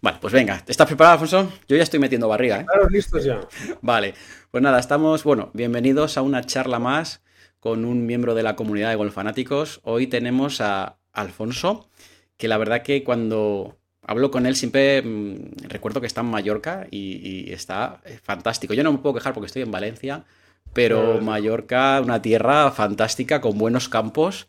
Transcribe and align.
Vale, 0.00 0.18
pues 0.20 0.32
venga, 0.32 0.62
¿estás 0.66 0.86
preparado, 0.86 1.14
Alfonso? 1.14 1.52
Yo 1.66 1.76
ya 1.76 1.82
estoy 1.82 1.98
metiendo 1.98 2.28
barriga, 2.28 2.60
¿eh? 2.60 2.66
Claro, 2.66 2.88
listos 2.88 3.24
ya. 3.24 3.40
Vale, 3.82 4.14
pues 4.52 4.62
nada, 4.62 4.78
estamos, 4.78 5.24
bueno, 5.24 5.50
bienvenidos 5.54 6.16
a 6.16 6.22
una 6.22 6.44
charla 6.44 6.78
más 6.78 7.20
con 7.58 7.84
un 7.84 8.06
miembro 8.06 8.36
de 8.36 8.44
la 8.44 8.54
comunidad 8.54 8.90
de 8.90 8.94
golfanáticos. 8.94 9.80
Hoy 9.82 10.06
tenemos 10.06 10.60
a 10.60 10.98
Alfonso, 11.12 11.88
que 12.36 12.46
la 12.46 12.58
verdad 12.58 12.82
que 12.82 13.02
cuando 13.02 13.76
hablo 14.02 14.30
con 14.30 14.46
él 14.46 14.54
siempre 14.54 15.02
mm, 15.02 15.68
recuerdo 15.68 16.00
que 16.00 16.06
está 16.06 16.20
en 16.20 16.28
Mallorca 16.28 16.86
y, 16.92 17.50
está 17.52 18.00
eh, 18.04 18.20
fantástico. 18.22 18.74
Yo 18.74 18.84
no 18.84 18.92
me 18.92 18.98
puedo 18.98 19.16
quejar 19.16 19.34
porque 19.34 19.46
estoy 19.46 19.62
en 19.62 19.72
Valencia, 19.72 20.24
pero 20.72 21.20
Mallorca, 21.20 22.00
una 22.00 22.22
tierra 22.22 22.70
fantástica 22.70 23.40
con 23.40 23.58
buenos 23.58 23.88
campos. 23.88 24.46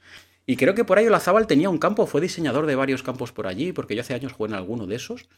Y 0.49 0.55
creo 0.55 0.73
que 0.73 0.83
por 0.83 0.97
ahí 0.97 1.05
Olazábal 1.05 1.45
tenía 1.45 1.69
un 1.69 1.77
campo, 1.77 2.07
fue 2.07 2.21
diseñador 2.21 2.65
de 2.65 2.73
varios 2.73 3.03
campos 3.03 3.31
por 3.31 3.45
allí, 3.45 3.71
porque 3.71 3.93
yo 3.93 4.01
hace 4.01 4.15
años 4.15 4.33
jugué 4.33 4.49
en 4.49 4.55
alguno 4.55 4.87
de 4.87 4.95
esos. 4.95 5.29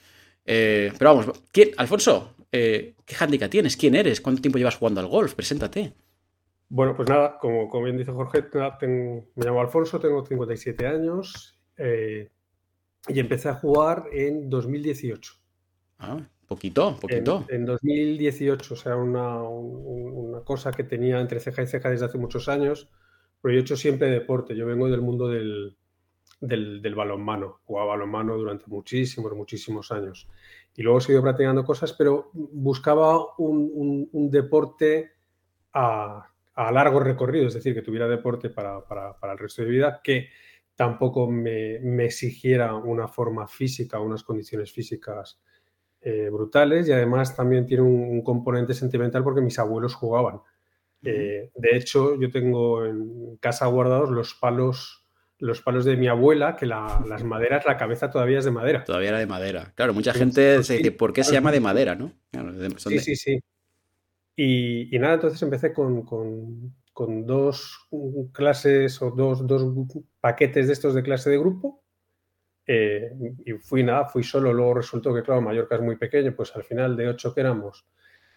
Eh, 0.45 0.93
pero 0.97 1.13
vamos, 1.13 1.43
¿quién, 1.51 1.71
Alfonso, 1.75 2.33
eh, 2.49 2.93
¿qué 3.05 3.15
handicap 3.19 3.51
tienes? 3.51 3.75
¿Quién 3.75 3.95
eres? 3.95 4.21
¿Cuánto 4.21 4.41
tiempo 4.41 4.57
llevas 4.57 4.77
jugando 4.77 5.01
al 5.01 5.07
golf? 5.07 5.33
Preséntate. 5.33 5.91
Bueno, 6.69 6.95
pues 6.95 7.09
nada, 7.09 7.37
como, 7.39 7.67
como 7.67 7.83
bien 7.83 7.97
dice 7.97 8.13
Jorge, 8.13 8.45
me 8.87 9.25
llamo 9.35 9.59
Alfonso, 9.59 9.99
tengo 9.99 10.25
57 10.25 10.87
años 10.87 11.59
eh, 11.75 12.29
y 13.09 13.19
empecé 13.19 13.49
a 13.49 13.55
jugar 13.55 14.05
en 14.13 14.49
2018. 14.49 15.33
Ah, 15.99 16.21
poquito, 16.47 16.95
poquito. 17.01 17.45
En, 17.49 17.65
2018, 17.65 18.73
o 18.73 18.77
sea, 18.77 18.95
una, 18.95 19.43
una, 19.43 20.39
cosa 20.45 20.71
que 20.71 20.85
tenía 20.85 21.19
entre 21.19 21.41
ceja 21.41 21.63
y 21.63 21.67
ceja 21.67 21.89
desde 21.89 22.05
hace 22.05 22.17
muchos 22.17 22.47
años 22.47 22.87
pero 23.41 23.53
yo 23.53 23.59
he 23.59 23.61
hecho 23.61 23.75
siempre 23.75 24.07
deporte. 24.09 24.55
Yo 24.55 24.65
vengo 24.65 24.89
del 24.89 25.01
mundo 25.01 25.27
del, 25.27 25.75
balonmano. 26.95 27.59
Jugaba 27.65 27.89
balonmano 27.89 28.37
durante 28.37 28.65
muchísimos, 28.67 29.33
muchísimos 29.33 29.91
años. 29.91 30.29
Y 30.75 30.83
luego 30.83 30.99
he 30.99 31.01
seguido 31.01 31.23
practicando 31.23 31.65
cosas, 31.65 31.93
pero 31.93 32.29
buscaba 32.33 33.35
un, 33.37 34.29
deporte 34.31 35.11
a, 35.73 36.27
largo 36.55 36.99
recorrido, 36.99 37.47
es 37.47 37.55
decir, 37.55 37.73
que 37.73 37.81
tuviera 37.81 38.07
deporte 38.07 38.49
para, 38.49 38.83
el 39.31 39.37
resto 39.37 39.63
de 39.63 39.69
vida, 39.69 40.01
que 40.03 40.29
tampoco 40.75 41.29
me, 41.29 42.05
exigiera 42.05 42.75
una 42.75 43.07
forma 43.07 43.47
física, 43.47 43.99
unas 43.99 44.23
condiciones 44.23 44.71
físicas 44.71 45.41
eh, 46.03 46.29
brutales 46.31 46.87
y 46.87 46.91
además 46.91 47.35
también 47.35 47.65
tiene 47.65 47.83
un, 47.83 48.23
componente 48.23 48.73
sentimental 48.73 49.23
porque 49.23 49.41
mis 49.41 49.57
abuelos 49.59 49.95
jugaban. 49.95 50.41
Eh, 51.03 51.51
de 51.55 51.75
hecho, 51.75 52.19
yo 52.19 52.29
tengo 52.31 52.85
en 52.85 53.37
casa 53.37 53.65
guardados 53.65 54.09
los 54.11 54.33
palos, 54.35 55.05
los 55.39 55.61
palos 55.61 55.85
de 55.85 55.97
mi 55.97 56.07
abuela, 56.07 56.55
que 56.55 56.65
las 56.65 57.23
maderas, 57.23 57.65
la 57.65 57.77
cabeza 57.77 58.11
todavía 58.11 58.39
es 58.39 58.45
de 58.45 58.51
madera. 58.51 58.83
Todavía 58.83 59.09
era 59.09 59.19
de 59.19 59.25
madera. 59.25 59.73
Claro, 59.75 59.93
mucha 59.93 60.13
gente 60.13 60.59
dice, 60.59 60.91
¿por 60.91 61.13
qué 61.13 61.23
se 61.23 61.33
llama 61.33 61.51
de 61.51 61.59
madera, 61.59 61.95
no? 61.95 62.11
sí, 62.77 62.99
sí, 62.99 63.15
sí. 63.15 63.39
Y, 64.35 64.97
nada, 64.97 65.15
entonces 65.15 65.41
empecé 65.41 65.73
con, 65.73 66.05
dos 67.25 67.87
clases 68.31 69.01
o 69.01 69.11
dos, 69.11 69.43
paquetes 70.19 70.67
de 70.67 70.73
estos 70.73 70.93
de 70.93 71.03
clase 71.03 71.29
de 71.29 71.39
grupo. 71.39 71.83
Eh, 72.67 73.11
y 73.45 73.53
fui 73.53 73.83
nada, 73.83 74.05
fui 74.05 74.23
solo. 74.23 74.53
Luego 74.53 74.75
resultó 74.75 75.13
que, 75.13 75.23
claro, 75.23 75.41
Mallorca 75.41 75.75
es 75.75 75.81
muy 75.81 75.97
pequeño, 75.97 76.33
pues 76.35 76.55
al 76.55 76.63
final 76.63 76.95
de 76.95 77.09
ocho 77.09 77.33
que 77.33 77.41
éramos, 77.41 77.85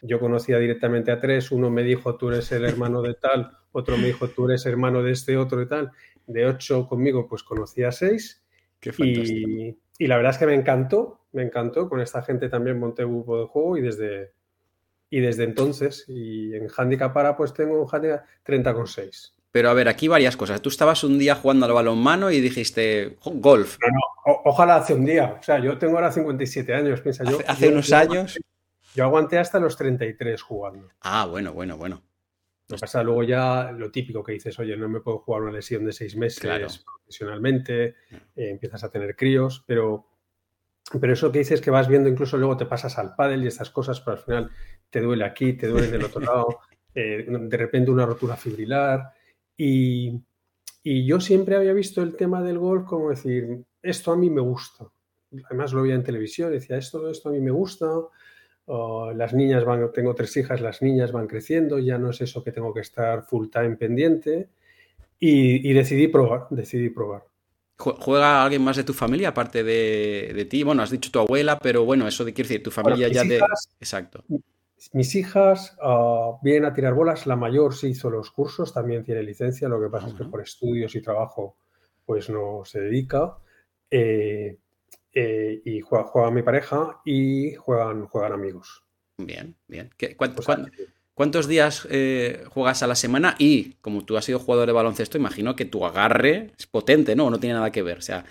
yo 0.06 0.20
conocía 0.20 0.58
directamente 0.58 1.10
a 1.10 1.20
tres, 1.20 1.50
uno 1.50 1.70
me 1.70 1.82
dijo 1.82 2.16
tú 2.16 2.28
eres 2.28 2.52
el 2.52 2.64
hermano 2.64 3.02
de 3.02 3.14
tal, 3.14 3.50
otro 3.72 3.96
me 3.96 4.06
dijo 4.06 4.28
tú 4.28 4.48
eres 4.48 4.66
hermano 4.66 5.02
de 5.02 5.12
este 5.12 5.36
otro 5.36 5.62
y 5.62 5.66
tal, 5.66 5.90
de 6.26 6.46
ocho 6.46 6.86
conmigo 6.86 7.26
pues 7.26 7.42
conocí 7.42 7.82
a 7.82 7.92
seis 7.92 8.44
y, 8.98 9.76
y, 9.98 10.06
la 10.06 10.16
verdad 10.16 10.32
es 10.32 10.38
que 10.38 10.46
me 10.46 10.54
encantó, 10.54 11.20
me 11.32 11.42
encantó, 11.42 11.88
con 11.88 12.00
esta 12.00 12.22
gente 12.22 12.50
también 12.50 12.78
monté 12.78 13.04
un 13.04 13.14
grupo 13.16 13.40
de 13.40 13.46
juego 13.46 13.78
y 13.78 13.80
desde, 13.80 14.32
y 15.08 15.20
desde 15.20 15.44
entonces, 15.44 16.04
y 16.06 16.54
en 16.54 16.68
handicap 16.68 17.14
para 17.14 17.36
pues 17.36 17.54
tengo 17.54 17.80
un 17.80 17.88
handicap 17.90 18.26
30,6. 18.44 19.32
Pero 19.54 19.70
a 19.70 19.72
ver, 19.72 19.88
aquí 19.88 20.08
varias 20.08 20.36
cosas. 20.36 20.60
Tú 20.60 20.68
estabas 20.68 21.04
un 21.04 21.16
día 21.16 21.36
jugando 21.36 21.64
al 21.64 21.72
balonmano 21.72 22.32
y 22.32 22.40
dijiste 22.40 23.18
golf. 23.24 23.78
No, 23.80 23.88
no, 23.88 24.40
ojalá 24.46 24.76
hace 24.76 24.94
un 24.94 25.04
día. 25.04 25.36
O 25.38 25.42
sea, 25.44 25.60
yo 25.60 25.78
tengo 25.78 25.94
ahora 25.94 26.10
57 26.10 26.74
años, 26.74 27.00
piensa 27.00 27.22
yo. 27.22 27.38
Hace, 27.46 27.68
unos 27.68 27.92
años. 27.92 28.36
Yo 28.94 29.04
aguanté 29.04 29.38
hasta 29.38 29.58
los 29.58 29.76
33 29.76 30.40
jugando. 30.40 30.88
Ah, 31.00 31.26
bueno, 31.26 31.52
bueno, 31.52 31.76
bueno. 31.76 32.02
Lo 32.68 32.78
pasa 32.78 33.02
luego 33.02 33.24
ya 33.24 33.72
lo 33.72 33.90
típico 33.90 34.22
que 34.22 34.32
dices, 34.32 34.58
oye, 34.58 34.76
no 34.76 34.88
me 34.88 35.00
puedo 35.00 35.18
jugar 35.18 35.42
una 35.42 35.52
lesión 35.52 35.84
de 35.84 35.92
seis 35.92 36.16
meses 36.16 36.82
profesionalmente, 36.82 37.96
eh, 38.10 38.50
empiezas 38.50 38.84
a 38.84 38.90
tener 38.90 39.14
críos, 39.14 39.62
pero, 39.66 40.06
pero 40.98 41.12
eso 41.12 41.30
que 41.30 41.40
dices 41.40 41.60
que 41.60 41.70
vas 41.70 41.88
viendo, 41.88 42.08
incluso 42.08 42.38
luego 42.38 42.56
te 42.56 42.64
pasas 42.64 42.96
al 42.96 43.14
pádel 43.14 43.44
y 43.44 43.48
estas 43.48 43.68
cosas, 43.68 44.00
pero 44.00 44.16
al 44.16 44.22
final 44.22 44.50
te 44.88 45.00
duele 45.00 45.24
aquí, 45.24 45.52
te 45.52 45.66
duele 45.66 45.88
del 45.88 46.04
otro 46.04 46.20
lado, 46.22 46.60
eh, 46.94 47.26
de 47.28 47.56
repente 47.56 47.90
una 47.90 48.06
rotura 48.06 48.36
fibrilar. 48.36 49.12
Y, 49.56 50.22
y 50.82 51.06
yo 51.06 51.20
siempre 51.20 51.56
había 51.56 51.74
visto 51.74 52.02
el 52.02 52.16
tema 52.16 52.40
del 52.40 52.58
golf 52.58 52.86
como 52.86 53.10
decir, 53.10 53.62
esto 53.82 54.12
a 54.12 54.16
mí 54.16 54.30
me 54.30 54.40
gusta. 54.40 54.86
Además 55.46 55.72
lo 55.74 55.82
veía 55.82 55.96
en 55.96 56.04
televisión, 56.04 56.50
decía, 56.50 56.78
esto, 56.78 57.10
esto 57.10 57.28
a 57.28 57.32
mí 57.32 57.40
me 57.40 57.50
gusta, 57.50 57.86
las 58.66 59.34
niñas 59.34 59.64
van, 59.64 59.92
tengo 59.92 60.14
tres 60.14 60.36
hijas, 60.36 60.60
las 60.60 60.82
niñas 60.82 61.12
van 61.12 61.26
creciendo, 61.26 61.78
ya 61.78 61.98
no 61.98 62.10
es 62.10 62.20
eso 62.20 62.42
que 62.42 62.52
tengo 62.52 62.72
que 62.72 62.80
estar 62.80 63.22
full 63.24 63.48
time 63.48 63.76
pendiente 63.76 64.48
y, 65.18 65.72
decidí 65.72 66.08
probar, 66.08 66.46
decidí 66.50 66.90
probar. 66.90 67.24
¿Juega 67.76 68.44
alguien 68.44 68.62
más 68.62 68.76
de 68.76 68.84
tu 68.84 68.92
familia 68.92 69.30
aparte 69.30 69.64
de, 69.64 70.46
ti? 70.48 70.62
Bueno, 70.62 70.82
has 70.82 70.90
dicho 70.90 71.10
tu 71.10 71.18
abuela, 71.18 71.58
pero 71.58 71.84
bueno, 71.84 72.06
eso 72.06 72.24
de 72.24 72.32
quiere 72.32 72.48
decir, 72.48 72.62
tu 72.62 72.70
familia 72.70 73.08
ya 73.08 73.24
de... 73.24 73.40
Exacto. 73.80 74.24
Mis 74.92 75.14
hijas 75.14 75.76
uh, 75.82 76.38
vienen 76.42 76.66
a 76.66 76.74
tirar 76.74 76.94
bolas, 76.94 77.26
la 77.26 77.36
mayor 77.36 77.74
sí 77.74 77.88
hizo 77.88 78.10
los 78.10 78.30
cursos, 78.30 78.72
también 78.72 79.02
tiene 79.02 79.22
licencia, 79.22 79.68
lo 79.68 79.80
que 79.80 79.88
pasa 79.88 80.08
es 80.08 80.14
que 80.14 80.24
por 80.24 80.42
estudios 80.42 80.94
y 80.94 81.00
trabajo 81.00 81.56
pues 82.04 82.28
no 82.28 82.62
se 82.64 82.80
dedica. 82.80 83.38
Eh, 83.90 84.58
eh, 85.14 85.62
y 85.64 85.80
juega, 85.80 86.30
mi 86.30 86.42
pareja 86.42 87.00
y 87.04 87.54
juegan, 87.54 88.06
juegan 88.06 88.32
amigos. 88.32 88.84
Bien, 89.16 89.54
bien. 89.68 89.90
¿Cuántos 91.14 91.46
días 91.46 91.86
eh, 91.90 92.44
juegas 92.50 92.82
a 92.82 92.88
la 92.88 92.96
semana? 92.96 93.36
Y 93.38 93.74
como 93.80 94.04
tú 94.04 94.16
has 94.16 94.24
sido 94.24 94.40
jugador 94.40 94.66
de 94.66 94.72
baloncesto, 94.72 95.16
imagino 95.16 95.54
que 95.54 95.64
tu 95.64 95.86
agarre 95.86 96.50
es 96.58 96.66
potente, 96.66 97.14
¿no? 97.14 97.30
No 97.30 97.38
tiene 97.38 97.54
nada 97.54 97.70
que 97.70 97.82
ver. 97.82 97.98
O 97.98 98.02
sea, 98.02 98.24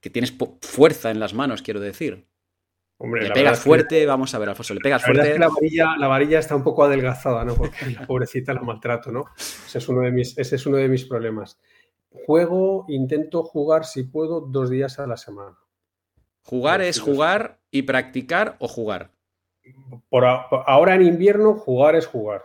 que 0.00 0.08
tienes 0.08 0.34
fuerza 0.62 1.10
en 1.10 1.20
las 1.20 1.34
manos, 1.34 1.60
quiero 1.60 1.80
decir. 1.80 2.26
le 3.00 3.30
pegas 3.30 3.60
fuerte, 3.60 4.06
vamos 4.06 4.34
a 4.34 4.38
ver, 4.38 4.48
Alfonso, 4.48 4.72
le 4.72 4.80
pegas 4.80 5.04
fuerte. 5.04 5.38
la, 5.38 5.48
varilla, 5.48 5.96
la 5.98 6.08
varilla 6.08 6.38
está 6.38 6.56
un 6.56 6.64
poco 6.64 6.84
adelgazada, 6.84 7.44
¿no? 7.44 7.54
Porque 7.54 7.90
la 7.90 8.06
pobrecita 8.06 8.54
la 8.54 8.62
maltrato, 8.62 9.12
¿no? 9.12 9.26
Ese 9.36 9.76
es 9.76 9.88
uno 9.90 10.00
de 10.00 10.10
mis, 10.10 10.38
ese 10.38 10.56
es 10.56 10.64
uno 10.64 10.78
de 10.78 10.88
mis 10.88 11.04
problemas. 11.04 11.58
Juego, 12.08 12.86
intento 12.88 13.42
jugar, 13.42 13.84
si 13.84 14.04
puedo, 14.04 14.40
dos 14.40 14.70
días 14.70 14.98
a 14.98 15.06
la 15.06 15.18
semana. 15.18 15.58
¿Jugar 16.44 16.82
es 16.82 17.00
jugar 17.00 17.58
y 17.70 17.82
practicar 17.82 18.56
o 18.58 18.68
jugar? 18.68 19.10
Por, 20.10 20.24
ahora 20.24 20.94
en 20.94 21.02
invierno, 21.02 21.54
jugar 21.54 21.96
es 21.96 22.06
jugar. 22.06 22.42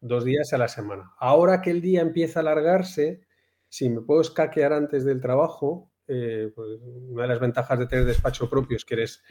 Dos 0.00 0.24
días 0.24 0.52
a 0.52 0.58
la 0.58 0.66
semana. 0.66 1.12
Ahora 1.18 1.62
que 1.62 1.70
el 1.70 1.80
día 1.80 2.00
empieza 2.00 2.40
a 2.40 2.42
alargarse, 2.42 3.20
si 3.68 3.88
me 3.88 4.00
puedo 4.00 4.20
escaquear 4.20 4.72
antes 4.72 5.04
del 5.04 5.20
trabajo, 5.20 5.92
eh, 6.08 6.50
pues 6.52 6.80
una 6.82 7.22
de 7.22 7.28
las 7.28 7.38
ventajas 7.38 7.78
de 7.78 7.86
tener 7.86 8.04
despacho 8.06 8.50
propio 8.50 8.76
es 8.76 8.84
que 8.84 8.94
eres 8.94 9.22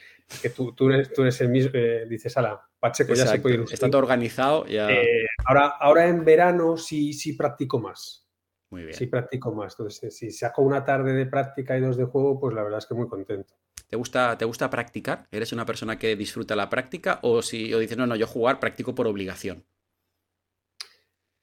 que 0.41 0.51
tú, 0.51 0.73
tú, 0.73 0.89
eres, 0.89 1.41
el 1.41 1.49
mismo, 1.49 1.71
eh, 1.73 2.05
dices, 2.07 2.37
ala, 2.37 2.61
Pacheco 2.79 3.13
ya 3.13 3.27
se 3.27 3.39
puede 3.39 3.55
ir. 3.55 3.65
Está 3.69 3.89
todo 3.89 3.99
organizado. 3.99 4.65
Ya... 4.67 4.89
Eh, 4.89 5.27
ahora, 5.45 5.67
ahora 5.79 6.07
en 6.07 6.23
verano 6.23 6.77
sí, 6.77 7.11
sí 7.11 7.33
practico 7.33 7.79
más. 7.79 8.25
Muy 8.69 8.83
bien. 8.83 8.93
Sí 8.93 9.07
practico 9.07 9.51
más. 9.53 9.73
Entonces, 9.73 10.15
si 10.15 10.31
saco 10.31 10.61
una 10.61 10.85
tarde 10.85 11.13
de 11.13 11.25
práctica 11.25 11.77
y 11.77 11.81
dos 11.81 11.97
de 11.97 12.05
juego, 12.05 12.39
pues 12.39 12.55
la 12.55 12.63
verdad 12.63 12.79
es 12.79 12.85
que 12.85 12.93
muy 12.93 13.07
contento. 13.07 13.53
¿Te 13.87 13.95
gusta, 13.95 14.37
¿Te 14.37 14.43
gusta 14.43 14.69
practicar? 14.69 15.27
¿Eres 15.31 15.53
una 15.53 15.65
persona 15.65 15.97
que 15.97 16.15
disfruta 16.17 16.57
la 16.57 16.69
práctica? 16.69 17.19
O 17.21 17.41
si 17.41 17.73
o 17.73 17.79
dices, 17.79 17.97
no, 17.97 18.05
no, 18.05 18.17
yo 18.17 18.27
jugar 18.27 18.59
practico 18.59 18.93
por 18.93 19.07
obligación. 19.07 19.65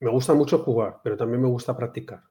Me 0.00 0.10
gusta 0.10 0.34
mucho 0.34 0.58
jugar, 0.58 1.00
pero 1.02 1.16
también 1.16 1.40
me 1.40 1.48
gusta 1.48 1.74
practicar. 1.74 2.22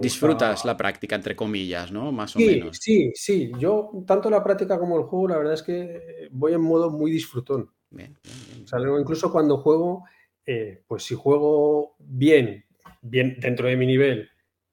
Disfrutas 0.00 0.64
la 0.64 0.76
práctica, 0.76 1.14
entre 1.14 1.36
comillas, 1.36 1.92
¿no? 1.92 2.12
Más 2.12 2.36
o 2.36 2.38
menos. 2.40 2.78
Sí, 2.78 3.10
sí. 3.14 3.52
Yo, 3.58 3.90
tanto 4.06 4.28
la 4.28 4.44
práctica 4.44 4.78
como 4.78 4.98
el 4.98 5.04
juego, 5.04 5.28
la 5.28 5.38
verdad 5.38 5.54
es 5.54 5.62
que 5.62 6.28
voy 6.30 6.52
en 6.52 6.60
modo 6.60 6.90
muy 6.90 7.10
disfrutón. 7.10 7.70
Bien, 7.90 8.18
incluso 8.98 9.30
cuando 9.30 9.58
juego, 9.58 10.04
eh, 10.44 10.82
pues 10.86 11.04
si 11.04 11.14
juego 11.14 11.94
bien, 11.98 12.64
bien 13.02 13.36
dentro 13.38 13.68
de 13.68 13.76
mi 13.76 13.86
nivel, 13.86 14.28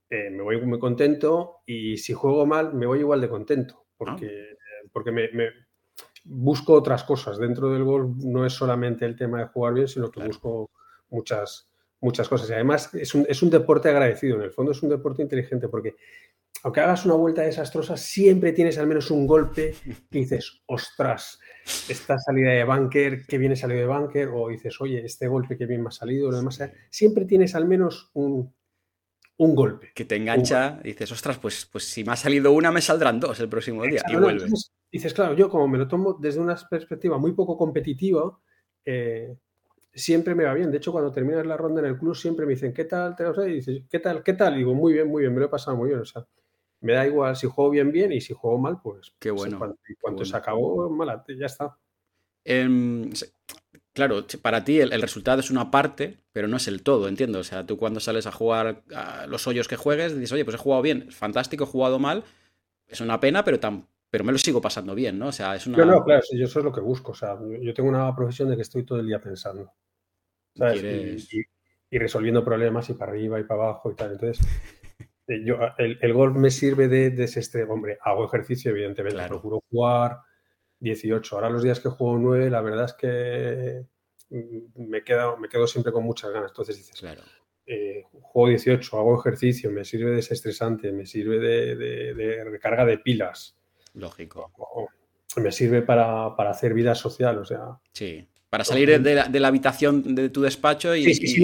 eh, 0.09 0.29
me 0.31 0.41
voy 0.41 0.59
muy 0.61 0.79
contento. 0.79 1.59
Y 1.65 1.97
si 1.97 2.13
juego 2.13 2.45
mal, 2.45 2.73
me 2.73 2.85
voy 2.85 2.99
igual 2.99 3.21
de 3.21 3.29
contento 3.29 3.80
porque, 4.01 4.57
porque 4.91 5.11
me, 5.11 5.29
busco 6.23 6.73
otras 6.73 7.03
cosas. 7.03 7.37
Dentro 7.37 7.71
del 7.71 7.83
golf 7.83 8.15
no 8.17 8.47
es 8.47 8.53
solamente 8.53 9.05
el 9.05 9.15
tema 9.15 9.37
de 9.37 9.45
jugar 9.45 9.75
bien, 9.75 9.87
sino 9.87 10.09
que 10.09 10.25
busco 10.25 10.71
muchas, 11.11 11.69
muchas 11.99 12.27
cosas. 12.27 12.49
Y 12.49 12.53
además 12.53 12.91
es 12.95 13.13
un, 13.13 13.27
es 13.29 13.43
un, 13.43 13.51
deporte 13.51 13.89
agradecido, 13.89 14.37
en 14.37 14.41
el 14.41 14.51
fondo 14.51 14.71
es 14.71 14.81
un 14.81 14.89
deporte 14.89 15.21
inteligente, 15.21 15.67
porque 15.67 15.97
aunque 16.63 16.79
hagas 16.79 17.05
una 17.05 17.13
vuelta 17.13 17.43
desastrosa, 17.43 17.95
siempre 17.95 18.53
tienes 18.53 18.79
al 18.79 18.87
menos 18.87 19.11
un 19.11 19.27
golpe 19.27 19.75
que 20.09 20.19
dices, 20.19 20.63
ostras, 20.65 21.39
esta 21.87 22.17
salida 22.17 22.53
de 22.53 22.63
bunker, 22.63 23.27
que 23.27 23.37
viene 23.37 23.55
salido 23.55 23.81
de 23.81 23.99
bunker, 23.99 24.29
o 24.33 24.49
dices, 24.49 24.81
oye, 24.81 25.05
este 25.05 25.27
golpe 25.27 25.59
que 25.59 25.67
bien 25.67 25.83
me 25.83 25.89
ha 25.89 25.91
salido, 25.91 26.31
lo 26.31 26.37
demás, 26.37 26.59
siempre 26.89 27.25
tienes 27.25 27.53
al 27.53 27.67
menos 27.67 28.09
un, 28.13 28.51
un 29.41 29.55
golpe. 29.55 29.91
Que 29.95 30.05
te 30.05 30.15
engancha, 30.15 30.79
dices, 30.83 31.11
ostras, 31.11 31.39
pues, 31.39 31.67
pues 31.71 31.85
si 31.85 32.03
me 32.03 32.11
ha 32.11 32.15
salido 32.15 32.51
una, 32.51 32.71
me 32.71 32.79
saldrán 32.79 33.19
dos 33.19 33.39
el 33.39 33.49
próximo 33.49 33.83
día. 33.83 34.03
y 34.07 34.15
vuelves. 34.15 34.71
dices, 34.91 35.15
claro, 35.15 35.33
yo 35.33 35.49
como 35.49 35.67
me 35.67 35.79
lo 35.79 35.87
tomo 35.87 36.13
desde 36.13 36.39
una 36.39 36.55
perspectiva 36.69 37.17
muy 37.17 37.31
poco 37.33 37.57
competitiva, 37.57 38.37
eh, 38.85 39.35
siempre 39.91 40.35
me 40.35 40.43
va 40.43 40.53
bien. 40.53 40.69
De 40.69 40.77
hecho, 40.77 40.91
cuando 40.91 41.11
terminas 41.11 41.43
la 41.47 41.57
ronda 41.57 41.81
en 41.81 41.87
el 41.87 41.97
club, 41.97 42.15
siempre 42.15 42.45
me 42.45 42.53
dicen, 42.53 42.71
¿qué 42.71 42.85
tal? 42.85 43.15
Y 43.47 43.53
dices, 43.53 43.81
¿qué 43.89 43.99
tal? 43.99 44.21
¿Qué 44.21 44.33
tal? 44.33 44.53
Y 44.53 44.59
digo, 44.59 44.75
muy 44.75 44.93
bien, 44.93 45.07
muy 45.07 45.21
bien, 45.23 45.33
me 45.33 45.39
lo 45.39 45.47
he 45.47 45.49
pasado 45.49 45.75
muy 45.75 45.89
bien. 45.89 46.01
O 46.01 46.05
sea, 46.05 46.23
me 46.81 46.93
da 46.93 47.07
igual 47.07 47.35
si 47.35 47.47
juego 47.47 47.71
bien, 47.71 47.91
bien, 47.91 48.11
y 48.11 48.21
si 48.21 48.35
juego 48.35 48.59
mal, 48.59 48.79
pues. 48.79 49.11
Qué 49.17 49.31
bueno. 49.31 49.55
En 49.55 49.95
cuanto, 49.99 50.23
se 50.23 50.37
acabó, 50.37 50.87
mala, 50.91 51.25
ya 51.27 51.47
está. 51.47 51.75
Em, 52.43 53.09
claro, 53.93 54.25
para 54.41 54.63
ti 54.63 54.79
el, 54.79 55.01
resultado 55.01 55.39
es 55.39 55.51
una 55.51 55.71
parte, 55.71 56.17
pero 56.31 56.47
no 56.47 56.57
es 56.57 56.67
el 56.67 56.83
todo, 56.83 57.07
entiendo. 57.07 57.39
O 57.39 57.43
sea, 57.43 57.65
tú 57.65 57.77
cuando 57.77 57.99
sales 57.99 58.27
a 58.27 58.31
jugar 58.31 58.83
a 58.95 59.27
los 59.27 59.47
hoyos 59.47 59.67
que 59.67 59.75
juegues, 59.75 60.15
dices, 60.15 60.31
oye, 60.31 60.45
pues 60.45 60.55
he 60.55 60.59
jugado 60.59 60.81
bien, 60.81 61.11
fantástico, 61.11 61.63
he 61.63 61.67
jugado 61.67 61.99
mal, 61.99 62.23
es 62.87 63.01
una 63.01 63.19
pena, 63.19 63.43
pero, 63.43 63.59
tan, 63.59 63.87
pero 64.09 64.23
me 64.23 64.31
lo 64.31 64.37
sigo 64.37 64.61
pasando 64.61 64.95
bien, 64.95 65.17
¿no? 65.17 65.27
O 65.27 65.31
sea, 65.31 65.55
es 65.55 65.67
una... 65.67 65.77
Yo 65.77 65.85
no, 65.85 66.03
claro, 66.03 66.21
yo 66.31 66.45
eso 66.45 66.59
es 66.59 66.65
lo 66.65 66.71
que 66.71 66.81
busco. 66.81 67.11
O 67.11 67.15
sea, 67.15 67.37
yo 67.61 67.73
tengo 67.73 67.89
una 67.89 68.13
profesión 68.15 68.49
de 68.49 68.55
que 68.55 68.61
estoy 68.61 68.83
todo 68.83 68.99
el 68.99 69.07
día 69.07 69.19
pensando. 69.19 69.71
¿sabes? 70.55 70.83
Y, 71.93 71.97
resolviendo 71.97 72.43
problemas 72.43 72.89
y 72.89 72.93
para 72.93 73.11
arriba 73.11 73.39
y 73.39 73.43
para 73.43 73.63
abajo 73.63 73.91
y 73.91 73.95
tal. 73.95 74.13
Entonces, 74.13 74.45
eh, 75.27 75.43
yo, 75.43 75.57
el, 75.77 76.13
golf 76.13 76.37
me 76.37 76.49
sirve 76.49 76.87
de, 76.87 77.09
de 77.09 77.25
ese 77.25 77.63
Hombre, 77.63 77.97
hago 78.01 78.25
ejercicio, 78.25 78.71
evidentemente. 78.71 79.27
Procuro 79.27 79.61
jugar 79.69 80.19
18. 80.81 81.35
Ahora 81.35 81.49
los 81.49 81.63
días 81.63 81.79
que 81.79 81.89
juego 81.89 82.17
9, 82.17 82.49
la 82.49 82.61
verdad 82.61 82.85
es 82.85 82.93
que 82.93 83.85
mm, 84.29 84.89
me 84.89 85.03
quedo, 85.03 85.37
me 85.37 85.47
quedo 85.47 85.67
siempre 85.67 85.93
con 85.93 86.03
muchas 86.03 86.31
ganas. 86.31 86.51
Entonces 86.51 86.77
dices, 86.77 86.99
claro. 86.99 87.21
Eh, 87.65 88.03
juego 88.11 88.49
18, 88.49 88.97
hago 88.97 89.19
ejercicio, 89.19 89.71
me 89.71 89.85
sirve 89.85 90.09
de 90.09 90.17
desestresante, 90.17 90.91
me 90.91 91.05
sirve 91.05 91.39
de, 91.39 92.43
recarga 92.43 92.85
de 92.85 92.97
pilas. 92.97 93.55
Lógico. 93.93 94.51
me 95.37 95.51
sirve 95.51 95.81
para, 95.81 96.27
hacer 96.27 96.73
vida 96.73 96.95
social, 96.95 97.37
o 97.37 97.45
sea. 97.45 97.79
Sí, 97.93 98.27
para 98.49 98.65
salir 98.65 99.01
de 99.01 99.39
la, 99.39 99.47
habitación 99.47 100.15
de 100.15 100.29
tu 100.29 100.41
despacho 100.41 100.95
y. 100.95 101.13
Sí, 101.13 101.27
sí, 101.27 101.43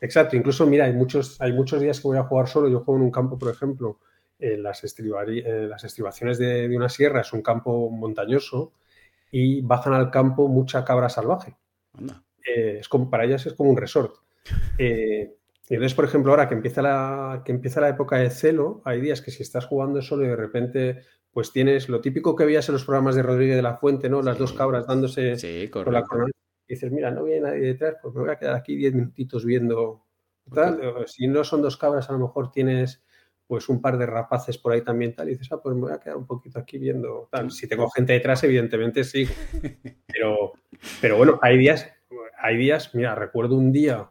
exacto, 0.00 0.36
Incluso, 0.36 0.66
mira, 0.66 0.84
hay 0.84 0.92
muchos, 0.92 1.40
hay 1.40 1.52
muchos 1.52 1.80
días 1.80 1.98
que 1.98 2.06
voy 2.06 2.18
a 2.18 2.24
jugar 2.24 2.46
solo. 2.46 2.68
Yo 2.68 2.80
juego 2.80 3.00
en 3.00 3.06
un 3.06 3.10
campo, 3.10 3.38
por 3.38 3.50
ejemplo, 3.50 3.98
en 4.38 4.62
las, 4.62 4.82
las 4.82 5.84
estribaciones 5.84 6.38
de, 6.38 6.76
una 6.76 6.88
sierra, 6.88 7.20
es 7.20 7.32
un 7.32 7.42
campo 7.42 7.90
montañoso 7.90 8.72
y 9.30 9.62
bajan 9.62 9.94
al 9.94 10.10
campo 10.10 10.48
mucha 10.48 10.84
cabra 10.84 11.08
salvaje. 11.08 11.56
Eh, 12.46 12.78
es 12.80 12.88
como, 12.88 13.10
para 13.10 13.24
ellas 13.24 13.46
es 13.46 13.54
como 13.54 13.70
un 13.70 13.76
resort. 13.76 14.16
Eh, 14.78 15.36
y 15.68 15.74
entonces, 15.74 15.94
por 15.94 16.04
ejemplo, 16.04 16.32
ahora 16.32 16.48
que 16.48 16.54
empieza, 16.54 16.82
la, 16.82 17.42
que 17.44 17.52
empieza 17.52 17.80
la 17.80 17.88
época 17.88 18.16
de 18.18 18.30
celo, 18.30 18.82
hay 18.84 19.00
días 19.00 19.22
que 19.22 19.30
si 19.30 19.42
estás 19.42 19.66
jugando 19.66 20.02
solo 20.02 20.24
y 20.24 20.28
de 20.28 20.36
repente 20.36 21.02
pues 21.34 21.52
tienes 21.52 21.88
lo 21.88 22.00
típico 22.00 22.36
que 22.36 22.44
veías 22.44 22.68
en 22.68 22.74
los 22.74 22.84
programas 22.84 23.16
de 23.16 23.22
Rodríguez 23.22 23.56
de 23.56 23.62
la 23.62 23.76
Fuente, 23.76 24.08
¿no? 24.08 24.22
Las 24.22 24.38
dos 24.38 24.52
cabras 24.52 24.86
dándose 24.86 25.68
con 25.68 25.92
la 25.92 26.04
corona. 26.04 26.30
Y 26.68 26.74
dices, 26.74 26.92
mira, 26.92 27.10
no 27.10 27.24
viene 27.24 27.40
nadie 27.40 27.60
detrás, 27.60 27.96
pues 28.00 28.14
me 28.14 28.20
voy 28.22 28.30
a 28.30 28.38
quedar 28.38 28.54
aquí 28.54 28.76
diez 28.76 28.94
minutitos 28.94 29.44
viendo. 29.44 30.06
Si 31.06 31.26
no 31.26 31.42
son 31.42 31.60
dos 31.60 31.76
cabras, 31.76 32.08
a 32.08 32.12
lo 32.12 32.20
mejor 32.20 32.52
tienes 32.52 33.02
pues 33.46 33.68
un 33.68 33.80
par 33.80 33.98
de 33.98 34.06
rapaces 34.06 34.58
por 34.58 34.72
ahí 34.72 34.82
también 34.82 35.14
tal, 35.14 35.28
y 35.28 35.32
dices, 35.32 35.50
ah, 35.52 35.60
pues 35.62 35.74
me 35.74 35.82
voy 35.82 35.92
a 35.92 36.00
quedar 36.00 36.16
un 36.16 36.26
poquito 36.26 36.58
aquí 36.58 36.78
viendo 36.78 37.28
tal. 37.30 37.50
Si 37.50 37.68
tengo 37.68 37.88
gente 37.90 38.12
detrás, 38.12 38.42
evidentemente 38.44 39.04
sí. 39.04 39.28
Pero, 40.06 40.52
pero 41.00 41.16
bueno, 41.16 41.38
hay 41.42 41.58
días, 41.58 41.90
hay 42.38 42.56
días, 42.56 42.94
mira, 42.94 43.14
recuerdo 43.14 43.56
un 43.56 43.72
día 43.72 44.10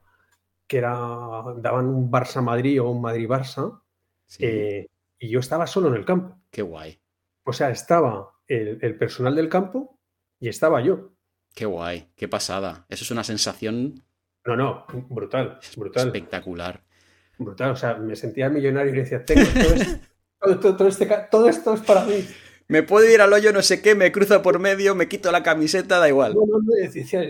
que 0.68 0.78
era, 0.78 0.92
daban 1.58 1.88
un 1.88 2.12
Barça-Madrid 2.12 2.82
o 2.82 2.90
un 2.90 3.02
Madrid-Barça, 3.02 3.82
eh, 4.40 4.88
y 5.20 5.30
yo 5.30 5.40
estaba 5.40 5.68
solo 5.68 5.90
en 5.90 5.96
el 5.96 6.06
campo. 6.06 6.38
Qué 6.52 6.62
guay. 6.62 7.00
O 7.46 7.54
sea, 7.54 7.70
estaba 7.70 8.34
el, 8.48 8.98
personal 8.98 9.36
del 9.36 9.50
campo 9.50 10.00
y 10.40 10.50
estaba 10.50 10.82
yo. 10.82 11.14
Qué 11.54 11.66
guay, 11.66 12.10
qué 12.16 12.28
pasada. 12.28 12.86
Eso 12.90 13.04
es 13.04 13.12
una 13.12 13.24
sensación. 13.24 14.04
No, 14.46 14.56
no, 14.56 14.86
brutal, 15.10 15.60
brutal. 15.78 16.08
Espectacular. 16.08 16.84
Brutal, 17.38 17.72
o 17.72 17.76
sea, 17.76 17.96
me 17.96 18.16
sentía 18.16 18.50
millonario 18.50 18.94
y 18.94 18.98
decía, 18.98 19.24
tengo 19.24 19.44
todo 19.54 19.74
esto, 20.54 20.76
todo, 20.76 20.88
este 20.88 21.10
todo 21.32 21.50
esto 21.50 21.74
es 21.74 21.82
para 21.82 22.06
mí. 22.06 22.26
Me 22.68 22.84
puedo 22.84 23.10
ir 23.10 23.22
al 23.22 23.34
hoyo, 23.34 23.52
no 23.52 23.62
sé 23.62 23.82
qué, 23.82 23.94
me 23.94 24.12
cruzo 24.12 24.42
por 24.42 24.60
medio, 24.60 24.96
me 24.96 25.08
quito 25.08 25.32
la 25.32 25.44
camiseta, 25.44 26.00
da 26.00 26.08
igual. 26.08 26.34
No, 26.34 26.46
no, 26.46 26.60
no, 26.60 26.74
decía, 26.76 27.22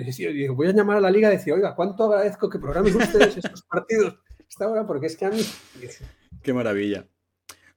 voy 0.51 0.67
a 0.67 0.73
llamar 0.73 0.97
a 0.97 1.01
la 1.01 1.11
liga 1.11 1.29
y 1.29 1.37
decir, 1.37 1.53
oiga, 1.53 1.75
¿cuánto 1.75 2.05
agradezco 2.05 2.49
que 2.49 2.59
programen 2.59 2.95
ustedes 2.95 3.37
estos 3.37 3.63
partidos 3.63 4.19
esta 4.47 4.69
hora? 4.69 4.85
Porque 4.85 5.07
es 5.07 5.17
que 5.17 5.25
a 5.25 5.31
mí... 5.31 5.43
Qué 6.43 6.53
maravilla. 6.53 7.07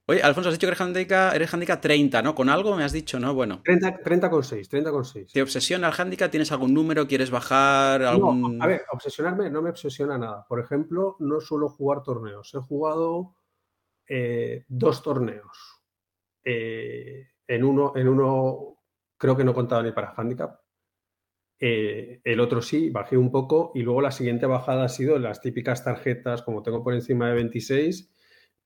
Oye, 0.09 0.21
Alfonso, 0.21 0.47
has 0.47 0.55
dicho 0.55 0.67
que 0.67 0.71
eres 0.71 0.79
handicap, 0.79 1.35
eres 1.35 1.53
handicap 1.53 1.81
30, 1.81 2.21
¿no? 2.21 2.33
¿Con 2.33 2.47
algo 2.47 2.73
me 2.77 2.85
has 2.85 2.93
dicho, 2.93 3.19
no? 3.19 3.33
Bueno. 3.33 3.61
30, 3.65 3.97
30 3.97 4.29
con 4.29 4.41
6, 4.41 4.69
30 4.69 4.89
con 4.89 5.03
6. 5.03 5.33
¿Te 5.33 5.41
obsesiona 5.41 5.89
el 5.89 5.93
handicap? 5.97 6.31
¿Tienes 6.31 6.49
algún 6.53 6.73
número? 6.73 7.05
¿Quieres 7.05 7.29
bajar 7.29 8.03
algún...? 8.03 8.57
No, 8.57 8.63
a 8.63 8.67
ver, 8.67 8.85
obsesionarme 8.89 9.49
no 9.49 9.61
me 9.61 9.69
obsesiona 9.69 10.17
nada. 10.17 10.45
Por 10.47 10.61
ejemplo, 10.61 11.17
no 11.19 11.41
suelo 11.41 11.67
jugar 11.67 12.03
torneos. 12.03 12.53
He 12.53 12.59
jugado 12.59 13.35
eh, 14.07 14.63
dos 14.69 15.03
torneos. 15.03 15.81
Eh, 16.45 17.27
en, 17.45 17.65
uno, 17.65 17.91
en 17.93 18.07
uno 18.07 18.77
creo 19.17 19.35
que 19.35 19.43
no 19.43 19.53
contaba 19.53 19.83
ni 19.83 19.91
para 19.91 20.13
handicap. 20.15 20.61
Eh, 21.59 22.21
el 22.23 22.39
otro 22.39 22.61
sí, 22.61 22.91
bajé 22.91 23.17
un 23.17 23.29
poco 23.29 23.73
y 23.75 23.81
luego 23.81 23.99
la 23.99 24.11
siguiente 24.11 24.45
bajada 24.45 24.85
ha 24.85 24.89
sido 24.89 25.19
las 25.19 25.41
típicas 25.41 25.83
tarjetas, 25.83 26.43
como 26.43 26.63
tengo 26.63 26.81
por 26.81 26.93
encima 26.93 27.27
de 27.27 27.33
26 27.33 28.13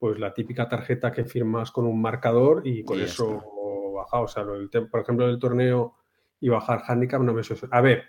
pues 0.01 0.17
la 0.17 0.33
típica 0.33 0.67
tarjeta 0.67 1.11
que 1.11 1.25
firmas 1.25 1.69
con 1.69 1.85
un 1.85 2.01
marcador 2.01 2.63
y 2.65 2.83
con 2.83 2.99
eso 2.99 3.93
baja. 3.93 4.19
O 4.19 4.27
sea, 4.27 4.43
por 4.89 5.01
ejemplo, 5.01 5.29
el 5.29 5.37
torneo 5.37 5.93
y 6.39 6.49
bajar 6.49 6.81
handicap 6.87 7.21
no 7.21 7.35
me 7.35 7.43
suena. 7.43 7.67
A 7.69 7.81
ver, 7.81 8.05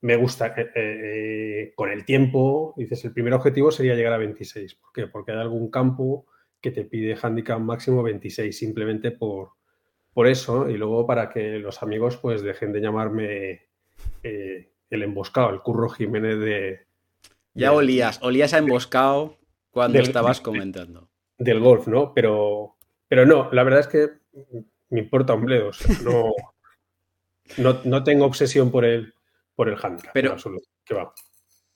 me 0.00 0.16
gusta, 0.16 0.48
eh, 0.56 0.72
eh, 0.74 1.72
con 1.76 1.92
el 1.92 2.04
tiempo, 2.04 2.74
dices, 2.76 3.04
el 3.04 3.12
primer 3.12 3.32
objetivo 3.32 3.70
sería 3.70 3.94
llegar 3.94 4.12
a 4.12 4.18
26. 4.18 4.74
¿Por 4.74 4.92
qué? 4.92 5.06
Porque 5.06 5.30
hay 5.30 5.38
algún 5.38 5.70
campo 5.70 6.26
que 6.60 6.72
te 6.72 6.82
pide 6.82 7.16
handicap 7.22 7.60
máximo 7.60 8.02
26, 8.02 8.58
simplemente 8.58 9.12
por, 9.12 9.50
por 10.12 10.26
eso. 10.26 10.68
Y 10.68 10.76
luego 10.78 11.06
para 11.06 11.30
que 11.30 11.60
los 11.60 11.80
amigos 11.80 12.16
pues 12.16 12.42
dejen 12.42 12.72
de 12.72 12.80
llamarme 12.80 13.68
eh, 14.24 14.72
el 14.90 15.02
emboscado, 15.04 15.50
el 15.50 15.60
curro 15.60 15.90
Jiménez 15.90 16.40
de... 16.40 16.88
Ya 17.54 17.72
olías, 17.72 18.20
olías 18.20 18.52
a 18.52 18.58
emboscado 18.58 19.38
cuando 19.78 20.00
estabas 20.00 20.40
comentando. 20.40 21.08
Del 21.38 21.60
golf, 21.60 21.86
¿no? 21.86 22.12
Pero, 22.14 22.76
pero 23.06 23.24
no, 23.24 23.48
la 23.52 23.62
verdad 23.62 23.80
es 23.80 23.86
que 23.86 24.10
me 24.90 25.00
importa 25.00 25.34
un 25.34 25.44
bledo. 25.44 25.70
no, 27.58 27.80
no, 27.84 28.02
tengo 28.02 28.24
obsesión 28.24 28.72
por 28.72 28.84
el, 28.84 29.14
por 29.54 29.68
el 29.68 29.76
handicap. 29.80 30.10
Pero, 30.12 30.34
que 30.84 30.94
va. 30.94 31.14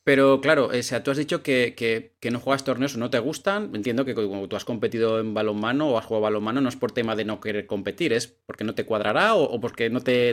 Pero 0.03 0.41
claro, 0.41 0.67
o 0.67 0.83
sea, 0.83 1.05
tú 1.05 1.13
has 1.13 1.17
dicho 1.17 1.45
que, 1.45 2.17
no 2.29 2.41
juegas 2.41 2.65
torneos 2.65 2.97
o 2.97 2.99
no 2.99 3.09
te 3.09 3.21
gustan. 3.21 3.71
Entiendo 3.73 4.05
que 4.05 4.15
como 4.15 4.49
tú 4.49 4.57
has 4.57 4.65
competido 4.65 5.21
en 5.21 5.33
balonmano 5.33 5.91
o 5.91 5.99
has 5.99 6.07
jugado 6.07 6.23
balonmano, 6.23 6.61
no 6.61 6.69
es 6.69 6.77
por 6.77 6.91
tema 6.91 7.15
de 7.15 7.25
no 7.25 7.41
querer 7.41 7.67
competir, 7.67 8.13
es 8.13 8.27
porque 8.27 8.65
no 8.65 8.75
te 8.75 8.85
cuadrará 8.85 9.37
o, 9.37 9.61
porque 9.61 9.91
no 9.91 10.01
te, 10.01 10.33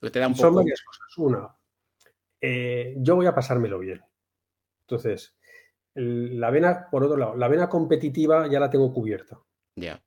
te 0.00 0.18
da 0.20 0.26
un 0.26 0.34
poco. 0.34 0.48
Son 0.48 0.54
varias 0.54 0.82
cosas. 0.82 1.06
Una, 1.16 1.56
eh, 2.42 2.94
yo 2.98 3.16
voy 3.16 3.26
a 3.26 3.34
pasármelo 3.34 3.78
bien. 3.78 4.02
Entonces, 4.82 5.35
la 5.96 6.50
vena, 6.50 6.88
por 6.90 7.04
otro 7.04 7.16
lado, 7.16 7.36
la 7.36 7.48
vena 7.48 7.68
competitiva 7.68 8.48
ya 8.48 8.60
la 8.60 8.70
tengo 8.70 8.92
cubierta. 8.92 9.40
Ya. 9.74 10.02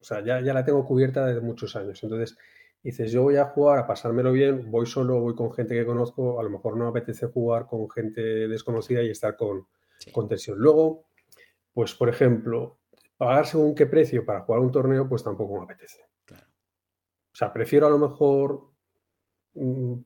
O 0.00 0.04
sea, 0.04 0.20
ya, 0.24 0.40
ya 0.40 0.52
la 0.52 0.64
tengo 0.64 0.84
cubierta 0.84 1.26
desde 1.26 1.40
muchos 1.40 1.76
años. 1.76 2.02
Entonces, 2.02 2.36
dices, 2.82 3.12
yo 3.12 3.22
voy 3.22 3.36
a 3.36 3.46
jugar, 3.46 3.78
a 3.78 3.86
pasármelo 3.86 4.32
bien, 4.32 4.70
voy 4.70 4.86
solo, 4.86 5.20
voy 5.20 5.34
con 5.34 5.52
gente 5.52 5.74
que 5.74 5.86
conozco, 5.86 6.40
a 6.40 6.42
lo 6.42 6.50
mejor 6.50 6.76
no 6.76 6.84
me 6.84 6.90
apetece 6.90 7.26
jugar 7.26 7.66
con 7.66 7.88
gente 7.88 8.20
desconocida 8.48 9.02
y 9.02 9.10
estar 9.10 9.36
con, 9.36 9.68
con 10.12 10.28
tensión. 10.28 10.58
Luego, 10.58 11.06
pues, 11.72 11.94
por 11.94 12.08
ejemplo, 12.08 12.80
pagar 13.16 13.46
según 13.46 13.74
qué 13.76 13.86
precio 13.86 14.24
para 14.24 14.40
jugar 14.40 14.60
un 14.60 14.72
torneo, 14.72 15.08
pues 15.08 15.22
tampoco 15.22 15.56
me 15.56 15.64
apetece. 15.64 16.00
Claro. 16.24 16.46
O 16.48 17.36
sea, 17.36 17.52
prefiero 17.52 17.86
a 17.86 17.90
lo 17.90 17.98
mejor 17.98 18.71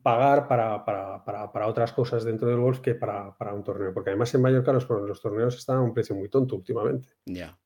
pagar 0.02 0.48
para, 0.48 0.84
para, 0.84 1.24
para, 1.24 1.52
para, 1.52 1.66
otras 1.68 1.92
cosas 1.92 2.24
dentro 2.24 2.48
del 2.48 2.58
golf 2.58 2.80
que 2.80 2.94
para, 2.94 3.34
un 3.54 3.62
torneo. 3.62 3.94
Porque 3.94 4.10
además 4.10 4.34
en 4.34 4.42
Mallorca 4.42 4.72
los, 4.72 4.88
los 4.88 5.20
torneos 5.20 5.56
están 5.56 5.76
a 5.76 5.82
un 5.82 5.94
precio 5.94 6.16
muy 6.16 6.28
tonto 6.28 6.56
últimamente. 6.56 7.08
Ya. 7.26 7.58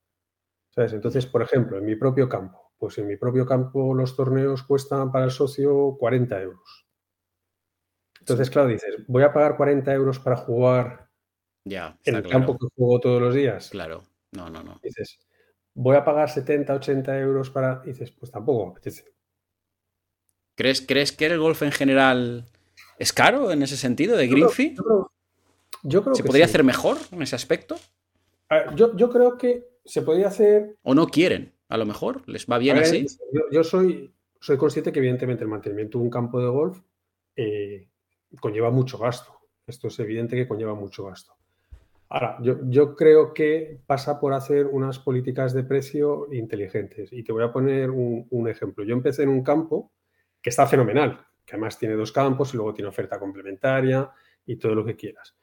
¿Sabes? 0.71 0.93
Entonces, 0.93 1.27
por 1.27 1.43
ejemplo, 1.43 1.79
en 1.79 1.85
mi 1.85 1.97
propio 1.97 2.29
campo, 2.29 2.73
pues 2.79 2.99
en 2.99 3.07
mi 3.07 3.17
propio 3.17 3.47
campo 3.47 3.95
los 3.95 4.15
torneos 4.15 4.63
cuestan 4.63 5.11
para 5.11 5.25
el 5.25 5.31
socio 5.31 5.97
40 5.99 6.41
euros. 6.43 6.87
Entonces, 8.21 8.51
claro, 8.51 8.69
dices, 8.69 8.97
voy 9.09 9.23
a 9.23 9.33
pagar 9.33 9.57
40 9.57 9.93
euros 9.95 10.19
para 10.19 10.37
jugar 10.37 11.09
ya, 11.65 11.99
en 12.05 12.17
el 12.17 12.29
campo 12.29 12.57
que 12.59 12.67
juego 12.77 13.01
todos 13.01 13.21
los 13.21 13.35
días. 13.35 13.71
Claro, 13.71 14.03
no, 14.33 14.51
no, 14.51 14.63
no. 14.63 14.79
Dices, 14.83 15.19
voy 15.75 15.97
a 15.97 16.05
pagar 16.05 16.29
70, 16.29 16.75
80 16.75 17.19
euros 17.19 17.51
para... 17.51 17.81
Dices, 17.81 18.11
pues 18.13 18.31
tampoco 18.31 18.71
apetece. 18.71 19.15
¿Crees, 20.61 20.83
¿Crees 20.87 21.13
que 21.13 21.25
el 21.25 21.39
golf 21.39 21.63
en 21.63 21.73
general 21.73 22.45
es 22.99 23.15
caro 23.15 23.51
en 23.51 23.63
ese 23.63 23.79
sentido, 23.79 24.15
de 24.15 24.29
green 24.29 24.51
fee? 24.51 24.77
Yo 25.83 26.03
creo, 26.03 26.15
¿Se 26.15 26.23
podría 26.23 26.45
hacer 26.45 26.65
mejor 26.65 26.99
en 27.13 27.23
ese 27.23 27.35
aspecto? 27.35 27.77
yo, 28.77 28.95
yo, 28.95 29.09
creo 29.09 29.39
que 29.39 29.65
se 29.87 30.03
podría 30.03 30.29
hacer... 30.29 30.77
¿O 30.83 30.93
no 30.93 31.07
quieren? 31.07 31.55
A 31.71 31.79
lo 31.79 31.87
mejor, 31.87 32.29
¿les 32.29 32.45
va 32.45 32.59
bien 32.59 32.77
así? 32.77 33.07
Yo, 33.51 33.65
soy, 33.65 34.13
soy 34.39 34.59
consciente 34.59 34.93
que 34.93 34.99
evidentemente 34.99 35.45
el 35.45 35.49
mantenimiento 35.49 35.97
de 35.97 36.05
un 36.05 36.11
campo 36.11 36.39
de 36.39 36.49
golf 36.49 36.79
eh, 37.37 37.89
conlleva 38.39 38.71
mucho 38.71 38.99
gasto. 38.99 39.33
Esto 39.67 39.89
es 39.89 39.99
evidente 39.99 40.37
que 40.37 40.47
conlleva 40.47 40.75
mucho 40.75 41.07
gasto. 41.07 41.33
Ahora, 42.11 42.37
yo, 42.43 42.97
creo 42.97 43.33
que 43.33 43.81
pasa 43.87 44.21
por 44.21 44.35
hacer 44.35 44.67
unas 44.67 44.99
políticas 44.99 45.55
de 45.55 45.65
precio 45.65 46.31
inteligentes. 46.35 47.15
Y 47.15 47.23
te 47.23 47.33
voy 47.33 47.45
a 47.45 47.51
poner 47.51 47.89
un, 47.89 48.47
ejemplo. 48.47 48.85
Yo 48.85 48.93
empecé 48.93 49.23
en 49.23 49.31
un 49.31 49.43
campo 49.43 49.91
que 50.41 50.51
está 50.51 50.67
fenomenal, 50.67 51.27
que 51.45 51.55
además 51.55 51.79
tiene 51.79 51.95
dos 51.95 52.13
campos 52.13 52.53
y 52.53 52.57
luego 52.57 52.75
tiene 52.75 52.89
oferta 52.89 53.19
complementaria 53.19 54.11
y 54.47 54.57
todo 54.57 54.75
lo 54.75 54.85
que 54.85 54.97
quieras. 54.97 55.37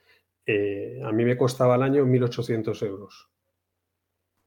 Eh, 0.45 1.01
a 1.03 1.11
mí 1.11 1.25
me 1.25 1.37
costaba 1.37 1.75
al 1.75 1.83
año 1.83 2.05
1.800 2.05 2.85
euros. 2.85 3.29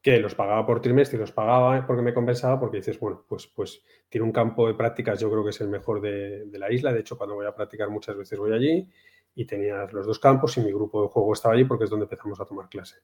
Que 0.03 0.19
los 0.19 0.35
pagaba 0.35 0.65
por 0.65 0.81
trimestre 0.81 1.19
y 1.19 1.21
los 1.21 1.33
pagaba 1.33 1.87
porque 1.87 2.03
me 2.03 2.15
compensaba, 2.15 2.59
porque 2.59 2.79
dices, 2.79 2.99
bueno, 2.99 3.25
pues, 3.29 3.47
pues 3.49 3.83
tiene 4.09 4.25
un 4.25 4.33
campo 4.33 4.67
de 4.67 4.75
prácticas, 4.75 5.21
yo 5.21 5.31
creo 5.31 5.45
que 5.45 5.51
es 5.51 5.61
el 5.61 5.69
mejor 5.69 6.01
de, 6.01 6.47
de 6.47 6.59
la 6.59 6.73
isla. 6.73 6.93
De 6.93 7.01
hecho, 7.01 7.19
cuando 7.19 7.35
voy 7.35 7.47
a 7.47 7.55
practicar 7.55 7.91
muchas 7.91 8.17
veces 8.17 8.39
voy 8.39 8.53
allí 8.53 8.89
y 9.35 9.45
tenías 9.45 9.93
los 9.93 10.07
dos 10.07 10.19
campos 10.19 10.57
y 10.57 10.61
mi 10.61 10.73
grupo 10.73 11.03
de 11.03 11.09
juego 11.09 11.33
estaba 11.33 11.55
allí 11.55 11.65
porque 11.65 11.85
es 11.85 11.91
donde 11.91 12.05
empezamos 12.05 12.41
a 12.41 12.45
tomar 12.45 12.69
clase. 12.69 12.97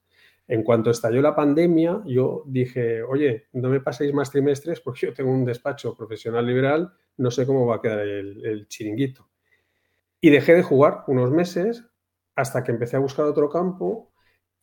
En 0.47 0.63
cuanto 0.63 0.89
estalló 0.89 1.21
la 1.21 1.35
pandemia, 1.35 2.01
yo 2.05 2.43
dije, 2.45 3.03
oye, 3.03 3.47
no 3.53 3.69
me 3.69 3.81
paséis 3.81 4.13
más 4.13 4.31
trimestres 4.31 4.79
porque 4.79 5.07
yo 5.07 5.13
tengo 5.13 5.31
un 5.31 5.45
despacho 5.45 5.95
profesional 5.95 6.45
liberal, 6.45 6.93
no 7.17 7.31
sé 7.31 7.45
cómo 7.45 7.65
va 7.65 7.75
a 7.75 7.81
quedar 7.81 7.99
el, 7.99 8.67
chiringuito. 8.67 9.29
Y 10.21 10.29
dejé 10.29 10.55
de 10.55 10.63
jugar 10.63 11.03
unos 11.07 11.31
meses 11.31 11.85
hasta 12.35 12.63
que 12.63 12.71
empecé 12.71 12.95
a 12.95 12.99
buscar 12.99 13.25
otro 13.25 13.49
campo 13.49 14.13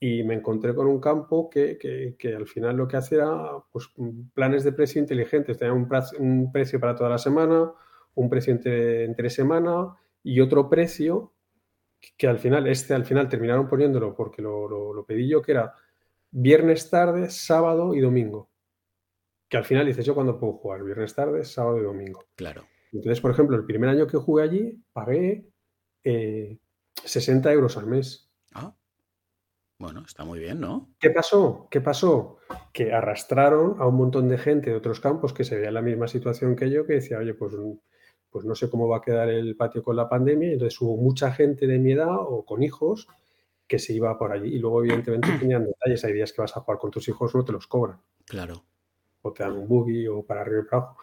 y 0.01 0.23
me 0.23 0.35
encontré 0.35 0.75
con 0.75 0.87
un 0.87 1.01
campo 1.01 1.49
que, 1.51 1.79
que, 2.19 2.35
al 2.35 2.47
final 2.47 2.77
lo 2.77 2.89
que 2.89 2.97
hacía 2.97 3.19
era 3.19 3.53
pues, 3.71 3.89
planes 4.33 4.65
de 4.65 4.73
precio 4.73 5.01
inteligentes. 5.01 5.59
Tenía 5.59 5.75
un, 5.75 5.89
un 6.19 6.53
precio 6.53 6.81
para 6.81 6.95
toda 6.95 7.11
la 7.11 7.19
semana, 7.19 7.73
un 8.15 8.29
precio 8.29 8.53
entre, 8.53 9.05
entre 9.05 9.31
semana 9.31 9.97
y 10.23 10.41
otro 10.41 10.69
precio 10.69 11.34
que 12.17 12.27
al 12.27 12.39
final, 12.39 12.67
este 12.67 12.95
al 12.95 13.05
final 13.05 13.29
terminaron 13.29 13.69
poniéndolo 13.69 14.15
porque 14.15 14.43
lo, 14.43 15.05
pedí 15.07 15.29
yo, 15.29 15.43
que 15.43 15.53
era 15.53 15.75
viernes 16.31 16.91
tarde, 16.91 17.31
sábado 17.31 17.95
y 17.95 18.01
domingo. 18.01 18.51
Que 19.49 19.57
al 19.57 19.65
final 19.65 19.87
dices 19.87 20.05
yo 20.05 20.15
cuando 20.15 20.39
puedo 20.39 20.55
jugar, 20.55 20.83
viernes 20.83 21.15
tarde, 21.15 21.45
sábado 21.45 21.79
y 21.79 21.83
domingo. 21.83 22.25
Claro. 22.35 22.65
Entonces, 22.93 23.21
por 23.21 23.31
ejemplo, 23.31 23.57
el 23.57 23.65
primer 23.65 23.91
año 23.91 24.07
que 24.07 24.17
jugué 24.17 24.45
allí, 24.45 24.85
pagué 24.93 25.49
60 26.03 27.51
eh, 27.51 27.53
euros 27.53 27.77
al 27.77 27.87
mes. 27.87 28.31
Ah. 28.53 28.75
Bueno, 29.79 30.03
está 30.07 30.25
muy 30.25 30.39
bien, 30.39 30.61
¿no? 30.61 30.95
¿Qué 31.01 31.11
pasó? 31.11 31.67
¿Qué 31.71 31.81
pasó? 31.81 32.39
Que 32.73 32.93
arrastraron 32.93 33.77
a 33.81 33.87
un 33.87 33.97
montón 33.97 34.29
de 34.29 34.39
gente 34.39 34.71
de 34.71 34.77
otros 34.77 35.01
campos 35.01 35.33
que 35.33 35.45
se 35.45 35.57
veía 35.57 35.69
en 35.69 35.75
la 35.75 35.83
misma 35.83 36.07
situación 36.07 36.55
que 36.55 36.71
yo, 36.71 36.87
que 36.87 36.95
decía, 36.95 37.19
oye, 37.19 37.35
pues 37.35 37.55
pues 38.35 38.45
no 38.45 38.57
sé 38.57 38.69
cómo 38.69 38.89
va 38.89 38.97
a 38.97 39.01
quedar 39.01 39.29
el 39.29 39.55
patio 39.55 39.85
con 39.85 39.95
la 39.95 40.09
pandemia. 40.09 40.51
Entonces 40.51 40.81
hubo 40.81 40.97
mucha 40.97 41.31
gente 41.31 41.69
de 41.69 41.79
mi 41.79 41.93
edad 41.93 42.17
o 42.19 42.45
con 42.45 42.65
hijos 42.65 43.07
que 43.69 43.79
se 43.79 43.93
iba 43.93 44.19
por 44.19 44.33
allí. 44.33 44.57
Y 44.57 44.59
luego, 44.59 44.83
evidentemente, 44.83 45.29
tenían 45.39 45.67
detalles. 45.67 46.05
Hay 46.05 46.15
días 46.15 46.33
que 46.33 46.43
vas 46.43 46.57
a 46.57 46.61
jugar 46.61 46.81
con 46.81 46.91
tus 46.91 47.09
hijos, 47.09 47.33
no 47.33 47.45
te 47.45 47.53
los 47.53 47.69
cobran. 47.69 48.01
Claro. 48.27 48.65
O 49.23 49.33
te 49.33 49.45
dan 49.45 49.53
un 49.53 49.69
buggy 49.69 50.09
o 50.09 50.27
para 50.27 50.41
arriba 50.41 50.63
y 50.63 50.65
para 50.65 50.83
abajo. 50.83 50.97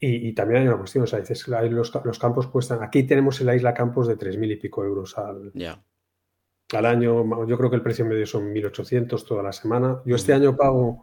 Y, 0.00 0.32
también 0.32 0.62
hay 0.62 0.68
una 0.68 0.78
cuestión, 0.78 1.04
o 1.04 1.06
sea, 1.06 1.20
dices, 1.20 1.46
los, 1.46 2.18
campos 2.18 2.46
cuestan, 2.46 2.82
aquí 2.82 3.02
tenemos 3.02 3.38
en 3.42 3.46
la 3.46 3.54
isla 3.54 3.74
campos 3.74 4.08
de 4.08 4.16
3.000 4.16 4.52
y 4.52 4.56
pico 4.56 4.82
euros 4.82 5.18
al, 5.18 5.52
al 5.52 6.86
año, 6.86 7.46
yo 7.46 7.58
creo 7.58 7.68
que 7.68 7.76
el 7.76 7.82
precio 7.82 8.06
medio 8.06 8.24
son 8.24 8.54
1.800 8.54 9.26
toda 9.26 9.42
la 9.42 9.52
semana. 9.52 10.00
Yo 10.06 10.16
este 10.16 10.32
año 10.32 10.56
pago, 10.56 11.02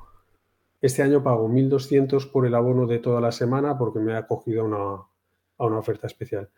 este 0.81 1.03
año 1.03 1.21
pago 1.21 1.47
1.200 1.47 2.31
por 2.31 2.47
el 2.47 2.55
abono 2.55 2.87
de 2.87 2.97
toda 2.97 3.21
la 3.21 3.31
semana 3.31 3.77
porque 3.77 3.99
me 3.99 4.15
ha 4.15 4.25
cogido 4.25 4.65
una, 4.65 5.03
a 5.57 5.65
una 5.65 5.79
oferta 5.79 6.07
especial. 6.07 6.49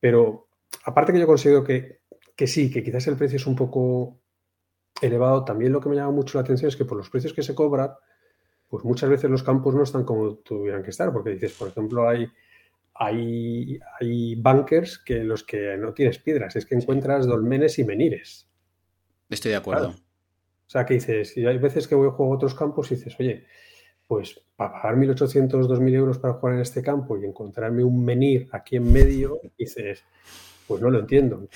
Pero 0.00 0.48
aparte 0.84 1.12
que 1.12 1.20
yo 1.20 1.26
considero 1.26 1.64
que, 1.64 2.00
que 2.34 2.46
sí, 2.46 2.70
que 2.70 2.82
quizás 2.82 3.06
el 3.06 3.16
precio 3.16 3.36
es 3.36 3.46
un 3.46 3.56
poco 3.56 4.20
elevado, 5.00 5.44
también 5.44 5.72
lo 5.72 5.80
que 5.80 5.88
me 5.88 5.96
llama 5.96 6.12
mucho 6.12 6.38
la 6.38 6.42
atención 6.42 6.68
es 6.68 6.76
que 6.76 6.84
por 6.84 6.96
los 6.96 7.10
precios 7.10 7.32
que 7.32 7.42
se 7.42 7.54
cobran, 7.54 7.92
pues 8.68 8.84
muchas 8.84 9.08
veces 9.08 9.30
los 9.30 9.42
campos 9.42 9.74
no 9.74 9.82
están 9.82 10.04
como 10.04 10.36
tuvieran 10.36 10.82
que 10.82 10.90
estar, 10.90 11.12
porque 11.12 11.30
dices, 11.30 11.52
por 11.52 11.68
ejemplo, 11.68 12.08
hay, 12.08 12.28
hay, 12.94 13.78
hay 14.00 14.34
bunkers 14.34 14.98
que 14.98 15.24
los 15.24 15.44
que 15.44 15.76
no 15.76 15.94
tienes 15.94 16.18
piedras, 16.18 16.56
es 16.56 16.66
que 16.66 16.74
encuentras 16.74 17.26
dolmenes 17.26 17.78
y 17.78 17.84
menires. 17.84 18.48
Estoy 19.30 19.52
de 19.52 19.56
acuerdo. 19.56 19.88
O 19.88 20.70
sea, 20.70 20.84
que 20.84 20.94
dices, 20.94 21.36
y 21.36 21.46
hay 21.46 21.56
veces 21.58 21.88
que 21.88 21.94
voy 21.94 22.08
a 22.08 22.10
jugar 22.10 22.32
a 22.32 22.36
otros 22.36 22.54
campos 22.54 22.90
y 22.90 22.96
dices, 22.96 23.16
oye, 23.18 23.46
pues 24.08 24.40
para 24.56 24.72
pagar 24.72 24.96
1.800, 24.96 25.68
2.000 25.68 25.94
euros 25.94 26.18
para 26.18 26.34
jugar 26.34 26.56
en 26.56 26.62
este 26.62 26.82
campo 26.82 27.16
y 27.16 27.26
encontrarme 27.26 27.84
un 27.84 28.04
menir 28.04 28.48
aquí 28.50 28.76
en 28.76 28.90
medio, 28.90 29.38
dices, 29.56 30.02
pues 30.66 30.82
no 30.82 30.90
lo 30.90 30.98
entiendo. 30.98 31.46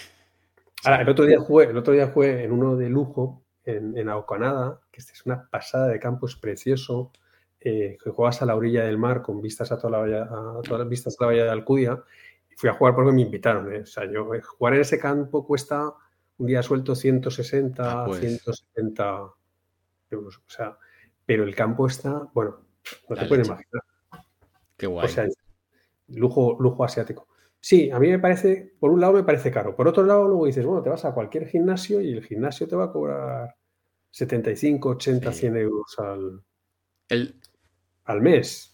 Ahora, 0.84 1.00
el 1.00 1.08
otro 1.08 1.24
día 1.24 1.40
jugué, 1.40 1.70
el 1.70 1.76
otro 1.76 1.94
día 1.94 2.08
jugué 2.08 2.44
en 2.44 2.52
uno 2.52 2.76
de 2.76 2.90
lujo, 2.90 3.42
en, 3.64 3.96
en 3.96 4.06
que 4.06 5.00
este 5.00 5.14
es 5.14 5.24
una 5.24 5.48
pasada 5.48 5.88
de 5.88 5.98
campo, 5.98 6.26
es 6.26 6.36
precioso, 6.36 7.10
eh, 7.58 7.96
que 8.02 8.10
juegas 8.10 8.42
a 8.42 8.46
la 8.46 8.54
orilla 8.54 8.84
del 8.84 8.98
mar 8.98 9.22
con 9.22 9.40
vistas 9.40 9.72
a, 9.72 9.78
toda 9.78 10.06
la 10.06 10.22
a 10.24 10.60
todas 10.62 10.80
las 10.80 10.88
vistas 10.88 11.16
a 11.18 11.24
la 11.24 11.26
bahía 11.28 11.44
de 11.44 11.50
Alcudia, 11.50 12.02
y 12.50 12.54
fui 12.54 12.68
a 12.68 12.74
jugar 12.74 12.94
porque 12.94 13.12
me 13.12 13.22
invitaron. 13.22 13.74
¿eh? 13.74 13.80
O 13.80 13.86
sea, 13.86 14.04
yo, 14.04 14.34
eh, 14.34 14.42
jugar 14.42 14.74
en 14.74 14.82
ese 14.82 14.98
campo 14.98 15.46
cuesta 15.46 15.90
un 16.36 16.46
día 16.46 16.62
suelto 16.62 16.94
160, 16.94 18.04
170 18.06 19.04
ah, 19.08 19.24
pues. 19.24 19.40
euros. 20.10 20.36
O 20.36 20.50
sea, 20.50 20.76
pero 21.26 21.44
el 21.44 21.54
campo 21.54 21.86
está, 21.86 22.28
bueno, 22.34 22.60
no 23.08 23.16
te 23.16 23.26
puedes 23.26 23.46
imaginar. 23.46 23.82
Qué 24.76 24.86
guay. 24.86 25.06
O 25.06 25.08
sea, 25.08 25.26
lujo, 26.08 26.56
lujo 26.58 26.84
asiático. 26.84 27.28
Sí, 27.60 27.90
a 27.90 27.98
mí 28.00 28.08
me 28.08 28.18
parece, 28.18 28.74
por 28.80 28.90
un 28.90 29.00
lado 29.00 29.12
me 29.12 29.22
parece 29.22 29.52
caro. 29.52 29.76
Por 29.76 29.86
otro 29.86 30.02
lado, 30.02 30.26
luego 30.26 30.46
dices, 30.46 30.66
bueno, 30.66 30.82
te 30.82 30.90
vas 30.90 31.04
a 31.04 31.14
cualquier 31.14 31.46
gimnasio 31.46 32.00
y 32.00 32.12
el 32.12 32.24
gimnasio 32.24 32.66
te 32.66 32.74
va 32.74 32.86
a 32.86 32.92
cobrar 32.92 33.54
75, 34.10 34.88
80, 34.88 35.32
100 35.32 35.56
euros 35.56 35.96
al, 35.98 36.42
el, 37.08 37.40
al 38.04 38.20
mes. 38.20 38.71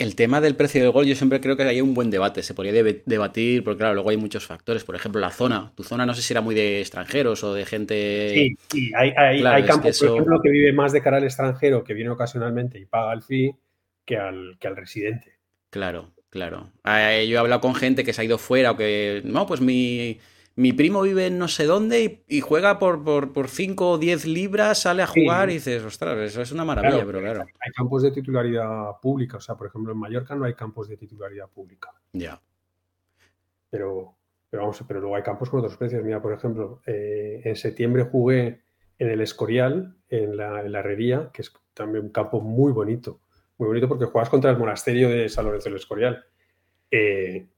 El 0.00 0.16
tema 0.16 0.40
del 0.40 0.56
precio 0.56 0.80
del 0.80 0.92
gol, 0.92 1.04
yo 1.04 1.14
siempre 1.14 1.42
creo 1.42 1.58
que 1.58 1.62
hay 1.64 1.82
un 1.82 1.92
buen 1.92 2.10
debate. 2.10 2.42
Se 2.42 2.54
podría 2.54 2.72
debatir, 3.04 3.62
porque 3.62 3.80
claro, 3.80 3.92
luego 3.92 4.08
hay 4.08 4.16
muchos 4.16 4.46
factores. 4.46 4.82
Por 4.82 4.96
ejemplo, 4.96 5.20
la 5.20 5.28
zona. 5.28 5.72
Tu 5.74 5.84
zona 5.84 6.06
no 6.06 6.14
sé 6.14 6.22
si 6.22 6.32
era 6.32 6.40
muy 6.40 6.54
de 6.54 6.80
extranjeros 6.80 7.44
o 7.44 7.52
de 7.52 7.66
gente. 7.66 8.30
Sí, 8.32 8.56
sí. 8.70 8.92
Hay, 8.96 9.10
hay, 9.14 9.62
campos, 9.64 9.98
por 9.98 10.08
ejemplo, 10.08 10.40
que 10.42 10.48
vive 10.48 10.72
más 10.72 10.92
de 10.92 11.02
cara 11.02 11.18
al 11.18 11.24
extranjero, 11.24 11.84
que 11.84 11.92
viene 11.92 12.08
ocasionalmente 12.08 12.78
y 12.78 12.86
paga 12.86 13.12
el 13.12 13.20
fee, 13.20 13.54
que 14.06 14.16
al, 14.16 14.56
que 14.58 14.68
al 14.68 14.76
residente. 14.76 15.38
Claro, 15.68 16.14
claro. 16.30 16.72
Eh, 16.86 17.26
yo 17.28 17.36
he 17.36 17.38
hablado 17.38 17.60
con 17.60 17.74
gente 17.74 18.02
que 18.02 18.14
se 18.14 18.22
ha 18.22 18.24
ido 18.24 18.38
fuera 18.38 18.70
o 18.70 18.78
que. 18.78 19.20
No, 19.26 19.46
pues 19.46 19.60
mi 19.60 20.18
mi 20.60 20.74
primo 20.74 21.00
vive 21.00 21.26
en 21.26 21.38
no 21.38 21.48
sé 21.48 21.64
dónde 21.64 22.22
y, 22.28 22.40
juega 22.42 22.78
por, 22.78 23.02
por, 23.02 23.48
5 23.48 23.92
o 23.92 23.98
10 23.98 24.26
libras, 24.26 24.82
sale 24.82 25.02
a 25.02 25.06
jugar 25.06 25.48
y 25.48 25.54
dices, 25.54 25.82
ostras, 25.82 26.18
eso 26.18 26.42
es 26.42 26.52
una 26.52 26.66
maravilla, 26.66 27.02
pero 27.06 27.20
claro. 27.20 27.46
Hay 27.60 27.72
campos 27.72 28.02
de 28.02 28.10
titularidad 28.10 29.00
pública, 29.00 29.38
o 29.38 29.40
sea, 29.40 29.54
por 29.54 29.68
ejemplo, 29.68 29.92
en 29.92 29.98
Mallorca 29.98 30.34
no 30.34 30.44
hay 30.44 30.52
campos 30.52 30.86
de 30.88 30.98
titularidad 30.98 31.48
pública. 31.48 31.90
Ya. 32.12 32.42
Pero, 33.70 34.16
pero 34.50 34.64
vamos, 34.64 34.84
pero 34.86 35.00
luego 35.00 35.16
hay 35.16 35.22
campos 35.22 35.48
con 35.48 35.60
otros 35.60 35.78
precios. 35.78 36.04
Mira, 36.04 36.20
por 36.20 36.34
ejemplo, 36.34 36.82
eh, 36.84 37.40
en 37.42 37.56
septiembre 37.56 38.04
jugué 38.04 38.60
en 38.98 39.08
el 39.08 39.22
Escorial, 39.22 39.96
en 40.10 40.36
la, 40.36 40.60
Herrería, 40.60 41.30
que 41.32 41.40
es 41.40 41.54
también 41.72 42.04
un 42.04 42.10
campo 42.10 42.42
muy 42.42 42.70
bonito. 42.70 43.20
Muy 43.56 43.68
bonito 43.68 43.88
porque 43.88 44.04
juegas 44.04 44.28
contra 44.28 44.50
el 44.50 44.58
monasterio 44.58 45.08
de 45.08 45.26
San 45.30 45.46
Lorenzo 45.46 45.70
del 45.70 45.78
Escorial. 45.78 46.22
Eh, 46.90 47.48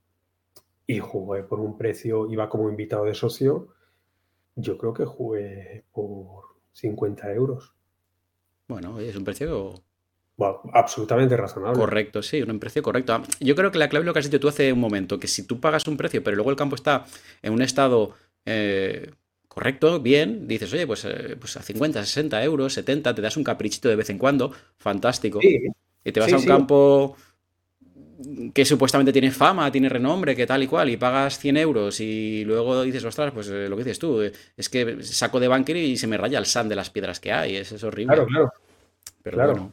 y 0.86 0.98
jugué 0.98 1.42
por 1.42 1.60
un 1.60 1.76
precio, 1.76 2.30
iba 2.30 2.48
como 2.48 2.68
invitado 2.68 3.04
de 3.04 3.14
socio, 3.14 3.68
yo 4.56 4.76
creo 4.76 4.92
que 4.92 5.04
jugué 5.04 5.84
por 5.92 6.44
50 6.72 7.32
euros. 7.32 7.72
Bueno, 8.68 8.98
es 8.98 9.16
un 9.16 9.24
precio... 9.24 9.74
absolutamente 10.72 11.36
razonable. 11.36 11.78
Correcto, 11.78 12.22
sí, 12.22 12.42
un 12.42 12.58
precio 12.58 12.82
correcto. 12.82 13.22
Yo 13.40 13.54
creo 13.54 13.70
que 13.70 13.78
la 13.78 13.88
clave 13.88 14.02
es 14.02 14.06
lo 14.06 14.12
que 14.12 14.18
has 14.18 14.24
dicho 14.26 14.40
tú 14.40 14.48
hace 14.48 14.72
un 14.72 14.80
momento, 14.80 15.18
que 15.18 15.28
si 15.28 15.46
tú 15.46 15.60
pagas 15.60 15.86
un 15.86 15.96
precio, 15.96 16.22
pero 16.22 16.36
luego 16.36 16.50
el 16.50 16.56
campo 16.56 16.74
está 16.74 17.04
en 17.42 17.52
un 17.52 17.62
estado 17.62 18.14
eh, 18.44 19.12
correcto, 19.48 20.00
bien, 20.00 20.48
dices, 20.48 20.72
oye, 20.72 20.86
pues, 20.86 21.04
eh, 21.04 21.36
pues 21.38 21.56
a 21.56 21.62
50, 21.62 22.04
60 22.04 22.42
euros, 22.42 22.72
70, 22.72 23.14
te 23.14 23.22
das 23.22 23.36
un 23.36 23.44
caprichito 23.44 23.88
de 23.88 23.96
vez 23.96 24.10
en 24.10 24.18
cuando, 24.18 24.52
fantástico. 24.78 25.40
Y 25.42 26.10
te 26.10 26.20
vas 26.20 26.32
a 26.32 26.38
un 26.38 26.44
campo 26.44 27.16
que 28.54 28.64
supuestamente 28.64 29.12
tiene 29.12 29.30
fama, 29.30 29.70
tiene 29.72 29.88
renombre, 29.88 30.34
que 30.36 30.46
tal 30.46 30.62
y 30.62 30.66
cual, 30.66 30.90
y 30.90 30.96
pagas 30.96 31.38
100 31.38 31.56
euros 31.56 32.00
y 32.00 32.44
luego 32.44 32.82
dices, 32.82 33.04
ostras, 33.04 33.32
pues 33.32 33.48
eh, 33.48 33.68
lo 33.68 33.76
que 33.76 33.84
dices 33.84 33.98
tú, 33.98 34.20
eh, 34.22 34.32
es 34.56 34.68
que 34.68 35.02
saco 35.02 35.40
de 35.40 35.48
banker 35.48 35.76
y 35.76 35.96
se 35.96 36.06
me 36.06 36.16
raya 36.16 36.38
el 36.38 36.46
sand 36.46 36.68
de 36.70 36.76
las 36.76 36.90
piedras 36.90 37.20
que 37.20 37.32
hay, 37.32 37.56
es, 37.56 37.72
es 37.72 37.82
horrible. 37.84 38.14
Claro, 38.14 38.26
claro. 38.28 38.52
Pero 39.22 39.36
Claro. 39.36 39.52
bueno. 39.52 39.72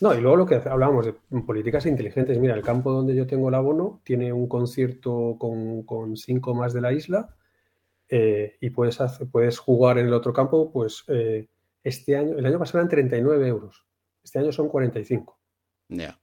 No, 0.00 0.14
y 0.14 0.20
luego 0.20 0.36
lo 0.36 0.46
que 0.46 0.56
hablábamos 0.56 1.06
de 1.06 1.14
políticas 1.46 1.86
inteligentes. 1.86 2.36
Mira, 2.38 2.54
el 2.56 2.62
campo 2.62 2.90
donde 2.90 3.14
yo 3.14 3.24
tengo 3.26 3.48
el 3.48 3.54
abono 3.54 4.00
tiene 4.04 4.32
un 4.32 4.48
concierto 4.48 5.36
con, 5.38 5.84
con 5.84 6.16
cinco 6.16 6.54
más 6.54 6.72
de 6.72 6.80
la 6.80 6.92
isla 6.92 7.36
eh, 8.08 8.56
y 8.60 8.70
puedes, 8.70 9.00
hacer- 9.00 9.28
puedes 9.30 9.58
jugar 9.58 9.98
en 9.98 10.06
el 10.06 10.12
otro 10.12 10.32
campo, 10.32 10.72
pues 10.72 11.04
eh, 11.08 11.46
este 11.84 12.16
año, 12.16 12.36
el 12.36 12.44
año 12.44 12.58
pasado 12.58 12.78
eran 12.80 12.88
39 12.88 13.46
euros, 13.46 13.84
este 14.24 14.38
año 14.40 14.50
son 14.52 14.68
45, 14.68 15.38
Ya. 15.88 16.18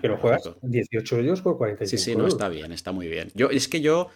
Pero 0.00 0.16
juegas 0.18 0.42
lógico. 0.44 0.60
18 0.62 1.18
euros 1.18 1.40
por 1.42 1.56
Sí, 1.56 1.58
45 1.58 1.98
sí, 1.98 2.16
no, 2.16 2.26
euros. 2.26 2.32
está 2.34 2.48
bien, 2.48 2.72
está 2.72 2.92
muy 2.92 3.08
bien. 3.08 3.30
Yo, 3.34 3.50
es 3.50 3.68
que 3.68 3.80
yo, 3.80 4.08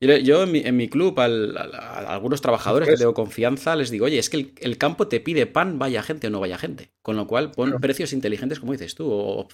yo, 0.00 0.16
yo 0.16 0.42
en, 0.44 0.52
mi, 0.52 0.60
en 0.60 0.76
mi 0.76 0.88
club, 0.88 1.18
al- 1.20 1.56
al- 1.56 1.74
a, 1.74 1.98
algunos 2.14 2.40
trabajadores 2.40 2.88
que 2.88 2.96
tengo 2.96 3.12
confianza, 3.14 3.76
les 3.76 3.90
digo, 3.90 4.06
oye, 4.06 4.18
es 4.18 4.30
que 4.30 4.38
el, 4.38 4.52
el 4.60 4.78
campo 4.78 5.06
te 5.08 5.20
pide 5.20 5.46
pan, 5.46 5.78
vaya 5.78 6.02
gente 6.02 6.28
o 6.28 6.30
no 6.30 6.40
vaya 6.40 6.56
gente. 6.58 6.90
Con 7.02 7.16
lo 7.16 7.26
cual, 7.26 7.50
pon 7.52 7.68
Claro. 7.70 7.80
precios 7.80 8.12
inteligentes, 8.14 8.58
como 8.60 8.72
dices 8.72 8.94
tú, 8.94 9.10
o, 9.10 9.48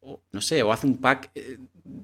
o, 0.00 0.22
no 0.32 0.40
sé, 0.40 0.62
o 0.62 0.72
haz 0.72 0.84
un 0.84 0.98
pack, 0.98 1.30
eh, 1.36 1.58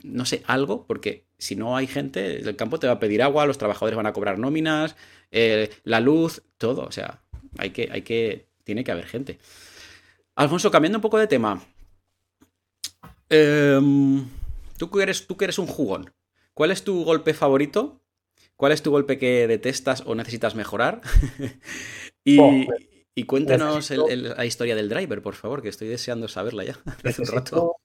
no 0.04 0.24
sé, 0.26 0.42
algo, 0.46 0.86
porque 0.86 1.26
si 1.38 1.56
no 1.56 1.76
hay 1.76 1.86
gente, 1.88 2.38
el 2.38 2.56
campo 2.56 2.78
te 2.78 2.86
va 2.88 2.94
a 2.94 3.00
pedir 3.00 3.22
agua, 3.22 3.46
los 3.46 3.58
trabajadores 3.58 3.96
van 3.96 4.06
a 4.06 4.12
cobrar 4.12 4.38
nóminas, 4.38 4.96
eh, 5.32 5.70
la 5.84 6.00
luz, 6.00 6.42
todo. 6.58 6.82
O 6.84 6.92
sea, 6.92 7.22
hay 7.58 7.70
que, 7.70 7.88
hay 7.92 8.02
que, 8.02 8.46
tiene 8.64 8.84
que 8.84 8.92
haber 8.92 9.06
gente. 9.06 9.38
Alfonso, 10.36 10.70
cambiando 10.70 10.98
un 10.98 11.02
poco 11.02 11.18
de 11.18 11.26
tema. 11.26 11.62
Em, 13.32 14.28
tú, 14.78 14.90
que 14.90 15.02
eres, 15.02 15.26
tú 15.26 15.36
que 15.36 15.44
eres 15.44 15.58
un 15.58 15.66
jugón, 15.66 16.12
¿cuál 16.54 16.70
es 16.70 16.84
tu 16.84 17.04
golpe 17.04 17.34
favorito? 17.34 18.00
¿Cuál 18.56 18.72
es 18.72 18.82
tu 18.82 18.90
golpe 18.90 19.18
que 19.18 19.46
detestas 19.48 20.02
o 20.06 20.14
necesitas 20.14 20.54
mejorar? 20.54 21.00
y, 22.24 22.38
Oh, 22.38 22.74
y 23.14 23.24
cuéntanos 23.24 23.90
el- 23.90 23.98
necesito- 24.00 24.08
el- 24.10 24.34
la 24.36 24.44
historia 24.44 24.76
del 24.76 24.88
driver, 24.88 25.22
por 25.22 25.34
favor, 25.34 25.62
que 25.62 25.68
estoy 25.68 25.88
deseando 25.88 26.28
saberla 26.28 26.64
ya. 26.64 26.76
Hace 27.04 27.22
un 27.22 27.28
rato. 27.28 27.56
Necesito- 27.56 27.76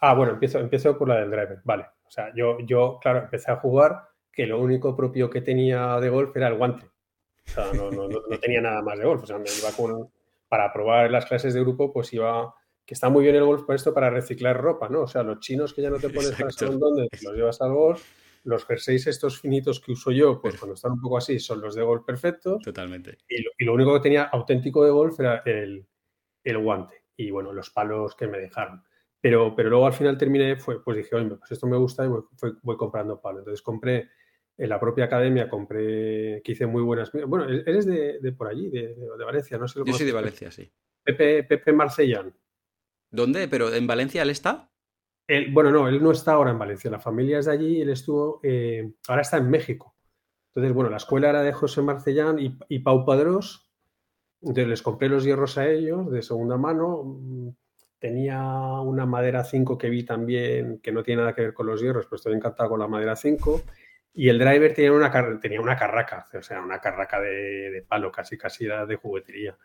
Ah, 0.00 0.14
bueno, 0.14 0.32
empiezo, 0.32 0.58
empiezo 0.58 0.96
por 0.98 1.08
la 1.08 1.16
del 1.20 1.30
driver. 1.30 1.60
Vale. 1.64 1.84
O 2.06 2.10
sea, 2.10 2.30
yo, 2.36 2.58
yo, 2.66 2.98
claro, 3.00 3.20
empecé 3.20 3.50
a 3.50 3.56
jugar 3.56 4.08
que 4.30 4.46
lo 4.46 4.60
único 4.60 4.94
propio 4.94 5.30
que 5.30 5.40
tenía 5.40 5.98
de 6.00 6.10
golf 6.10 6.36
era 6.36 6.48
el 6.48 6.56
guante. 6.58 6.84
O 7.46 7.50
sea, 7.50 7.72
no, 7.72 7.90
no- 7.90 8.06
no- 8.08 8.20
no 8.28 8.38
tenía 8.38 8.60
nada 8.60 8.82
más 8.82 8.98
de 8.98 9.04
golf. 9.06 9.22
O 9.22 9.26
sea, 9.26 9.38
me 9.38 9.46
iba 9.58 9.70
con. 9.72 10.10
Para 10.48 10.72
probar 10.72 11.10
las 11.10 11.24
clases 11.26 11.54
de 11.54 11.60
grupo, 11.60 11.92
pues 11.92 12.12
iba. 12.12 12.54
Que 12.86 12.94
está 12.94 13.08
muy 13.08 13.24
bien 13.24 13.34
el 13.34 13.44
golf 13.44 13.64
por 13.64 13.74
esto 13.74 13.92
para 13.92 14.08
reciclar 14.10 14.56
ropa, 14.60 14.88
¿no? 14.88 15.02
O 15.02 15.06
sea, 15.08 15.22
los 15.24 15.40
chinos 15.40 15.74
que 15.74 15.82
ya 15.82 15.90
no 15.90 15.98
te 15.98 16.08
pones 16.08 16.30
para 16.30 16.44
Exacto. 16.50 16.66
saber 16.66 16.78
dónde, 16.78 17.08
los 17.22 17.34
llevas 17.34 17.60
al 17.60 17.72
golf. 17.74 18.02
Los 18.44 18.64
jerseys 18.64 19.08
estos 19.08 19.40
finitos 19.40 19.80
que 19.80 19.90
uso 19.90 20.12
yo, 20.12 20.40
pues 20.40 20.56
cuando 20.56 20.74
están 20.74 20.92
un 20.92 21.00
poco 21.00 21.18
así, 21.18 21.40
son 21.40 21.60
los 21.60 21.74
de 21.74 21.82
golf 21.82 22.04
perfectos. 22.04 22.62
Totalmente. 22.62 23.18
Y 23.28 23.42
lo, 23.42 23.50
y 23.58 23.64
lo 23.64 23.74
único 23.74 23.92
que 23.94 24.00
tenía 24.00 24.22
auténtico 24.22 24.84
de 24.84 24.90
golf 24.92 25.18
era 25.18 25.42
el, 25.44 25.84
el 26.44 26.58
guante 26.58 27.02
y 27.16 27.30
bueno, 27.32 27.52
los 27.52 27.70
palos 27.70 28.14
que 28.14 28.28
me 28.28 28.38
dejaron. 28.38 28.84
Pero, 29.20 29.56
pero 29.56 29.68
luego 29.68 29.86
al 29.86 29.94
final 29.94 30.16
terminé, 30.16 30.54
fue, 30.54 30.80
pues 30.84 30.98
dije, 30.98 31.16
oye, 31.16 31.30
pues 31.30 31.50
esto 31.50 31.66
me 31.66 31.76
gusta 31.76 32.04
y 32.04 32.08
voy, 32.08 32.76
comprando 32.76 33.20
palos. 33.20 33.40
Entonces 33.40 33.62
compré 33.62 34.10
en 34.56 34.68
la 34.68 34.78
propia 34.78 35.06
academia, 35.06 35.48
compré, 35.48 36.40
que 36.44 36.52
hice 36.52 36.66
muy 36.66 36.82
buenas. 36.82 37.10
Bueno, 37.26 37.48
eres 37.48 37.84
de, 37.84 38.20
de 38.20 38.32
por 38.32 38.46
allí, 38.46 38.68
de, 38.68 38.94
de- 38.94 39.24
Valencia, 39.24 39.58
no 39.58 39.66
sé. 39.66 39.80
lo 39.80 39.86
Yo 39.86 39.92
soy 39.94 40.06
de. 40.06 40.12
Valencia, 40.12 40.52
sí. 40.52 40.70
Pepe, 41.02 41.42
Pepe 41.42 41.72
Marcellán. 41.72 42.32
¿Dónde? 43.10 43.48
¿Pero 43.48 43.72
en 43.74 43.86
Valencia 43.86 44.22
él 44.22 44.30
está? 44.30 44.70
Él- 45.26 45.52
bueno, 45.52 45.70
no, 45.70 45.88
él 45.88 46.02
no 46.02 46.12
está 46.12 46.32
ahora 46.32 46.50
en 46.50 46.58
Valencia, 46.58 46.90
la 46.90 47.00
familia 47.00 47.38
es 47.38 47.46
de 47.46 47.52
allí, 47.52 47.80
él 47.80 47.90
estuvo, 47.90 48.40
eh, 48.42 48.92
ahora 49.08 49.22
está 49.22 49.38
en 49.38 49.50
México. 49.50 49.96
Entonces, 50.48 50.74
bueno, 50.74 50.90
la 50.90 50.98
escuela 50.98 51.30
era 51.30 51.42
de 51.42 51.52
José 51.52 51.82
Marcellán 51.82 52.38
y, 52.38 52.58
y 52.68 52.80
Pau 52.80 53.04
Padrós. 53.04 53.70
Entonces 54.42 54.68
les 54.68 54.82
compré 54.82 55.08
los 55.08 55.24
hierros 55.24 55.58
a 55.58 55.68
ellos 55.68 56.10
de 56.10 56.22
segunda 56.22 56.56
mano. 56.58 57.20
Tenía 57.98 58.42
una 58.82 59.06
madera 59.06 59.44
5 59.44 59.78
que 59.78 59.90
vi 59.90 60.04
también, 60.04 60.80
que 60.80 60.92
no 60.92 61.02
tiene 61.02 61.22
nada 61.22 61.34
que 61.34 61.42
ver 61.42 61.54
con 61.54 61.66
los 61.66 61.80
hierros, 61.82 62.06
pero 62.06 62.16
estoy 62.16 62.34
encantado 62.34 62.70
con 62.70 62.80
la 62.80 62.88
madera 62.88 63.16
5. 63.16 63.62
Y 64.14 64.28
el 64.28 64.38
driver 64.38 64.74
tenía 64.74 64.92
una, 64.92 65.40
tenía 65.40 65.60
una 65.60 65.76
carraca, 65.76 66.26
o 66.38 66.42
sea, 66.42 66.62
una 66.62 66.80
carraca 66.80 67.20
de, 67.20 67.70
de 67.70 67.82
palo, 67.82 68.12
casi 68.12 68.38
casi 68.38 68.66
era 68.66 68.86
de 68.86 68.96
juguetería. 68.96 69.56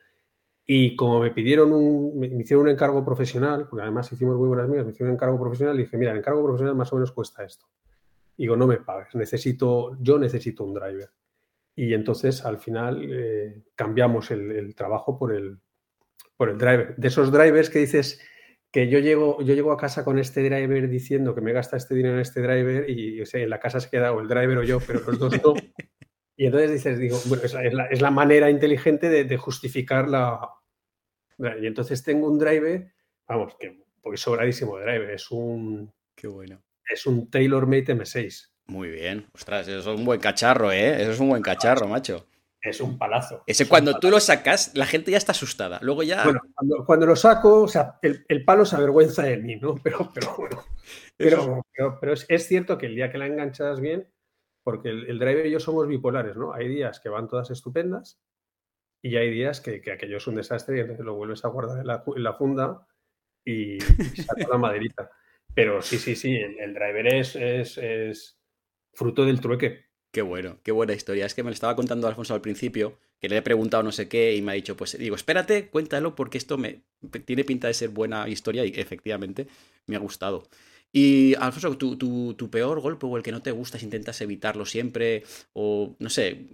Y 0.65 0.95
como 0.95 1.19
me 1.19 1.31
pidieron 1.31 1.73
un, 1.73 2.19
me 2.19 2.27
hicieron 2.27 2.65
un 2.65 2.69
encargo 2.69 3.03
profesional, 3.03 3.67
porque 3.67 3.83
además 3.83 4.11
hicimos 4.11 4.37
muy 4.37 4.47
buenas 4.47 4.65
amigas, 4.65 4.85
me 4.85 4.91
hicieron 4.91 5.09
un 5.09 5.15
encargo 5.15 5.39
profesional 5.39 5.75
y 5.79 5.83
dije, 5.83 5.97
mira, 5.97 6.11
el 6.11 6.19
encargo 6.19 6.43
profesional 6.43 6.75
más 6.75 6.91
o 6.93 6.95
menos 6.95 7.11
cuesta 7.11 7.43
esto. 7.43 7.65
Y 8.37 8.43
digo, 8.43 8.55
no 8.55 8.67
me 8.67 8.77
pagues, 8.77 9.13
necesito, 9.15 9.97
yo 9.99 10.17
necesito 10.17 10.63
un 10.63 10.73
driver. 10.73 11.09
Y 11.75 11.93
entonces 11.93 12.45
al 12.45 12.59
final 12.59 13.01
eh, 13.09 13.63
cambiamos 13.75 14.31
el, 14.31 14.51
el 14.51 14.75
trabajo 14.75 15.17
por 15.17 15.33
el, 15.33 15.59
por 16.37 16.49
el 16.49 16.57
driver. 16.57 16.95
De 16.95 17.07
esos 17.07 17.31
drivers 17.31 17.69
que 17.69 17.79
dices 17.79 18.21
que 18.71 18.87
yo 18.87 18.99
llego, 18.99 19.41
yo 19.41 19.53
llego 19.53 19.71
a 19.71 19.77
casa 19.77 20.05
con 20.05 20.17
este 20.17 20.41
driver 20.41 20.89
diciendo 20.89 21.35
que 21.35 21.41
me 21.41 21.51
gasta 21.51 21.75
este 21.75 21.93
dinero 21.93 22.15
en 22.15 22.21
este 22.21 22.41
driver 22.41 22.89
y 22.89 23.21
o 23.21 23.25
sea, 23.25 23.41
en 23.41 23.49
la 23.49 23.59
casa 23.59 23.79
se 23.79 23.89
queda 23.89 24.13
o 24.13 24.21
el 24.21 24.27
driver 24.27 24.57
o 24.57 24.63
yo, 24.63 24.79
pero 24.79 25.01
los 25.01 25.19
dos 25.19 25.43
no. 25.43 25.53
Y 26.37 26.45
entonces 26.45 26.71
dices, 26.71 26.97
digo, 26.97 27.19
bueno, 27.25 27.43
es 27.43 27.53
la, 27.73 27.85
es 27.87 28.01
la- 28.01 28.11
manera 28.11 28.49
inteligente 28.49 29.09
de, 29.09 29.25
de 29.25 29.37
justificar 29.37 30.07
la... 30.07 30.39
Y 31.59 31.65
entonces 31.67 32.03
tengo 32.03 32.27
un 32.29 32.37
driver, 32.39 32.91
vamos, 33.27 33.55
que 33.59 33.83
voy 34.03 34.17
sobradísimo 34.17 34.77
de 34.77 34.83
driver, 34.85 35.09
es 35.11 35.29
un, 35.31 35.91
Qué 36.15 36.27
bueno. 36.27 36.61
es 36.87 37.05
un 37.05 37.29
TaylorMade 37.29 37.85
M6. 37.95 38.49
Muy 38.67 38.89
bien. 38.89 39.25
Ostras, 39.33 39.67
eso 39.67 39.79
es 39.93 39.99
un 39.99 40.05
buen 40.05 40.19
cacharro, 40.19 40.71
¿eh? 40.71 41.01
Eso 41.01 41.11
es 41.11 41.19
un 41.19 41.29
buen 41.29 41.41
cacharro, 41.41 41.87
macho. 41.87 42.27
Es 42.61 42.79
un 42.79 42.95
palazo. 42.97 43.43
Ese 43.47 43.63
Es 43.63 43.69
cuando 43.69 43.91
palazo. 43.91 43.99
tú 44.01 44.11
lo 44.11 44.19
sacas, 44.19 44.71
la 44.75 44.85
gente 44.85 45.09
ya 45.11 45.17
está 45.17 45.31
asustada. 45.31 45.79
Luego 45.81 46.03
ya... 46.03 46.23
Bueno, 46.23 46.41
cuando, 46.53 46.85
cuando 46.85 47.05
lo 47.07 47.15
saco, 47.15 47.63
o 47.63 47.67
sea, 47.67 47.97
el, 48.03 48.23
el 48.29 48.45
palo 48.45 48.63
se 48.65 48.75
avergüenza 48.75 49.23
de 49.23 49.37
mí, 49.37 49.55
¿no? 49.55 49.75
Pero, 49.83 50.11
pero 50.13 50.35
bueno. 50.37 50.63
Pero, 51.17 51.65
pero, 51.75 51.97
pero 51.99 52.13
es, 52.13 52.25
es 52.29 52.47
cierto 52.47 52.77
que 52.77 52.85
el 52.85 52.95
día 52.95 53.11
que 53.11 53.17
la 53.17 53.25
enganchas 53.25 53.79
bien, 53.79 54.07
porque 54.63 54.89
el, 54.89 55.09
el 55.09 55.19
driver 55.19 55.45
y 55.45 55.51
yo 55.51 55.59
somos 55.59 55.87
bipolares, 55.87 56.35
¿no? 56.35 56.53
Hay 56.53 56.67
días 56.67 56.99
que 56.99 57.09
van 57.09 57.27
todas 57.27 57.51
estupendas 57.51 58.21
y 59.01 59.15
hay 59.15 59.31
días 59.31 59.61
que, 59.61 59.81
que 59.81 59.91
aquello 59.91 60.17
es 60.17 60.27
un 60.27 60.35
desastre 60.35 60.77
y 60.77 60.79
entonces 60.81 61.05
lo 61.05 61.15
vuelves 61.15 61.43
a 61.43 61.49
guardar 61.49 61.79
en 61.79 62.23
la, 62.23 62.33
funda 62.33 62.87
y, 63.43 63.75
y 63.75 63.79
sacas 64.21 64.47
la 64.47 64.57
maderita. 64.57 65.09
Pero 65.53 65.81
sí, 65.81 65.97
sí, 65.97 66.15
sí, 66.15 66.35
el, 66.35 66.59
el 66.59 66.73
driver 66.73 67.07
es, 67.07 67.35
es, 67.35 67.77
es 67.77 68.39
fruto 68.93 69.25
del 69.25 69.41
trueque. 69.41 69.85
Qué 70.11 70.21
bueno, 70.21 70.59
qué 70.63 70.71
buena 70.71 70.93
historia. 70.93 71.25
Es 71.25 71.33
que 71.33 71.43
me 71.43 71.49
lo 71.49 71.53
estaba 71.53 71.75
contando 71.75 72.07
Alfonso 72.07 72.33
al 72.33 72.41
principio, 72.41 72.99
que 73.19 73.29
le 73.29 73.37
he 73.37 73.41
preguntado 73.41 73.81
no 73.81 73.91
sé 73.91 74.09
qué 74.09 74.35
y 74.35 74.41
me 74.41 74.51
ha 74.51 74.55
dicho, 74.55 74.75
pues 74.75 74.97
digo, 74.97 75.15
espérate, 75.15 75.69
cuéntalo 75.69 76.15
porque 76.15 76.37
esto 76.37 76.57
me 76.57 76.81
tiene 77.25 77.43
pinta 77.43 77.67
de 77.67 77.73
ser 77.73 77.89
buena 77.89 78.27
historia 78.27 78.65
y 78.65 78.73
efectivamente 78.75 79.47
me 79.87 79.95
ha 79.95 79.99
gustado. 79.99 80.43
Y 80.93 81.35
Alfonso, 81.35 81.77
tu, 81.77 81.97
tu, 81.97 82.33
tu 82.33 82.49
peor 82.49 82.81
golpe 82.81 83.05
o 83.05 83.15
el 83.15 83.23
que 83.23 83.31
no 83.31 83.41
te 83.41 83.51
gusta, 83.51 83.77
si 83.77 83.85
intentas 83.85 84.19
evitarlo 84.21 84.65
siempre, 84.65 85.23
o 85.53 85.95
no 85.99 86.09
sé, 86.09 86.49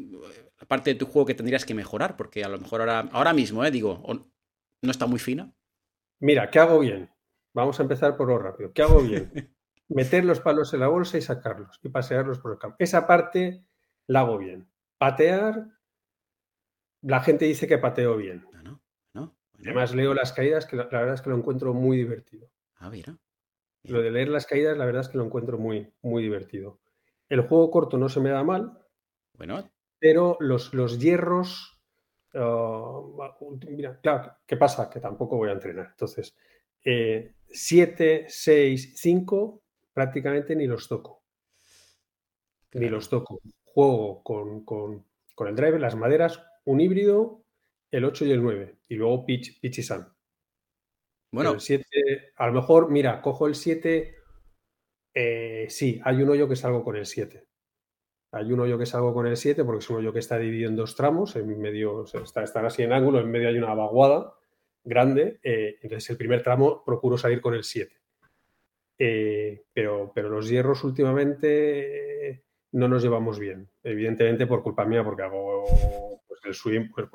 aparte 0.60 0.92
de 0.92 1.00
tu 1.00 1.08
juego 1.08 1.26
que 1.26 1.34
tendrías 1.34 1.66
que 1.66 1.74
mejorar, 1.74 2.16
porque 2.16 2.44
a 2.44 2.50
lo 2.50 2.60
mejor 2.60 2.82
ahora, 2.82 3.10
ahora 3.12 3.34
mismo, 3.34 3.66
eh, 3.66 3.72
digo, 3.72 4.04
no 4.82 4.92
está 4.92 5.08
muy 5.08 5.20
fina. 5.20 5.52
Mira, 6.20 6.50
¿qué 6.52 6.60
hago 6.60 6.80
bien? 6.80 7.10
Vamos 7.54 7.80
a 7.80 7.84
empezar 7.84 8.16
por 8.16 8.28
lo 8.28 8.38
rápido. 8.38 8.72
¿Qué 8.74 8.84
hago 8.84 9.02
bien? 9.02 9.32
Meter 9.90 10.26
los 10.26 10.40
palos 10.40 10.74
en 10.74 10.82
la 10.82 10.88
bolsa 10.88 11.18
y 11.18 11.22
sacarlos 11.22 11.80
y 11.82 11.90
pasearlos 11.90 12.40
por 12.40 12.52
el 12.52 12.60
campo. 12.60 12.76
Esa 12.80 13.08
parte 13.08 13.66
la 14.06 14.20
hago 14.22 14.38
bien. 14.38 14.70
Patear, 14.98 15.68
la 17.02 17.22
gente 17.22 17.46
dice 17.46 17.68
que 17.68 17.78
pateo 17.78 18.18
bien. 18.18 18.46
No, 18.52 18.62
no, 18.62 18.82
no. 19.14 19.22
no. 19.22 19.38
Además 19.60 19.96
leo 19.96 20.14
las 20.14 20.34
caídas, 20.34 20.66
que 20.66 20.76
la, 20.76 20.88
la 20.92 21.00
verdad 21.00 21.16
es 21.16 21.22
que 21.22 21.30
lo 21.30 21.38
encuentro 21.38 21.74
muy 21.74 21.98
divertido. 21.98 22.50
Ah, 22.76 22.90
mira. 22.90 23.18
Lo 23.84 24.02
de 24.02 24.12
leer 24.12 24.30
las 24.30 24.46
caídas, 24.46 24.78
la 24.78 24.86
verdad 24.86 25.02
es 25.02 25.10
que 25.10 25.18
lo 25.18 25.26
encuentro 25.26 25.58
muy, 25.58 25.92
muy 26.02 26.22
divertido. 26.24 26.80
El 27.30 27.42
juego 27.42 27.72
corto 27.72 27.98
no 27.98 28.10
se 28.10 28.20
me 28.20 28.30
da 28.30 28.44
mal, 28.44 28.78
Bueno, 29.38 29.70
pero 30.00 30.38
los, 30.40 30.74
los 30.74 31.00
hierros. 31.00 31.80
ah, 32.34 33.02
mira, 33.70 34.00
claro, 34.02 34.34
¿qué 34.46 34.58
pasa? 34.58 34.90
Que 34.90 35.00
tampoco 35.00 35.38
voy 35.38 35.50
a 35.50 35.54
entrenar. 35.54 35.88
Entonces, 35.92 36.36
7, 37.50 38.26
6, 38.28 38.94
5, 38.98 39.62
prácticamente 39.94 40.56
ni 40.56 40.68
los 40.68 40.88
toco. 40.88 41.24
Ni 42.74 42.88
los 42.90 43.10
toco. 43.10 43.42
Juego 43.66 44.24
con, 44.24 44.64
con- 44.64 45.06
con 45.36 45.48
el 45.50 45.56
driver, 45.56 45.82
las 45.82 45.96
maderas, 45.96 46.42
un 46.66 46.80
híbrido, 46.82 47.44
el 47.92 48.06
8 48.06 48.26
y 48.26 48.32
el 48.32 48.42
9. 48.42 48.78
Y 48.88 48.96
luego 48.96 49.26
pitch, 49.26 49.60
pitch 49.60 49.80
y 49.80 49.84
sun. 49.84 50.08
Bueno, 51.32 51.54
El 51.54 51.62
7, 51.62 51.86
a 52.36 52.48
lo 52.48 52.54
mejor, 52.54 52.90
mira, 52.90 53.22
cojo 53.22 53.48
el 53.48 53.56
7. 53.56 54.16
eh, 55.14 55.66
sí, 55.70 56.00
hay 56.04 56.22
un 56.22 56.30
hoyo 56.30 56.48
que 56.48 56.56
salgo 56.56 56.84
con 56.84 56.96
el 56.96 57.06
7. 57.06 57.48
Hay 58.32 58.52
un 58.52 58.60
hoyo 58.60 58.78
que 58.78 58.86
salgo 58.86 59.14
con 59.14 59.28
el 59.28 59.38
7 59.38 59.64
porque 59.64 59.80
es 59.80 59.90
un 59.90 59.98
hoyo 59.98 60.14
que 60.14 60.20
está 60.20 60.38
dividido 60.38 60.70
en 60.70 60.76
dos 60.76 60.96
tramos. 60.96 61.36
En 61.36 61.60
medio, 61.60 62.06
está, 62.06 62.44
están 62.44 62.66
así 62.66 62.84
en 62.84 62.94
ángulo, 62.94 63.20
en 63.20 63.32
medio 63.32 63.50
hay 63.50 63.58
una 63.58 63.74
vaguada 63.74 64.34
grande. 64.84 65.40
eh, 65.44 65.78
entonces, 65.82 66.10
el 66.10 66.18
primer 66.18 66.44
tramo 66.44 66.84
procuro 66.86 67.18
salir 67.18 67.42
con 67.42 67.54
el 67.54 67.64
7. 67.64 67.94
Eh, 69.00 69.66
pero, 69.74 70.12
pero 70.14 70.30
los 70.30 70.50
hierros 70.50 70.84
últimamente 70.84 72.44
no 72.72 72.88
nos 72.88 73.04
llevamos 73.04 73.40
bien. 73.40 73.70
Evidentemente 73.84 74.48
por 74.48 74.64
culpa 74.64 74.86
mía, 74.86 75.04
porque 75.04 75.24
hago, 75.24 75.66
pues 76.28 76.40
el 76.46 76.54
swing, 76.54 76.90
pues 76.92 77.08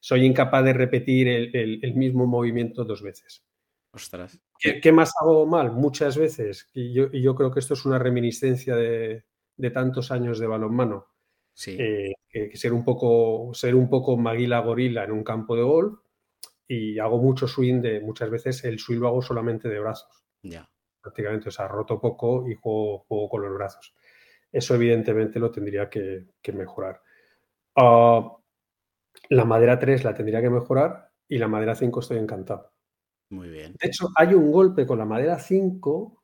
soy 0.00 0.24
incapaz 0.24 0.64
de 0.64 0.72
repetir 0.72 1.28
el, 1.28 1.94
mismo 1.94 2.26
movimiento 2.26 2.84
dos 2.84 3.02
veces. 3.02 3.44
Ostras. 3.92 4.38
¿Qué, 4.58 4.92
más 4.92 5.12
hago 5.20 5.46
mal? 5.46 5.72
Muchas 5.72 6.16
veces, 6.16 6.68
y 6.74 6.92
yo, 6.92 7.34
creo 7.34 7.50
que 7.50 7.60
esto 7.60 7.74
es 7.74 7.84
una 7.84 7.98
reminiscencia 7.98 8.76
de, 8.76 9.24
tantos 9.72 10.10
años 10.10 10.38
de 10.38 10.46
balonmano. 10.46 11.06
Sí. 11.52 11.76
Eh, 11.78 12.14
que 12.28 12.56
ser 12.56 12.72
un 12.72 12.84
poco, 12.84 13.52
ser 13.52 13.74
un 13.74 13.88
poco 13.88 14.16
maguila 14.16 14.60
gorila 14.60 15.04
en 15.04 15.10
un 15.10 15.24
campo 15.24 15.56
de 15.56 15.62
golf 15.62 15.98
y 16.68 16.98
hago 17.00 17.18
mucho 17.18 17.48
swing 17.48 17.80
de, 17.80 18.00
muchas 18.00 18.30
veces 18.30 18.64
el 18.64 18.78
swing 18.78 18.98
lo 18.98 19.08
hago 19.08 19.22
solamente 19.22 19.68
de 19.68 19.80
brazos. 19.80 20.24
Ya. 20.42 20.70
Prácticamente, 21.00 21.48
o 21.48 21.52
sea, 21.52 21.66
roto 21.66 22.00
poco 22.00 22.48
y 22.48 22.54
juego, 22.54 23.00
juego 23.00 23.28
con 23.28 23.42
los 23.42 23.52
brazos. 23.52 23.94
Eso 24.52 24.74
evidentemente 24.74 25.40
lo 25.40 25.50
tendría 25.50 25.88
que, 25.88 26.26
mejorar. 26.52 27.02
Ah, 27.74 28.36
la 29.28 29.44
madera 29.44 29.78
3 29.78 30.04
la 30.04 30.14
tendría 30.14 30.40
que 30.40 30.50
mejorar 30.50 31.10
y 31.28 31.38
la 31.38 31.48
madera 31.48 31.74
5 31.74 32.00
estoy 32.00 32.18
encantado. 32.18 32.72
Muy 33.30 33.48
bien. 33.48 33.76
De 33.80 33.88
hecho, 33.88 34.08
hay 34.16 34.34
un 34.34 34.50
golpe 34.50 34.86
con 34.86 34.98
la 34.98 35.04
madera 35.04 35.38
5 35.38 36.20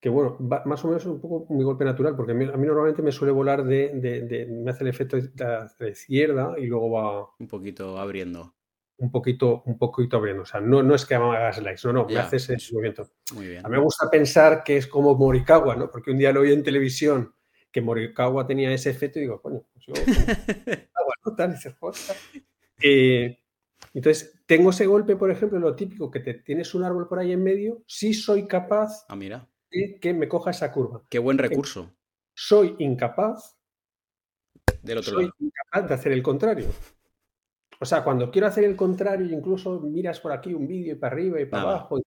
que, 0.00 0.08
bueno, 0.08 0.38
más 0.64 0.82
o 0.84 0.88
menos 0.88 1.02
es 1.02 1.08
un 1.08 1.20
poco 1.20 1.52
mi 1.52 1.62
golpe 1.62 1.84
natural, 1.84 2.16
porque 2.16 2.32
a 2.32 2.34
mí, 2.34 2.46
normalmente 2.46 3.02
me 3.02 3.12
suele 3.12 3.32
volar 3.32 3.64
de, 3.64 4.48
me 4.50 4.70
hace 4.70 4.82
el 4.82 4.88
efecto 4.88 5.18
de 5.18 5.30
la 5.36 5.88
izquierda 5.88 6.54
y 6.58 6.66
luego 6.66 6.90
va... 6.90 7.28
Un 7.38 7.46
poquito 7.46 7.98
abriendo. 7.98 8.54
Un 8.96 9.10
poquito, 9.10 9.62
un 9.66 9.76
poquito 9.78 10.16
abriendo. 10.16 10.42
O 10.42 10.46
sea, 10.46 10.60
no, 10.60 10.82
no 10.82 10.94
es 10.94 11.04
que 11.04 11.14
hagas 11.14 11.62
likes, 11.62 11.82
no, 11.84 11.92
no, 11.92 12.06
me 12.06 12.18
haces 12.18 12.48
ese 12.48 12.72
movimiento. 12.72 13.10
Muy 13.34 13.48
bien. 13.48 13.64
A 13.64 13.68
mí 13.68 13.76
me 13.76 13.82
gusta 13.82 14.10
pensar 14.10 14.64
que 14.64 14.78
es 14.78 14.86
como 14.86 15.14
Morikawa, 15.14 15.76
¿no? 15.76 15.90
Porque 15.90 16.10
un 16.10 16.18
día 16.18 16.32
lo 16.32 16.42
vi 16.42 16.52
en 16.52 16.62
televisión 16.62 17.34
que 17.70 17.82
Morikawa 17.82 18.46
tenía 18.46 18.72
ese 18.72 18.90
efecto 18.90 19.18
y 19.18 19.22
digo, 19.22 19.40
coño, 19.40 19.62
pues 19.72 19.84
yo, 19.86 19.94
no 21.24 21.36
tal, 21.36 21.52
ese 21.52 21.74
eh, 22.82 23.38
entonces, 23.94 24.39
tengo 24.50 24.70
ese 24.70 24.84
golpe, 24.84 25.14
por 25.14 25.30
ejemplo, 25.30 25.60
lo 25.60 25.76
típico, 25.76 26.10
que 26.10 26.18
te 26.18 26.34
tienes 26.34 26.74
un 26.74 26.82
árbol 26.82 27.06
por 27.06 27.20
ahí 27.20 27.30
en 27.30 27.40
medio, 27.40 27.84
sí 27.86 28.12
soy 28.12 28.48
capaz 28.48 29.06
ah, 29.08 29.14
mira. 29.14 29.48
de 29.70 30.00
que 30.00 30.12
me 30.12 30.26
coja 30.26 30.50
esa 30.50 30.72
curva. 30.72 31.04
Qué 31.08 31.20
buen 31.20 31.38
recurso. 31.38 31.94
Soy 32.34 32.74
incapaz, 32.80 33.56
Del 34.82 34.98
otro 34.98 35.12
soy 35.12 35.30
incapaz 35.38 35.86
de 35.86 35.94
hacer 35.94 36.10
el 36.10 36.20
contrario. 36.24 36.66
O 37.78 37.84
sea, 37.84 38.02
cuando 38.02 38.28
quiero 38.32 38.48
hacer 38.48 38.64
el 38.64 38.74
contrario, 38.74 39.24
incluso 39.30 39.78
miras 39.82 40.18
por 40.18 40.32
aquí 40.32 40.52
un 40.52 40.66
vídeo 40.66 40.94
y 40.94 40.98
para 40.98 41.14
arriba 41.14 41.40
y 41.40 41.46
para 41.46 41.62
abajo 41.62 41.98
y 41.98 42.02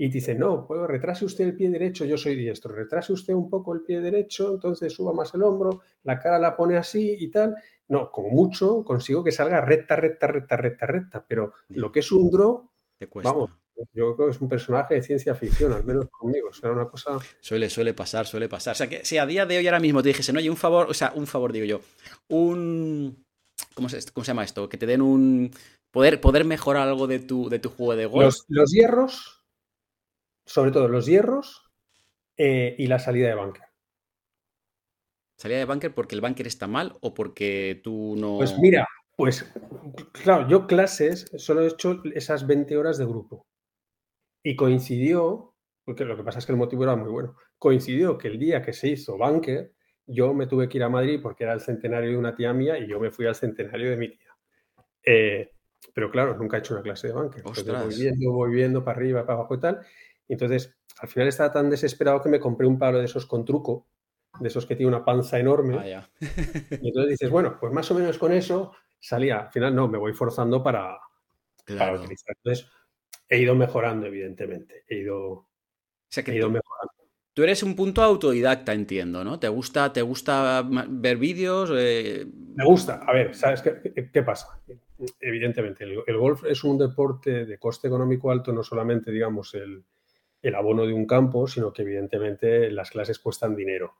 y 0.00 0.08
dice, 0.10 0.32
no, 0.36 0.64
pues 0.64 0.80
retrase 0.86 1.24
usted 1.24 1.44
el 1.44 1.56
pie 1.56 1.68
derecho, 1.70 2.04
yo 2.04 2.16
soy 2.16 2.36
diestro, 2.36 2.72
retrase 2.72 3.12
usted 3.12 3.34
un 3.34 3.50
poco 3.50 3.74
el 3.74 3.80
pie 3.80 4.00
derecho, 4.00 4.54
entonces 4.54 4.92
suba 4.92 5.12
más 5.12 5.34
el 5.34 5.42
hombro, 5.42 5.80
la 6.04 6.20
cara 6.20 6.38
la 6.38 6.56
pone 6.56 6.76
así 6.76 7.16
y 7.18 7.28
tal. 7.32 7.56
No, 7.88 8.10
como 8.10 8.28
mucho 8.30 8.84
consigo 8.84 9.24
que 9.24 9.32
salga 9.32 9.60
recta, 9.60 9.96
recta, 9.96 10.26
recta, 10.26 10.56
recta, 10.56 10.86
recta, 10.86 11.24
pero 11.26 11.54
lo 11.68 11.90
que 11.90 12.00
es 12.00 12.12
un 12.12 12.30
draw, 12.30 12.70
vamos, 13.22 13.50
yo 13.92 14.14
creo 14.14 14.28
que 14.28 14.34
es 14.34 14.40
un 14.40 14.48
personaje 14.48 14.94
de 14.94 15.02
ciencia 15.02 15.34
ficción, 15.34 15.72
al 15.72 15.84
menos 15.84 16.08
conmigo. 16.10 16.48
O 16.50 16.52
sea, 16.52 16.70
una 16.70 16.88
cosa. 16.88 17.18
Suele, 17.40 17.70
suele 17.70 17.94
pasar, 17.94 18.26
suele 18.26 18.48
pasar. 18.48 18.72
O 18.72 18.74
sea, 18.74 18.88
que 18.88 19.04
si 19.04 19.18
a 19.18 19.26
día 19.26 19.46
de 19.46 19.58
hoy 19.58 19.66
ahora 19.66 19.80
mismo 19.80 20.02
te 20.02 20.08
dijesen, 20.08 20.36
oye, 20.36 20.50
un 20.50 20.56
favor, 20.56 20.90
o 20.90 20.94
sea, 20.94 21.12
un 21.14 21.26
favor, 21.26 21.52
digo 21.52 21.64
yo, 21.64 21.80
un. 22.28 23.24
¿Cómo 23.74 23.88
se, 23.88 23.98
cómo 24.12 24.24
se 24.24 24.30
llama 24.30 24.44
esto? 24.44 24.68
Que 24.68 24.76
te 24.78 24.86
den 24.86 25.02
un. 25.02 25.50
Poder, 25.90 26.20
poder 26.20 26.44
mejorar 26.44 26.86
algo 26.86 27.06
de 27.06 27.20
tu, 27.20 27.48
de 27.48 27.58
tu 27.58 27.70
juego 27.70 27.96
de 27.96 28.06
golf. 28.06 28.24
Los, 28.24 28.44
los 28.48 28.70
hierros 28.70 29.38
sobre 30.48 30.70
todo 30.70 30.88
los 30.88 31.06
hierros 31.06 31.70
eh, 32.36 32.74
y 32.78 32.86
la 32.86 32.98
salida 32.98 33.28
de 33.28 33.34
bunker. 33.34 33.67
¿Salida 35.38 35.58
de 35.58 35.66
bunker 35.66 35.94
porque 35.94 36.16
el 36.16 36.20
bunker 36.20 36.48
está 36.48 36.66
mal 36.66 36.94
o 37.00 37.14
porque 37.14 37.80
tú 37.84 38.16
no...? 38.18 38.38
Pues 38.38 38.58
mira, 38.58 38.84
pues 39.16 39.48
claro, 40.12 40.48
yo 40.48 40.66
clases 40.66 41.30
solo 41.36 41.62
he 41.62 41.68
hecho 41.68 42.02
esas 42.14 42.44
20 42.44 42.76
horas 42.76 42.98
de 42.98 43.06
grupo. 43.06 43.46
Y 44.42 44.56
coincidió, 44.56 45.54
porque 45.84 46.04
lo 46.04 46.16
que 46.16 46.24
pasa 46.24 46.40
es 46.40 46.46
que 46.46 46.50
el 46.50 46.58
motivo 46.58 46.82
era 46.82 46.96
muy 46.96 47.08
bueno, 47.08 47.36
coincidió 47.56 48.18
que 48.18 48.26
el 48.26 48.38
día 48.38 48.62
que 48.62 48.72
se 48.72 48.88
hizo 48.88 49.16
bunker, 49.16 49.72
yo 50.06 50.34
me 50.34 50.48
tuve 50.48 50.68
que 50.68 50.78
ir 50.78 50.82
a 50.82 50.88
Madrid 50.88 51.20
porque 51.22 51.44
era 51.44 51.52
el 51.52 51.60
centenario 51.60 52.10
de 52.10 52.16
una 52.16 52.34
tía 52.34 52.52
mía 52.52 52.76
y 52.76 52.88
yo 52.88 52.98
me 52.98 53.12
fui 53.12 53.26
al 53.26 53.36
centenario 53.36 53.90
de 53.90 53.96
mi 53.96 54.08
tía. 54.08 54.36
Eh, 55.04 55.52
pero 55.94 56.10
claro, 56.10 56.36
nunca 56.36 56.56
he 56.56 56.60
hecho 56.60 56.74
una 56.74 56.82
clase 56.82 57.08
de 57.08 57.12
bunker. 57.12 57.44
voy 57.44 57.94
viendo, 57.96 58.32
voy 58.32 58.50
viendo 58.50 58.84
para 58.84 58.98
arriba, 58.98 59.24
para 59.24 59.38
abajo 59.38 59.54
y 59.54 59.60
tal. 59.60 59.80
Y 60.26 60.32
entonces, 60.32 60.76
al 61.00 61.08
final 61.08 61.28
estaba 61.28 61.52
tan 61.52 61.70
desesperado 61.70 62.20
que 62.20 62.28
me 62.28 62.40
compré 62.40 62.66
un 62.66 62.78
palo 62.78 62.98
de 62.98 63.04
esos 63.04 63.24
con 63.26 63.44
truco, 63.44 63.86
de 64.40 64.48
esos 64.48 64.66
que 64.66 64.76
tiene 64.76 64.88
una 64.88 65.04
panza 65.04 65.38
enorme. 65.38 65.76
Ah, 65.78 66.08
y 66.70 66.88
entonces 66.88 67.10
dices, 67.10 67.30
bueno, 67.30 67.56
pues 67.58 67.72
más 67.72 67.90
o 67.90 67.94
menos 67.94 68.18
con 68.18 68.32
eso 68.32 68.72
salía. 69.00 69.40
Al 69.40 69.52
final 69.52 69.74
no, 69.74 69.88
me 69.88 69.98
voy 69.98 70.12
forzando 70.12 70.62
para, 70.62 70.98
utilizar. 71.66 72.36
Entonces, 72.36 72.66
he 73.28 73.38
ido 73.38 73.54
mejorando, 73.54 74.06
evidentemente. 74.06 74.84
He 74.88 74.98
ido, 74.98 75.48
he 76.14 76.34
ido 76.34 76.50
mejorando. 76.50 76.92
Tú 77.38 77.44
eres 77.44 77.62
un 77.62 77.76
punto 77.76 78.02
autodidacta, 78.02 78.72
entiendo, 78.72 79.22
¿no? 79.22 79.38
¿Te 79.38 79.46
gusta, 79.46 79.92
te 79.92 80.02
gusta 80.02 80.66
ver 80.88 81.18
vídeos? 81.18 81.70
Eh, 81.72 82.26
me 82.56 82.64
gusta. 82.64 83.04
A 83.06 83.12
ver, 83.12 83.32
¿sabes 83.32 83.62
qué, 83.62 84.10
qué 84.12 84.22
pasa? 84.24 84.60
Evidentemente, 85.20 85.84
el, 85.84 86.16
golf 86.16 86.42
es 86.44 86.64
un 86.64 86.78
deporte 86.78 87.46
de 87.46 87.58
coste 87.58 87.86
económico 87.86 88.32
alto, 88.32 88.52
no 88.52 88.64
solamente, 88.64 89.12
digamos, 89.12 89.54
el, 89.54 89.84
el 90.42 90.54
abono 90.56 90.84
de 90.84 90.92
un 90.92 91.06
campo, 91.06 91.46
sino 91.46 91.72
que 91.72 91.82
evidentemente 91.82 92.72
las 92.72 92.90
clases 92.90 93.20
cuestan 93.20 93.54
dinero. 93.54 93.94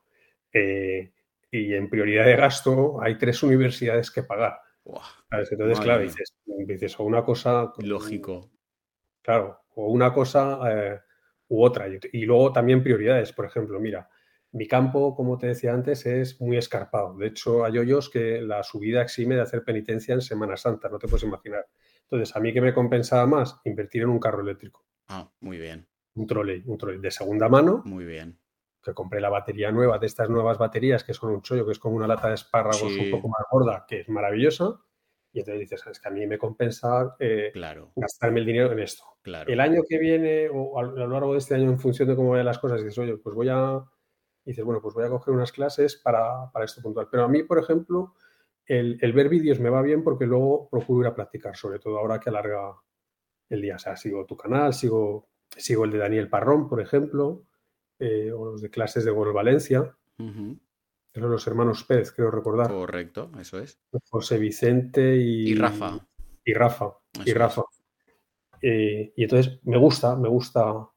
Eh, 0.53 1.13
y 1.51 1.73
en 1.73 1.89
prioridad 1.89 2.25
de 2.25 2.35
gasto 2.35 3.01
hay 3.01 3.17
tres 3.17 3.41
universidades 3.43 4.11
que 4.11 4.23
pagar. 4.23 4.59
Entonces, 5.31 5.79
claro, 5.79 6.03
dices, 6.03 6.99
o 6.99 7.03
una 7.03 7.23
cosa... 7.23 7.73
Lógico. 7.79 8.51
Claro, 9.21 9.59
o 9.75 9.87
una 9.91 10.13
cosa 10.13 10.59
eh, 10.71 10.99
u 11.49 11.63
otra. 11.63 11.87
Y, 11.87 12.25
luego 12.25 12.51
también 12.51 12.83
prioridades. 12.83 13.33
Por 13.33 13.45
ejemplo, 13.45 13.79
mira, 13.79 14.09
mi 14.51 14.67
campo, 14.67 15.15
como 15.15 15.37
te 15.37 15.47
decía 15.47 15.73
antes, 15.73 16.05
es 16.05 16.39
muy 16.41 16.57
escarpado. 16.57 17.15
De 17.15 17.27
hecho, 17.27 17.65
hay 17.65 17.77
hoyos 17.77 18.09
que 18.09 18.41
la 18.41 18.63
subida 18.63 19.01
exime 19.01 19.35
de 19.35 19.41
hacer 19.41 19.63
penitencia 19.63 20.13
en 20.13 20.21
Semana 20.21 20.57
Santa, 20.57 20.89
no 20.89 20.97
te 20.97 21.07
puedes 21.07 21.23
imaginar. 21.23 21.67
Entonces, 22.03 22.35
¿a 22.35 22.39
mí 22.39 22.53
qué 22.53 22.61
me 22.61 22.73
compensaba 22.73 23.25
más? 23.27 23.59
Invertir 23.65 24.03
en 24.03 24.09
un 24.09 24.19
carro 24.19 24.41
eléctrico. 24.41 24.85
Ah, 25.07 25.31
muy 25.41 25.57
bien 25.57 25.87
un 26.19 26.27
trolley, 26.27 26.63
un 26.65 26.77
trolley 26.77 26.99
de 26.99 27.11
segunda 27.11 27.49
mano. 27.49 27.81
Muy 27.85 28.05
bien. 28.05 28.37
Que 28.81 28.93
compré 28.93 29.19
la 29.19 29.29
batería 29.29 29.71
nueva 29.71 29.99
de 29.99 30.07
estas 30.07 30.29
nuevas 30.29 30.57
baterías 30.57 31.03
que 31.03 31.13
son 31.13 31.31
un 31.31 31.41
chollo, 31.41 31.65
que 31.65 31.73
es 31.73 31.79
como 31.79 31.95
una 31.95 32.07
lata 32.07 32.29
de 32.29 32.35
espárragos 32.35 32.81
un 32.81 33.11
poco 33.11 33.27
más 33.27 33.45
gorda, 33.51 33.85
que 33.87 34.01
es 34.01 34.09
maravillosa. 34.09 34.79
Y 35.31 35.39
entonces 35.39 35.59
dices, 35.59 35.85
es 35.85 35.99
que 35.99 36.07
a 36.07 36.11
mí 36.11 36.25
me 36.25 36.37
compensa 36.37 37.15
eh, 37.19 37.51
gastarme 37.95 38.39
el 38.39 38.45
dinero 38.45 38.71
en 38.71 38.79
esto. 38.79 39.03
Claro. 39.21 39.51
El 39.51 39.59
año 39.59 39.81
que 39.87 39.99
viene 39.99 40.49
o 40.51 40.79
a 40.79 40.83
lo 40.83 41.07
largo 41.07 41.33
de 41.33 41.39
este 41.39 41.55
año, 41.55 41.69
en 41.69 41.79
función 41.79 42.07
de 42.07 42.15
cómo 42.15 42.31
vayan 42.31 42.45
las 42.45 42.57
cosas, 42.57 42.81
dices, 42.81 42.97
oye, 42.97 43.17
pues 43.17 43.35
voy 43.35 43.49
a. 43.49 43.83
dices, 44.43 44.63
bueno, 44.63 44.81
pues 44.81 44.95
voy 44.95 45.03
a 45.05 45.09
coger 45.09 45.33
unas 45.33 45.51
clases 45.51 45.97
para, 45.97 46.49
para 46.51 46.65
esto 46.65 46.81
puntual. 46.81 47.09
Pero 47.11 47.25
a 47.25 47.27
mí, 47.27 47.43
por 47.43 47.59
ejemplo, 47.59 48.15
el, 48.65 48.97
el, 49.01 49.13
ver 49.13 49.29
vídeos 49.29 49.59
me 49.59 49.69
va 49.69 49.81
bien 49.81 50.03
porque 50.03 50.25
luego 50.25 50.67
procuro 50.69 51.01
ir 51.01 51.07
a 51.07 51.15
practicar, 51.15 51.55
sobre 51.55 51.79
todo 51.79 51.99
ahora 51.99 52.19
que 52.19 52.29
alarga 52.29 52.75
el 53.49 53.61
día. 53.61 53.75
O 53.75 53.79
sea, 53.79 53.95
sigo 53.95 54.25
tu 54.25 54.35
canal, 54.35 54.73
sigo 54.73 55.29
Sigo 55.57 55.85
el 55.85 55.91
de 55.91 55.97
Daniel 55.97 56.29
Parrón, 56.29 56.69
por 56.69 56.79
ejemplo, 56.79 57.43
eh, 57.99 58.31
o 58.31 58.45
los 58.45 58.61
de 58.61 58.69
clases 58.69 59.05
de 59.05 59.11
Gol 59.11 59.33
Valencia. 59.33 59.95
los 61.13 61.47
hermanos 61.47 61.83
Pérez, 61.83 62.11
creo 62.11 62.31
recordar. 62.31 62.69
Correcto, 62.69 63.31
eso 63.39 63.59
es. 63.59 63.79
José 64.09 64.37
Vicente 64.37 65.17
y, 65.17 65.49
y 65.49 65.55
Rafa. 65.55 66.07
Y 66.43 66.53
Rafa. 66.53 66.93
y 67.25 67.33
Rafa. 67.33 67.63
Eh, 68.61 69.13
y 69.15 69.23
entonces 69.23 69.59
me 69.63 69.77
gusta, 69.77 70.15
me 70.15 70.29
gusta, 70.29 70.89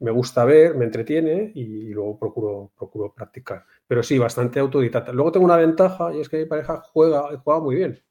me 0.00 0.10
gusta 0.10 0.44
ver, 0.44 0.74
me 0.74 0.84
entretiene 0.84 1.52
y, 1.54 1.88
luego 1.90 2.18
procuro, 2.18 2.72
procuro 2.76 3.12
practicar. 3.14 3.64
Pero 3.86 4.02
sí, 4.02 4.18
bastante 4.18 4.60
autodidacta. 4.60 5.12
Luego 5.12 5.32
tengo 5.32 5.46
una 5.46 5.56
ventaja 5.56 6.14
y 6.14 6.20
es 6.20 6.28
que 6.28 6.38
mi 6.38 6.46
pareja 6.46 6.82
juega, 6.92 7.38
juega 7.38 7.60
muy 7.60 7.76
bien. 7.76 8.02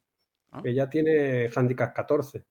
Ah. 0.50 0.62
Ella 0.64 0.88
tiene 0.88 1.50
handicap 1.54 1.94
14. 1.94 2.44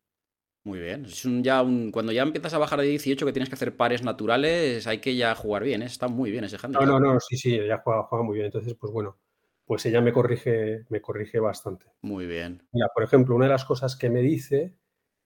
Muy 0.67 0.79
bien. 0.79 1.05
Es 1.05 1.23
ya 1.23 1.61
un, 1.61 1.91
cuando 1.91 2.11
ya 2.11 2.23
empiezas 2.23 2.53
a 2.53 2.57
bajar 2.57 2.81
de 2.81 2.87
18 2.87 3.25
que 3.25 3.31
tienes 3.31 3.47
que 3.47 3.55
hacer 3.55 3.77
pares 3.77 4.03
naturales, 4.03 4.85
hay 4.85 4.97
que 4.97 5.15
ya 5.15 5.33
jugar 5.33 5.63
bien. 5.63 5.81
¿eh? 5.81 5.85
Está 5.85 6.09
muy 6.09 6.29
bien 6.29 6.43
ese 6.43 6.57
handicap. 6.61 6.85
No, 6.85 6.99
no, 6.99 7.13
no, 7.13 7.19
sí, 7.21 7.37
sí, 7.37 7.55
ella 7.55 7.77
juega, 7.81 8.03
juega 8.03 8.25
muy 8.25 8.33
bien. 8.33 8.47
Entonces, 8.47 8.73
pues 8.73 8.91
bueno, 8.91 9.17
pues 9.65 9.85
ella 9.85 10.01
me 10.01 10.11
corrige, 10.11 10.83
me 10.89 10.99
corrige 10.99 11.39
bastante. 11.39 11.85
Muy 12.01 12.25
bien. 12.25 12.67
Mira, 12.73 12.89
por 12.93 13.05
ejemplo, 13.05 13.33
una 13.33 13.45
de 13.45 13.51
las 13.51 13.63
cosas 13.63 13.95
que 13.95 14.09
me 14.09 14.19
dice, 14.19 14.73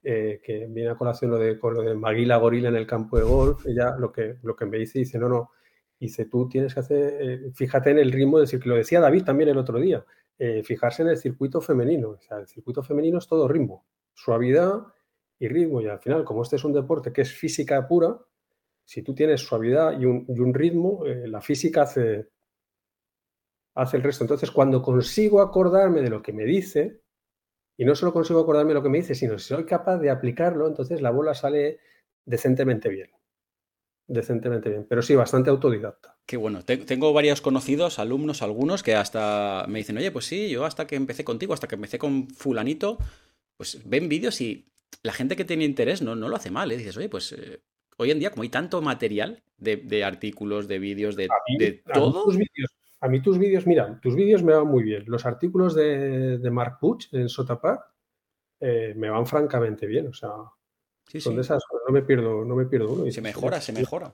eh, 0.04 0.42
que 0.44 0.68
viene 0.70 0.92
a 0.92 0.96
colación 0.96 1.32
lo 1.32 1.40
de, 1.40 1.58
con 1.58 1.74
lo 1.74 1.82
de 1.82 1.96
Maguila 1.96 2.38
Gorila 2.38 2.70
en 2.70 2.76
el 2.76 2.86
campo 2.86 3.18
de 3.18 3.24
golf, 3.24 3.66
ella 3.66 3.96
lo 3.98 4.12
que, 4.12 4.38
lo 4.44 4.56
que 4.56 4.68
me 4.68 4.78
dice, 4.78 5.00
dice, 5.00 5.18
no, 5.18 5.28
no, 5.28 5.50
dice, 6.00 6.26
tú 6.26 6.50
tienes 6.50 6.76
que 6.76 6.82
hacer, 6.82 7.18
eh, 7.20 7.52
fíjate 7.56 7.90
en 7.90 7.98
el 7.98 8.12
ritmo, 8.12 8.40
decir, 8.40 8.60
que 8.60 8.70
lo 8.70 8.76
decía 8.76 9.00
David 9.00 9.24
también 9.24 9.50
el 9.50 9.58
otro 9.58 9.80
día, 9.80 10.06
fijarse 10.64 11.02
en 11.02 11.10
el 11.10 11.18
circuito 11.18 11.62
femenino. 11.62 12.10
O 12.10 12.20
sea, 12.20 12.38
el 12.38 12.48
circuito 12.48 12.84
femenino 12.84 13.18
es 13.18 13.26
todo 13.28 13.48
ritmo, 13.48 13.88
suavidad 14.14 14.84
y 15.42 15.48
ritmo. 15.48 15.82
Y 15.82 15.88
al 15.88 16.00
final, 16.00 16.24
como 16.24 16.44
este 16.44 16.56
es 16.56 16.64
un 16.64 16.72
deporte 16.72 17.12
que 17.12 17.24
es 17.24 17.34
física 17.34 17.88
pura, 17.88 18.16
si 18.86 19.02
tú 19.02 19.16
tienes 19.16 19.42
suavidad 19.42 20.00
y 20.00 20.06
un, 20.06 20.54
ritmo, 20.54 21.04
eh, 21.06 21.28
la 21.28 21.42
física 21.42 21.82
hace, 21.82 22.30
hace 23.76 23.98
el 23.98 24.04
resto. 24.04 24.24
Entonces, 24.24 24.52
cuando 24.52 24.84
consigo 24.84 25.42
acordarme 25.42 26.02
de 26.02 26.12
lo 26.12 26.22
que 26.22 26.32
me 26.32 26.46
dice, 26.46 27.02
y 27.76 27.86
no 27.86 27.96
solo 27.96 28.14
consigo 28.14 28.40
acordarme 28.42 28.76
lo 28.76 28.84
que 28.84 28.90
me 28.90 29.00
dice, 29.00 29.16
sino 29.16 29.40
si 29.40 29.48
soy 29.48 29.66
capaz 29.66 29.98
de 29.98 30.12
aplicarlo, 30.12 30.68
entonces 30.68 31.02
la 31.02 31.10
bola 31.10 31.34
sale 31.34 31.80
decentemente 32.24 32.90
bien. 32.90 33.10
Decentemente 34.08 34.70
bien. 34.70 34.86
Pero 34.88 35.02
sí, 35.02 35.16
bastante 35.16 35.50
autodidacta. 35.50 36.20
Qué 36.28 36.38
bueno. 36.38 36.64
Tengo 36.64 37.14
varios 37.14 37.42
conocidos, 37.42 37.98
alumnos, 37.98 38.44
algunos, 38.44 38.84
que 38.84 38.94
hasta 38.94 39.66
me 39.68 39.80
dicen, 39.80 39.98
oye, 39.98 40.12
pues 40.12 40.26
sí, 40.26 40.50
yo 40.50 40.66
hasta 40.66 40.86
que 40.86 40.96
empecé 40.96 41.24
contigo, 41.24 41.56
hasta 41.56 41.68
que 41.68 41.76
empecé 41.76 41.98
con 41.98 42.28
fulanito, 42.28 43.00
pues 43.58 43.82
ven 43.86 44.08
vídeos 44.08 44.40
y 44.42 44.71
la 45.04 45.14
gente 45.14 45.36
que 45.36 45.46
tiene 45.46 45.66
interés 45.66 46.02
no, 46.02 46.16
no 46.16 46.30
lo 46.30 46.36
hace 46.36 46.52
mal. 46.52 46.72
¿eh? 46.72 46.78
Dices, 46.78 46.98
oye, 46.98 47.10
pues 47.10 47.32
eh, 47.34 47.62
hoy 47.98 48.12
en 48.12 48.20
día, 48.20 48.32
como 48.32 48.44
hay 48.44 48.50
tanto 48.50 48.82
material 48.82 49.44
de, 49.58 50.04
artículos, 50.04 50.68
de 50.68 50.80
vídeos, 50.80 51.16
de, 51.16 51.28
todo. 51.94 52.26
A 53.04 53.08
mí 53.08 53.20
tus 53.20 53.40
vídeos, 53.40 53.66
mira, 53.66 54.00
tus 54.00 54.16
vídeos 54.16 54.44
me 54.44 54.54
van 54.54 54.68
muy 54.68 54.84
bien. 54.84 55.04
Los 55.08 55.26
artículos 55.26 55.74
de, 55.74 56.40
Mark 56.52 56.78
Puch 56.80 57.12
en 57.14 57.30
Sotapac 57.30 57.82
eh, 58.60 58.94
me 58.96 59.10
van 59.10 59.26
francamente 59.26 59.88
bien. 59.88 60.08
O 60.08 60.14
sea, 60.14 60.32
son 61.20 61.36
de 61.36 61.42
esas 61.42 61.64
no 61.88 61.94
me 61.94 62.04
pierdo, 62.04 62.46
no 62.46 62.56
me 62.56 62.66
pierdo 62.66 62.94
uno. 62.94 63.06
Y 63.06 63.12
se 63.12 63.22
mejora, 63.22 63.60
se 63.60 63.74
mejora. 63.74 64.14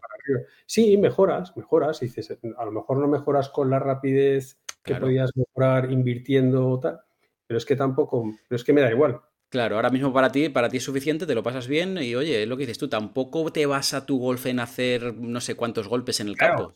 Sí, 0.65 0.97
mejoras, 0.97 1.55
mejoras. 1.55 1.99
dices, 1.99 2.37
a 2.57 2.65
lo 2.65 2.71
mejor 2.71 2.97
no 2.97 3.07
mejoras 3.07 3.49
con 3.49 3.69
la 3.69 3.79
rapidez 3.79 4.57
que 4.83 4.95
podías 4.95 5.31
mejorar 5.35 5.91
invirtiendo 5.91 6.69
o 6.69 6.79
tal, 6.79 7.01
pero 7.45 7.57
es 7.57 7.65
que 7.65 7.75
tampoco, 7.75 8.23
pero 8.47 8.55
es 8.55 8.63
que 8.63 8.73
me 8.73 8.81
da 8.81 8.89
igual. 8.89 9.19
Claro, 9.49 9.77
ahora 9.77 9.89
mismo 9.89 10.11
para 10.11 10.31
ti, 10.31 10.49
para 10.49 10.69
ti 10.69 10.77
es 10.77 10.83
suficiente, 10.83 11.25
te 11.25 11.33
lo 11.33 11.41
pasas 11.41 11.67
bien 11.67 11.97
y 11.97 12.15
oye, 12.15 12.43
es 12.43 12.49
lo 12.49 12.57
que 12.57 12.63
dices 12.63 12.77
tú, 12.77 12.89
tampoco 12.89 13.51
te 13.51 13.65
vas 13.65 13.93
a 13.93 14.05
tu 14.05 14.19
golf 14.19 14.45
en 14.45 14.59
hacer 14.59 15.15
no 15.15 15.39
sé 15.39 15.55
cuántos 15.55 15.87
golpes 15.87 16.19
en 16.19 16.27
el 16.27 16.35
campo. 16.35 16.75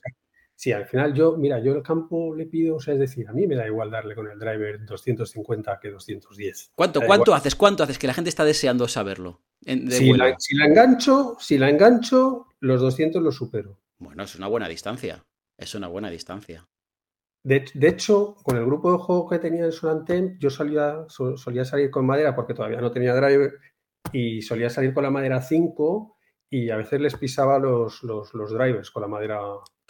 Sí, 0.55 0.71
al 0.71 0.85
final 0.85 1.13
yo, 1.13 1.35
mira, 1.37 1.59
yo 1.59 1.73
el 1.73 1.81
campo 1.81 2.35
le 2.35 2.45
pido, 2.45 2.75
o 2.75 2.79
sea, 2.79 2.93
es 2.93 2.99
decir, 2.99 3.27
a 3.27 3.33
mí 3.33 3.47
me 3.47 3.55
da 3.55 3.65
igual 3.65 3.89
darle 3.89 4.13
con 4.13 4.27
el 4.27 4.37
driver 4.37 4.85
250 4.85 5.79
que 5.81 5.89
210. 5.89 6.73
¿Cuánto, 6.75 7.01
cuánto 7.01 7.33
haces? 7.33 7.55
¿Cuánto 7.55 7.81
haces? 7.81 7.97
Que 7.97 8.05
la 8.05 8.13
gente 8.13 8.29
está 8.29 8.45
deseando 8.45 8.87
saberlo. 8.87 9.41
si, 9.65 10.13
la, 10.13 10.37
engancho, 10.67 11.35
si 11.39 11.57
la 11.57 11.67
engancho, 11.67 12.45
los 12.59 12.79
200 12.79 13.23
los 13.23 13.35
supero. 13.35 13.79
Bueno, 13.97 14.21
es 14.21 14.35
una 14.35 14.45
buena 14.45 14.69
distancia. 14.69 15.25
Es 15.57 15.73
una 15.73 15.87
buena 15.87 16.11
distancia. 16.11 16.67
De, 17.43 17.65
hecho, 17.81 18.35
con 18.43 18.57
el 18.57 18.65
grupo 18.65 18.91
de 18.91 18.99
juego 18.99 19.27
que 19.27 19.39
tenía 19.39 19.65
en 19.65 19.71
Solantem, 19.71 20.37
yo 20.39 20.49
solía, 20.49 21.05
solía 21.07 21.65
salir 21.65 21.89
con 21.89 22.05
madera 22.05 22.35
porque 22.35 22.53
todavía 22.53 22.81
no 22.81 22.91
tenía 22.91 23.15
driver 23.15 23.53
y 24.11 24.41
solía 24.43 24.69
salir 24.69 24.93
con 24.93 25.03
la 25.03 25.09
madera 25.09 25.41
5 25.41 26.17
y 26.51 26.69
a 26.69 26.77
veces 26.77 27.01
les 27.01 27.15
pisaba 27.15 27.57
los, 27.57 28.03
los, 28.03 28.33
los 28.33 28.51
drivers 28.51 28.91
con 28.91 29.01
la 29.01 29.07
madera 29.07 29.39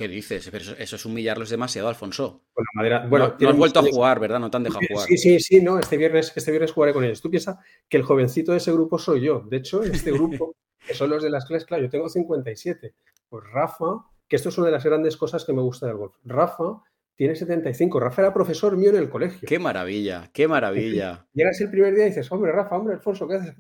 ¿Qué 0.02 0.08
dices? 0.08 0.48
eso, 0.52 0.96
es 0.96 1.06
humillarlos 1.06 1.52
demasiado, 1.52 1.88
Alfonso. 1.88 2.46
Con 2.54 2.66
la 2.66 2.80
madera. 2.80 3.06
Bueno, 3.08 3.36
no, 3.40 3.50
has 3.50 3.56
vuelto 3.56 3.82
a 3.82 3.84
jugar, 3.84 4.20
¿verdad? 4.20 4.40
No 4.40 4.50
te 4.50 4.58
han 4.58 4.64
dejado 4.64 4.82
jugar. 4.90 5.08
Sí, 5.08 5.16
sí, 5.16 5.40
sí, 5.40 5.62
no. 5.62 5.78
Este 5.78 5.96
viernes, 5.96 6.34
este 6.36 6.50
viernes 6.50 6.72
jugaré 6.72 6.92
con 6.92 7.04
ellos. 7.04 7.22
Tú 7.22 7.30
piensas 7.30 7.58
que 7.88 7.98
el 7.98 8.04
jovencito 8.04 8.52
de 8.52 8.58
ese 8.58 8.72
grupo 8.72 8.98
soy 8.98 9.22
yo. 9.22 9.42
De 9.48 9.58
hecho, 9.58 9.84
este 9.84 10.12
grupo, 10.12 10.56
que 10.88 10.96
son 10.96 11.12
los 11.12 11.22
de 11.22 11.30
las 11.30 11.46
clases, 11.46 11.68
claro, 11.68 11.84
yo 11.84 11.90
tengo 11.92 12.10
57. 12.10 12.96
Pues 13.30 13.44
Rafa, 13.52 14.08
que 14.28 14.38
esto 14.38 14.50
es 14.50 14.58
una 14.58 14.68
de 14.68 14.74
las 14.74 14.84
grandes 14.84 15.18
cosas 15.18 15.46
que 15.46 15.54
me 15.54 15.62
gusta 15.62 15.86
del 15.86 15.98
golf. 15.98 16.16
Rafa 16.24 16.82
tiene 17.22 17.36
75. 17.36 18.00
Rafa 18.00 18.24
era 18.24 18.34
profesor 18.34 18.76
mío 18.76 18.90
en 18.90 18.96
el 18.96 19.08
colegio. 19.08 19.48
Qué 19.48 19.60
maravilla, 19.60 20.32
qué 20.34 20.48
maravilla. 20.48 21.28
Llegas 21.34 21.62
el 21.62 21.70
primer 21.70 21.94
día 21.94 22.06
y 22.06 22.08
dices, 22.08 22.32
hombre, 22.32 22.52
Rafa, 22.52 22.76
hombre, 22.76 22.96
Alfonso, 22.96 23.28
¿qué 23.28 23.36
haces? 23.36 23.54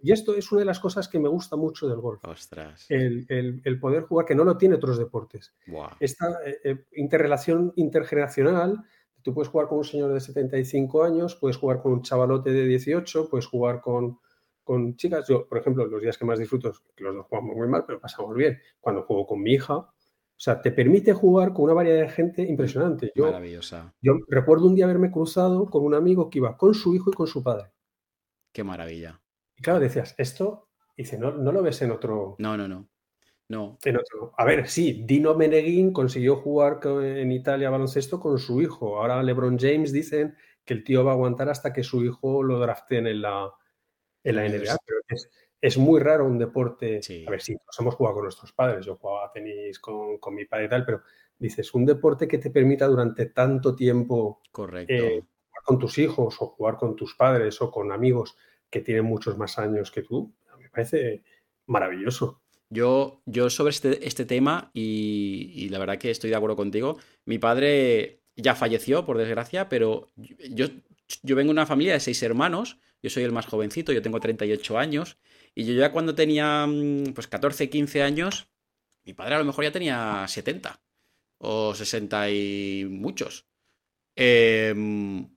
Y, 0.00 0.12
esto 0.12 0.34
es 0.34 0.50
una 0.50 0.60
de 0.60 0.64
las 0.64 0.80
cosas 0.80 1.08
que 1.08 1.18
me 1.18 1.28
gusta 1.28 1.56
mucho 1.56 1.86
del 1.86 2.00
golf. 2.00 2.24
Ostras. 2.24 2.86
El, 2.88 3.78
poder 3.78 4.04
jugar, 4.04 4.24
que 4.24 4.34
no 4.34 4.44
lo 4.44 4.56
tiene 4.56 4.76
otros 4.76 4.96
deportes. 4.96 5.52
Esta 6.00 6.38
eh, 6.46 6.58
eh, 6.64 6.84
interrelación 6.92 7.74
intergeneracional, 7.76 8.82
tú 9.20 9.34
puedes 9.34 9.50
jugar 9.50 9.68
con 9.68 9.76
un 9.76 9.84
señor 9.84 10.14
de 10.14 10.20
75 10.20 11.04
años, 11.04 11.36
puedes 11.36 11.58
jugar 11.58 11.82
con 11.82 11.92
un 11.92 12.00
chavalote 12.00 12.50
de 12.50 12.64
18, 12.64 13.28
puedes 13.28 13.44
jugar 13.44 13.82
con, 13.82 14.20
con 14.64 14.96
chicas. 14.96 15.28
Yo, 15.28 15.46
por 15.46 15.58
ejemplo, 15.58 15.84
los 15.84 16.00
días 16.00 16.16
que 16.16 16.24
más 16.24 16.38
disfruto, 16.38 16.72
que 16.96 17.04
los 17.04 17.14
dos 17.14 17.26
jugamos 17.26 17.54
muy 17.54 17.68
mal, 17.68 17.84
pero 17.86 18.00
pasamos 18.00 18.34
bien. 18.34 18.58
Cuando 18.80 19.02
juego 19.02 19.26
con 19.26 19.42
mi 19.42 19.52
hija, 19.52 19.86
sea, 20.42 20.60
te 20.60 20.72
permite 20.72 21.12
jugar 21.12 21.52
con 21.52 21.66
una 21.66 21.74
variedad 21.74 22.00
de 22.00 22.08
gente 22.08 22.42
impresionante. 22.42 23.12
Yo, 23.14 23.26
Maravillosa. 23.26 23.94
Yo 24.00 24.14
recuerdo 24.28 24.66
un 24.66 24.74
día 24.74 24.86
haberme 24.86 25.12
cruzado 25.12 25.66
con 25.66 25.84
un 25.84 25.94
amigo 25.94 26.28
que 26.28 26.38
iba 26.38 26.56
con 26.56 26.74
su 26.74 26.96
hijo 26.96 27.10
y 27.10 27.14
con 27.14 27.28
su 27.28 27.44
padre. 27.44 27.70
Qué 28.52 28.64
maravilla. 28.64 29.22
Y 29.56 29.62
claro, 29.62 29.78
decías, 29.78 30.16
esto, 30.18 30.68
dice, 30.96 31.16
no, 31.16 31.30
no 31.30 31.52
lo 31.52 31.62
ves 31.62 31.80
en 31.82 31.92
otro. 31.92 32.34
No, 32.40 32.56
no, 32.56 32.66
no. 32.66 32.88
No. 33.48 33.78
En 33.84 33.96
otro. 33.96 34.32
A 34.36 34.44
ver, 34.44 34.68
sí, 34.68 35.04
Dino 35.06 35.36
Meneghin 35.36 35.92
consiguió 35.92 36.36
jugar 36.36 36.80
en 36.84 37.30
Italia 37.30 37.70
baloncesto 37.70 38.18
con 38.18 38.38
su 38.38 38.60
hijo. 38.62 38.98
Ahora 38.98 39.22
LeBron 39.22 39.58
James 39.58 39.92
dicen 39.92 40.34
que 40.64 40.74
el 40.74 40.82
tío 40.82 41.04
va 41.04 41.12
a 41.12 41.14
aguantar 41.14 41.50
hasta 41.50 41.72
que 41.72 41.84
su 41.84 42.02
hijo 42.02 42.42
lo 42.42 42.58
draften 42.58 43.06
en 43.06 43.22
la, 43.22 43.48
en 44.24 44.36
la 44.36 44.42
NBA. 44.42 44.76
Pero 44.86 44.98
es, 45.08 45.30
es 45.62 45.78
muy 45.78 46.00
raro 46.00 46.26
un 46.26 46.38
deporte. 46.38 47.00
A 47.26 47.30
ver, 47.30 47.40
sí, 47.40 47.54
nos 47.54 47.78
hemos 47.78 47.94
jugado 47.94 48.16
con 48.16 48.24
nuestros 48.24 48.52
padres. 48.52 48.84
Yo 48.84 48.96
jugaba 48.96 49.30
tenis 49.30 49.78
con, 49.78 50.18
mi 50.34 50.44
padre 50.44 50.66
y 50.66 50.68
tal, 50.68 50.84
pero 50.84 51.02
dices, 51.38 51.72
un 51.72 51.86
deporte 51.86 52.26
que 52.26 52.38
te 52.38 52.50
permita 52.50 52.86
durante 52.88 53.26
tanto 53.26 53.74
tiempo 53.76 54.40
Correcto. 54.50 54.92
Eh, 54.92 55.22
jugar 55.48 55.64
con 55.64 55.78
tus 55.78 55.98
hijos 55.98 56.36
o 56.40 56.48
jugar 56.48 56.76
con 56.76 56.96
tus 56.96 57.14
padres 57.14 57.62
o 57.62 57.70
con 57.70 57.92
amigos 57.92 58.36
que 58.68 58.80
tienen 58.80 59.04
muchos 59.04 59.38
más 59.38 59.58
años 59.58 59.92
que 59.92 60.02
tú, 60.02 60.34
me 60.58 60.68
parece 60.68 61.22
maravilloso. 61.66 62.40
Yo, 62.68 63.22
yo 63.26 63.48
sobre 63.50 63.70
este, 63.70 64.06
este 64.06 64.24
tema, 64.24 64.70
y, 64.72 65.68
la 65.68 65.78
verdad 65.78 65.98
que 65.98 66.10
estoy 66.10 66.30
de 66.30 66.36
acuerdo 66.36 66.56
contigo, 66.56 66.98
mi 67.24 67.38
padre 67.38 68.22
ya 68.34 68.54
falleció, 68.54 69.04
por 69.04 69.18
desgracia, 69.18 69.68
pero 69.68 70.10
yo, 70.16 70.66
yo 71.22 71.36
vengo 71.36 71.48
de 71.48 71.52
una 71.52 71.66
familia 71.66 71.92
de 71.92 72.00
seis 72.00 72.22
hermanos, 72.22 72.80
yo 73.02 73.10
soy 73.10 73.24
el 73.24 73.32
más 73.32 73.46
jovencito, 73.46 73.92
yo 73.92 74.00
tengo 74.00 74.20
38 74.20 74.78
años, 74.78 75.18
y 75.54 75.64
yo 75.64 75.74
ya 75.74 75.92
cuando 75.92 76.14
tenía 76.14 76.66
mm, 76.66 77.12
pues 77.14 77.26
14, 77.26 77.68
15 77.68 78.02
años, 78.02 78.48
mi 79.04 79.14
padre 79.14 79.34
a 79.34 79.38
lo 79.38 79.44
mejor 79.44 79.64
ya 79.64 79.72
tenía 79.72 80.24
70 80.26 80.80
o 81.38 81.74
60 81.74 82.30
y 82.30 82.86
muchos. 82.88 83.46
Em, 84.16 85.28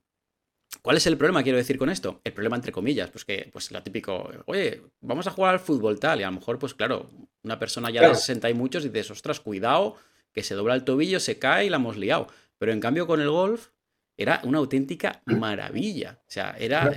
¿Cuál 0.81 0.97
es 0.97 1.07
el 1.07 1.17
problema, 1.17 1.41
quiero 1.41 1.57
decir, 1.57 1.77
con 1.77 1.89
esto? 1.89 2.21
El 2.23 2.33
problema 2.33 2.55
entre 2.55 2.71
comillas, 2.71 3.09
pues 3.09 3.25
que, 3.25 3.49
pues 3.51 3.71
lo 3.71 3.81
típico, 3.81 4.29
oye, 4.45 4.83
vamos 5.01 5.25
a 5.25 5.31
jugar 5.31 5.53
al 5.53 5.59
fútbol 5.59 5.99
tal, 5.99 6.19
y 6.19 6.23
a 6.23 6.27
lo 6.27 6.33
mejor, 6.33 6.59
pues 6.59 6.75
claro, 6.75 7.09
una 7.43 7.57
persona 7.57 7.89
ya 7.89 8.07
de 8.07 8.13
60 8.13 8.49
y 8.49 8.53
muchos 8.53 8.85
y 8.85 8.89
dices, 8.89 9.11
ostras, 9.11 9.39
cuidado, 9.39 9.95
que 10.31 10.43
se 10.43 10.53
dobla 10.53 10.75
el 10.75 10.83
tobillo, 10.83 11.19
se 11.19 11.39
cae 11.39 11.65
y 11.65 11.69
la 11.69 11.77
hemos 11.77 11.97
liado. 11.97 12.27
Pero 12.57 12.71
en 12.71 12.79
cambio 12.79 13.07
con 13.07 13.19
el 13.21 13.29
golf 13.29 13.69
era 14.17 14.41
una 14.43 14.59
auténtica 14.59 15.23
maravilla. 15.25 16.19
O 16.21 16.31
sea, 16.31 16.55
era 16.59 16.93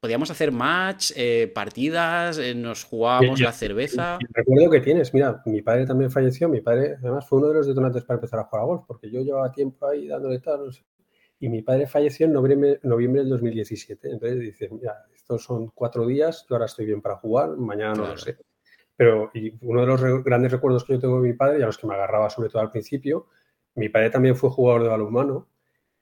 podíamos 0.00 0.30
hacer 0.30 0.52
match, 0.52 1.12
eh, 1.16 1.50
partidas, 1.54 2.38
eh, 2.38 2.54
nos 2.54 2.84
jugábamos 2.84 3.40
la 3.40 3.52
cerveza. 3.52 4.18
recuerdo 4.32 4.70
que 4.70 4.80
tienes, 4.80 5.12
mira, 5.14 5.42
mi 5.46 5.62
padre 5.62 5.86
también 5.86 6.10
falleció, 6.10 6.48
mi 6.48 6.60
padre 6.60 6.96
además 6.98 7.26
fue 7.28 7.38
uno 7.38 7.48
de 7.48 7.54
los 7.54 7.66
detonantes 7.66 8.04
para 8.04 8.16
empezar 8.16 8.40
a 8.40 8.44
jugar 8.44 8.62
a 8.62 8.66
golf, 8.66 8.84
porque 8.86 9.10
yo 9.10 9.20
llevaba 9.20 9.52
tiempo 9.52 9.86
ahí 9.86 10.06
dándole 10.06 10.38
tal, 10.40 10.70
y 11.38 11.48
mi 11.48 11.62
padre 11.62 11.86
falleció 11.86 12.26
en 12.26 12.32
noviembre, 12.32 12.80
noviembre 12.82 13.22
del 13.22 13.30
2017. 13.30 14.10
Entonces 14.10 14.40
dice, 14.40 14.68
mira, 14.70 15.04
estos 15.14 15.44
son 15.44 15.68
cuatro 15.74 16.06
días, 16.06 16.46
yo 16.48 16.56
ahora 16.56 16.66
estoy 16.66 16.86
bien 16.86 17.02
para 17.02 17.16
jugar, 17.16 17.56
mañana 17.56 17.94
no 17.94 18.06
lo 18.08 18.16
sé. 18.16 18.38
Pero 18.96 19.30
y 19.34 19.52
uno 19.60 19.82
de 19.82 19.86
los 19.86 20.24
grandes 20.24 20.52
recuerdos 20.52 20.84
que 20.84 20.94
yo 20.94 20.98
tengo 20.98 21.20
de 21.20 21.28
mi 21.28 21.34
padre, 21.34 21.58
y 21.58 21.62
a 21.62 21.66
los 21.66 21.76
que 21.76 21.86
me 21.86 21.94
agarraba 21.94 22.30
sobre 22.30 22.48
todo 22.48 22.62
al 22.62 22.70
principio, 22.70 23.26
mi 23.74 23.90
padre 23.90 24.08
también 24.08 24.36
fue 24.36 24.48
jugador 24.48 24.82
de 24.84 24.88
balonmano 24.88 25.48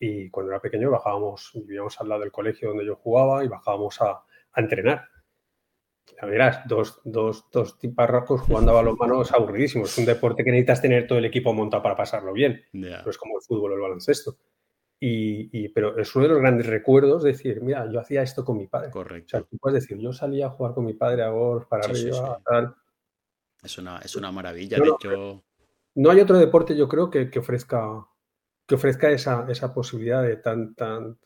y 0.05 0.31
cuando 0.31 0.53
era 0.53 0.61
pequeño 0.61 0.91
bajábamos, 0.91 1.53
vivíamos 1.55 1.99
al 1.99 2.09
lado 2.09 2.21
del 2.21 2.33
colegio 2.33 2.69
donde 2.69 2.85
yo 2.85 2.97
jugaba 2.97 3.43
y 3.43 3.49
bajábamos 3.49 4.01
a, 4.03 4.23
a 4.53 4.61
entrenar. 4.61 5.09
Ya 6.21 6.27
verás, 6.27 6.61
dos, 6.67 7.01
dos, 7.05 7.47
dos 7.51 7.79
tiparracos 7.79 8.43
jugando 8.43 8.73
a 8.73 8.75
balonmano 8.75 9.23
es 9.23 9.33
aburridísimo. 9.33 9.87
Es 9.87 9.97
un 9.97 10.05
deporte 10.05 10.45
que 10.45 10.51
necesitas 10.51 10.83
tener 10.83 11.07
todo 11.07 11.19
el 11.19 11.25
equipo 11.25 11.55
montado 11.55 11.83
para 11.83 11.97
pasarlo 11.97 12.35
bien. 12.35 12.63
No 12.73 13.09
es 13.09 13.17
como 13.17 13.39
el 13.39 13.43
fútbol 13.43 13.73
o 13.73 13.75
el 13.77 13.81
baloncesto. 13.81 14.37
Y, 15.01 15.69
pero 15.71 15.99
es 15.99 16.15
uno 16.15 16.25
de 16.25 16.33
los 16.33 16.41
grandes 16.41 16.67
recuerdos 16.67 17.23
decir, 17.23 17.61
mira, 17.63 17.91
yo 17.91 18.01
hacía 18.01 18.23
esto 18.23 18.45
con 18.45 18.59
mi 18.59 18.67
padre. 18.67 18.91
Correcto. 18.91 19.37
O 19.37 19.41
sea, 19.41 19.49
tú 19.49 19.59
puedes 19.59 19.83
decir, 19.83 19.99
yo 19.99 20.13
salía 20.13 20.47
a 20.47 20.51
jugar 20.51 20.75
con 20.75 20.85
mi 20.85 20.95
padre 20.95 21.23
a 21.23 21.29
golf, 21.29 21.67
para 21.67 21.85
arriba, 21.85 22.41
tal. 22.45 22.75
Es 23.63 23.79
una, 23.79 23.99
es 23.99 24.17
una 24.17 24.31
maravilla. 24.31 24.79
de 24.79 24.89
hecho... 24.89 25.45
no 25.95 26.11
hay 26.11 26.21
otro 26.21 26.39
deporte, 26.39 26.77
yo 26.77 26.89
creo, 26.89 27.11
que, 27.11 27.31
que 27.31 27.39
ofrezca 27.39 28.07
que 28.67 28.75
ofrezca 28.75 29.11
esa, 29.11 29.47
esa 29.49 29.75
posibilidad 29.75 30.23
de 30.23 30.37
tan, 30.37 30.75
tan, 30.75 31.19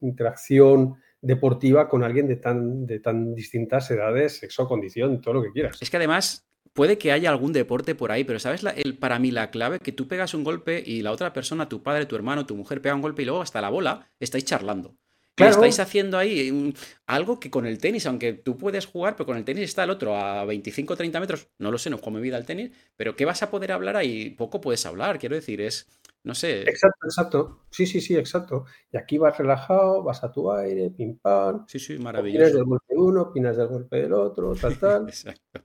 interacción 0.00 0.96
deportiva 1.20 1.88
con 1.88 2.04
alguien 2.04 2.28
de 2.28 2.36
tan, 2.36 2.86
de 2.86 3.00
tan 3.00 3.34
distintas 3.34 3.90
edades, 3.90 4.38
sexo, 4.38 4.66
condición, 4.66 5.20
todo 5.20 5.34
lo 5.34 5.42
que 5.42 5.52
quieras. 5.52 5.78
Es 5.80 5.90
que 5.90 5.96
además 5.96 6.48
puede 6.72 6.96
que 6.96 7.12
haya 7.12 7.30
algún 7.30 7.52
deporte 7.52 7.94
por 7.94 8.12
ahí, 8.12 8.24
pero 8.24 8.38
¿sabes 8.38 8.64
el, 8.76 8.96
para 8.98 9.18
mí 9.18 9.30
la 9.30 9.50
clave? 9.50 9.80
Que 9.80 9.92
tú 9.92 10.06
pegas 10.06 10.34
un 10.34 10.44
golpe 10.44 10.82
y 10.84 11.02
la 11.02 11.12
otra 11.12 11.32
persona, 11.32 11.68
tu 11.68 11.82
padre, 11.82 12.06
tu 12.06 12.16
hermano, 12.16 12.46
tu 12.46 12.56
mujer, 12.56 12.80
pega 12.80 12.94
un 12.94 13.02
golpe 13.02 13.22
y 13.22 13.24
luego 13.24 13.42
hasta 13.42 13.60
la 13.60 13.68
bola 13.68 14.08
estáis 14.20 14.44
charlando. 14.44 14.96
Claro. 15.38 15.52
estáis 15.52 15.78
haciendo 15.80 16.18
ahí 16.18 16.74
algo 17.06 17.38
que 17.38 17.50
con 17.50 17.64
el 17.66 17.78
tenis, 17.78 18.06
aunque 18.06 18.32
tú 18.32 18.58
puedes 18.58 18.86
jugar, 18.86 19.14
pero 19.16 19.26
con 19.26 19.36
el 19.36 19.44
tenis 19.44 19.64
está 19.64 19.84
el 19.84 19.90
otro 19.90 20.16
a 20.16 20.44
25 20.44 20.96
30 20.96 21.20
metros, 21.20 21.48
no 21.58 21.70
lo 21.70 21.78
sé, 21.78 21.90
no 21.90 22.00
como 22.00 22.16
mi 22.18 22.22
vida 22.22 22.36
el 22.36 22.44
tenis, 22.44 22.70
pero 22.96 23.14
¿qué 23.16 23.24
vas 23.24 23.42
a 23.42 23.50
poder 23.50 23.72
hablar 23.72 23.96
ahí? 23.96 24.30
Poco 24.30 24.60
puedes 24.60 24.84
hablar, 24.84 25.18
quiero 25.18 25.36
decir, 25.36 25.60
es 25.60 25.86
no 26.24 26.34
sé. 26.34 26.62
Exacto, 26.62 27.06
exacto. 27.06 27.60
Sí, 27.70 27.86
sí, 27.86 28.00
sí, 28.00 28.16
exacto. 28.16 28.66
Y 28.92 28.96
aquí 28.96 29.16
vas 29.16 29.38
relajado, 29.38 30.02
vas 30.02 30.22
a 30.24 30.32
tu 30.32 30.50
aire, 30.52 30.90
pim 30.90 31.16
pam. 31.18 31.64
Sí, 31.68 31.78
sí, 31.78 31.94
Opinas 31.94 32.04
maravilloso. 32.04 32.56
del 32.56 32.64
golpe 32.64 32.86
de 32.94 33.00
uno, 33.00 33.22
opinas 33.22 33.56
del 33.56 33.68
golpe 33.68 33.96
del 33.96 34.12
otro, 34.12 34.54
tal, 34.54 34.76
tal. 34.78 35.08
Exacto. 35.08 35.62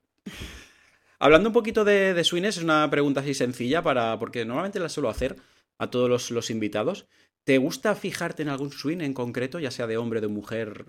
Hablando 1.20 1.50
un 1.50 1.54
poquito 1.54 1.84
de, 1.84 2.14
de 2.14 2.24
swings, 2.24 2.58
es 2.58 2.64
una 2.64 2.90
pregunta 2.90 3.22
así 3.22 3.34
sencilla 3.34 3.82
para. 3.82 4.20
porque 4.20 4.46
normalmente 4.46 4.80
la 4.80 4.90
suelo 4.90 5.10
hacer 5.10 5.36
a 5.78 5.90
todos 5.90 6.10
los, 6.10 6.32
los 6.32 6.50
invitados. 6.50 7.08
¿Te 7.44 7.58
gusta 7.58 7.96
fijarte 7.96 8.42
en 8.44 8.50
algún 8.50 8.72
swing 8.72 9.02
en 9.02 9.14
concreto, 9.14 9.60
ya 9.60 9.72
sea 9.72 9.88
de 9.88 9.98
hombre 9.98 10.20
o 10.20 10.22
de 10.22 10.28
mujer? 10.30 10.86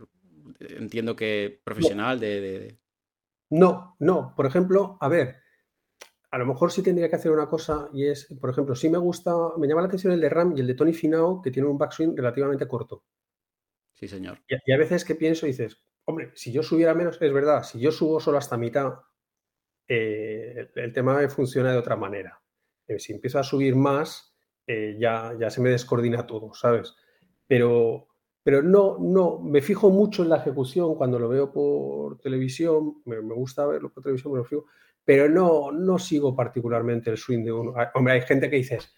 Entiendo 0.60 1.16
que 1.16 1.60
profesional, 1.64 2.20
de. 2.20 2.40
de- 2.40 2.58
de- 2.60 2.78
No, 3.50 3.96
no. 3.98 4.34
Por 4.36 4.46
ejemplo, 4.46 4.96
a 5.00 5.08
ver, 5.08 5.36
a 6.30 6.38
lo 6.38 6.46
mejor 6.46 6.72
sí 6.72 6.82
tendría 6.82 7.08
que 7.08 7.16
hacer 7.16 7.32
una 7.32 7.48
cosa 7.48 7.88
y 7.92 8.06
es, 8.06 8.26
por 8.40 8.50
ejemplo, 8.50 8.74
sí 8.74 8.88
me 8.88 8.98
gusta, 8.98 9.32
me 9.58 9.68
llama 9.68 9.82
la 9.82 9.88
atención 9.88 10.12
el 10.12 10.20
de 10.20 10.28
Ram 10.28 10.54
y 10.56 10.60
el 10.60 10.66
de 10.66 10.74
Tony 10.74 10.92
Finao, 10.92 11.42
que 11.42 11.50
tiene 11.50 11.68
un 11.68 11.78
backswing 11.78 12.16
relativamente 12.16 12.68
corto. 12.68 13.04
Sí, 13.92 14.08
señor. 14.08 14.42
Y, 14.48 14.56
y 14.66 14.72
a 14.72 14.78
veces 14.78 15.04
que 15.04 15.14
pienso 15.14 15.46
y 15.46 15.50
dices, 15.50 15.82
hombre, 16.04 16.32
si 16.34 16.52
yo 16.52 16.62
subiera 16.62 16.94
menos, 16.94 17.18
es 17.20 17.32
verdad, 17.32 17.62
si 17.64 17.80
yo 17.80 17.92
subo 17.92 18.20
solo 18.20 18.38
hasta 18.38 18.56
mitad, 18.56 18.94
eh, 19.88 20.54
el, 20.74 20.82
el 20.84 20.92
tema 20.92 21.28
funciona 21.28 21.72
de 21.72 21.78
otra 21.78 21.96
manera. 21.96 22.42
Eh, 22.86 22.98
si 22.98 23.12
empiezo 23.12 23.38
a 23.38 23.44
subir 23.44 23.76
más, 23.76 24.33
eh, 24.66 24.96
ya, 24.98 25.34
ya 25.38 25.50
se 25.50 25.60
me 25.60 25.70
descoordina 25.70 26.26
todo, 26.26 26.52
¿sabes? 26.54 26.94
Pero, 27.46 28.08
pero 28.42 28.62
no, 28.62 28.98
no, 28.98 29.38
me 29.40 29.60
fijo 29.60 29.90
mucho 29.90 30.22
en 30.22 30.30
la 30.30 30.36
ejecución 30.38 30.94
cuando 30.94 31.18
lo 31.18 31.28
veo 31.28 31.52
por 31.52 32.18
televisión, 32.18 33.02
me, 33.04 33.20
me 33.20 33.34
gusta 33.34 33.66
verlo 33.66 33.92
por 33.92 34.02
televisión, 34.02 34.32
me 34.32 34.38
lo 34.38 34.44
fijo, 34.44 34.66
pero 35.04 35.28
no, 35.28 35.70
no 35.72 35.98
sigo 35.98 36.34
particularmente 36.34 37.10
el 37.10 37.18
swing 37.18 37.44
de 37.44 37.52
uno. 37.52 37.74
Hay- 37.76 37.88
Hombre, 37.94 38.14
hay 38.14 38.22
gente 38.22 38.48
que 38.50 38.56
dices, 38.56 38.94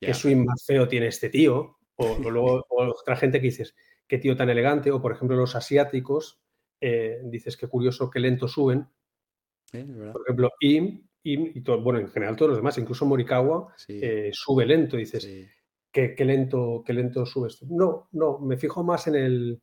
Ya. 0.00 0.08
qué 0.08 0.14
swing 0.14 0.44
más 0.44 0.64
feo 0.66 0.88
tiene 0.88 1.08
este 1.08 1.28
tío, 1.28 1.76
o, 1.96 2.04
o 2.06 2.06
luego 2.30 2.64
o 2.68 2.84
otra 2.84 3.16
gente 3.16 3.40
que 3.40 3.46
dices, 3.48 3.74
qué 4.06 4.18
tío 4.18 4.36
tan 4.36 4.50
elegante, 4.50 4.90
o 4.90 5.00
por 5.00 5.12
ejemplo 5.12 5.36
los 5.36 5.54
asiáticos, 5.54 6.40
eh, 6.80 7.20
dices, 7.24 7.56
qué 7.56 7.66
curioso, 7.68 8.10
qué 8.10 8.20
lento 8.20 8.48
suben, 8.48 8.88
Sí, 9.72 9.82
por 10.12 10.22
ejemplo, 10.22 10.50
Im, 10.60 11.02
Y 11.26 11.62
todo, 11.62 11.80
bueno, 11.80 11.98
en 12.00 12.08
general 12.08 12.36
todos 12.36 12.50
los 12.50 12.58
demás, 12.58 12.76
incluso 12.76 13.06
Morikawa, 13.06 13.72
Sí, 13.78 13.98
eh, 14.02 14.30
sube 14.32 14.66
lento, 14.66 14.98
dices, 14.98 15.22
sí. 15.22 15.46
qué, 15.90 16.14
qué 16.14 16.24
lento, 16.26 16.82
qué 16.86 16.92
lento 16.92 17.24
subes. 17.24 17.62
No, 17.62 18.08
no, 18.12 18.38
me 18.40 18.58
fijo 18.58 18.84
más 18.84 19.06
en 19.06 19.14
el, 19.14 19.60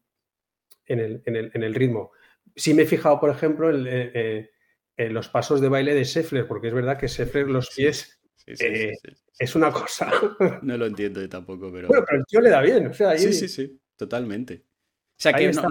en 0.87 0.99
el, 0.99 1.21
en 1.25 1.35
el, 1.35 1.51
en 1.53 1.63
el 1.63 1.75
ritmo. 1.75 2.11
Sí 2.55 2.73
me 2.73 2.81
he 2.81 2.85
fijado, 2.87 3.19
por 3.19 3.29
ejemplo, 3.29 3.69
en, 3.69 3.85
eh, 3.87 4.49
eh, 4.97 5.09
los 5.09 5.29
pasos 5.29 5.61
de 5.61 5.69
baile 5.69 5.93
de 5.93 6.03
Scheffler, 6.03 6.47
porque 6.47 6.69
es 6.69 6.73
verdad 6.73 6.97
que 6.97 7.07
Scheffler 7.07 7.47
los 7.47 7.69
pies 7.69 8.17
Sí, 8.35 8.89
es 9.37 9.55
una 9.55 9.71
cosa. 9.71 10.11
No 10.63 10.75
lo 10.77 10.87
entiendo 10.87 11.21
yo 11.21 11.29
tampoco, 11.29 11.71
pero. 11.71 11.87
bueno, 11.89 12.03
pero 12.07 12.19
el 12.21 12.25
tío 12.25 12.41
le 12.41 12.49
da 12.49 12.61
bien, 12.61 12.87
o 12.87 12.93
sea, 12.93 13.11
ahí- 13.11 13.19
Sí, 13.19 13.33
sí, 13.33 13.47
sí, 13.47 13.79
totalmente. 13.95 14.65
O 14.65 15.21
sea, 15.21 15.33
que 15.33 15.51
no, 15.51 15.61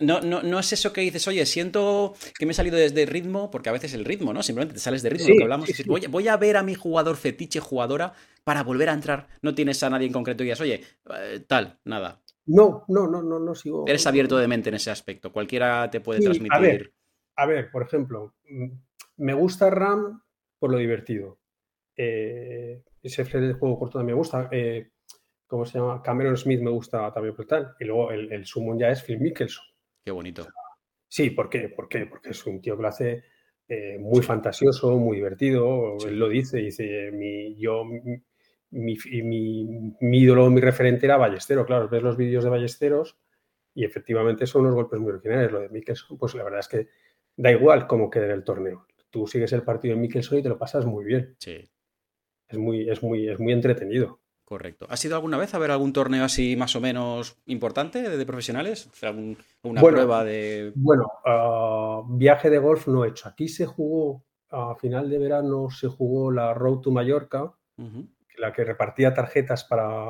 no, 0.00 0.20
no, 0.20 0.42
no 0.42 0.58
es 0.58 0.72
eso 0.72 0.92
que 0.92 1.00
dices, 1.00 1.26
oye, 1.28 1.44
siento 1.46 2.14
que 2.38 2.46
me 2.46 2.52
he 2.52 2.54
salido 2.54 2.76
desde 2.76 3.02
el 3.02 3.08
ritmo, 3.08 3.50
porque 3.50 3.68
a 3.68 3.72
veces 3.72 3.94
el 3.94 4.04
ritmo, 4.04 4.32
¿no? 4.32 4.42
Simplemente 4.42 4.74
te 4.74 4.80
sales 4.80 5.02
de 5.02 5.10
ritmo, 5.10 5.26
Sí, 5.26 5.32
lo 5.32 5.36
que 5.38 5.42
hablamos. 5.44 5.66
sí, 5.68 5.72
sí. 5.74 5.82
voy, 5.86 6.06
voy 6.08 6.28
a 6.28 6.36
ver 6.36 6.56
a 6.56 6.62
mi 6.62 6.74
jugador 6.74 7.16
fetiche, 7.16 7.60
jugadora, 7.60 8.12
para 8.44 8.62
volver 8.62 8.88
a 8.88 8.92
entrar. 8.92 9.28
No 9.42 9.54
tienes 9.54 9.82
a 9.82 9.90
nadie 9.90 10.06
en 10.06 10.12
concreto 10.12 10.42
y 10.42 10.46
digas, 10.46 10.60
oye, 10.60 10.82
eh, 11.16 11.40
tal, 11.46 11.78
nada. 11.84 12.20
No, 12.46 12.84
no, 12.88 13.06
no, 13.08 13.22
no, 13.22 13.38
no 13.38 13.54
sigo. 13.54 13.84
Eres 13.88 14.06
abierto 14.06 14.36
de 14.36 14.48
mente 14.48 14.68
en 14.68 14.74
ese 14.74 14.90
aspecto. 14.90 15.32
Cualquiera 15.32 15.90
te 15.90 16.00
puede 16.00 16.20
Sí, 16.20 16.26
a 16.26 16.28
transmitir. 16.28 16.60
ver. 16.60 16.92
A 17.36 17.46
ver, 17.46 17.70
por 17.70 17.82
ejemplo, 17.82 18.34
mm, 18.48 18.66
me 19.16 19.34
gusta 19.34 19.70
Ram 19.70 20.22
por 20.58 20.70
lo 20.70 20.78
divertido. 20.78 21.38
Eh, 21.96 22.82
ese 23.02 23.24
del 23.24 23.54
juego 23.54 23.78
corto 23.78 23.98
también 23.98 24.16
me 24.16 24.18
gusta. 24.18 24.48
Eh, 24.52 24.90
¿Cómo 25.46 25.66
se 25.66 25.78
llama? 25.78 26.02
Cameron 26.02 26.36
Smith 26.36 26.60
me 26.60 26.70
gusta 26.70 27.12
también 27.12 27.34
por 27.34 27.46
tal. 27.46 27.74
Y 27.78 27.84
luego 27.84 28.10
el, 28.10 28.32
el 28.32 28.44
summon 28.46 28.78
ya 28.78 28.90
es 28.90 29.02
Phil 29.02 29.20
Mickelson. 29.20 29.64
Qué 30.04 30.10
bonito. 30.10 30.46
Sí, 31.08 31.30
¿por 31.30 31.48
qué? 31.48 31.68
¿Por 31.68 31.88
qué? 31.88 32.06
Porque 32.06 32.30
es 32.30 32.46
un 32.46 32.60
tío 32.60 32.76
que 32.76 32.82
lo 32.82 32.88
hace 32.88 33.24
eh, 33.68 33.98
muy 33.98 34.22
fantasioso, 34.22 34.96
muy 34.98 35.16
divertido. 35.18 35.96
Sí. 36.00 36.08
Él 36.08 36.18
lo 36.18 36.28
dice, 36.28 36.58
dice, 36.58 37.10
mi, 37.12 37.56
yo, 37.58 37.84
mi, 37.84 38.00
mi, 38.70 38.96
mi- 39.22 39.96
mi 40.00 40.18
ídolo, 40.18 40.50
mi 40.50 40.60
referente 40.60 41.06
era 41.06 41.16
Ballesteros. 41.16 41.66
Claro, 41.66 41.88
ves 41.88 42.02
los 42.02 42.16
vídeos 42.16 42.44
de 42.44 42.50
Ballesteros 42.50 43.18
y 43.74 43.84
efectivamente 43.84 44.46
son 44.46 44.62
unos 44.62 44.74
golpes 44.74 45.00
muy 45.00 45.12
originales. 45.12 45.52
Lo 45.52 45.60
de 45.60 45.68
Mickelson, 45.70 46.18
pues 46.18 46.34
la 46.34 46.44
verdad 46.44 46.60
es 46.60 46.68
que 46.68 46.88
da 47.36 47.52
igual 47.52 47.86
cómo 47.86 48.10
quede 48.10 48.26
en 48.26 48.32
el 48.32 48.44
torneo. 48.44 48.86
Tú 49.10 49.26
sigues 49.26 49.52
el 49.52 49.62
partido 49.62 49.94
de 49.94 50.00
Mickelson 50.02 50.38
y 50.38 50.42
te 50.42 50.48
lo 50.48 50.58
pasas 50.58 50.84
muy 50.86 51.04
bien. 51.04 51.36
Sí, 51.38 51.70
Es 52.48 52.58
muy, 52.58 52.88
es 52.90 53.02
muy, 53.02 53.28
es 53.28 53.38
muy 53.38 53.52
entretenido. 53.52 54.20
Correcto. 54.44 54.86
¿Has 54.90 55.04
ido 55.04 55.16
alguna 55.16 55.38
vez 55.38 55.54
a 55.54 55.58
ver 55.58 55.70
algún 55.70 55.92
torneo 55.92 56.24
así 56.24 56.56
más 56.56 56.76
o 56.76 56.80
menos 56.80 57.36
importante 57.46 58.02
de, 58.02 58.16
de 58.16 58.26
profesionales? 58.26 58.88
O 58.92 58.94
sea, 58.94 59.10
un- 59.10 59.36
una 59.62 59.80
Bueno, 59.80 59.96
prueba 59.96 60.24
de. 60.24 60.72
Bueno, 60.74 61.10
ah, 61.24 62.02
viaje 62.08 62.50
de 62.50 62.58
golf 62.58 62.86
no 62.88 63.04
he 63.04 63.08
hecho. 63.08 63.28
Aquí 63.28 63.48
se 63.48 63.66
jugó, 63.66 64.24
a 64.50 64.74
final 64.76 65.08
de 65.10 65.18
verano, 65.18 65.68
se 65.70 65.88
jugó 65.88 66.30
la 66.30 66.54
Road 66.54 66.80
to 66.80 66.90
Mallorca, 66.90 67.54
la 68.38 68.52
que 68.52 68.64
repartía 68.64 69.14
tarjetas 69.14 69.64
para, 69.64 70.04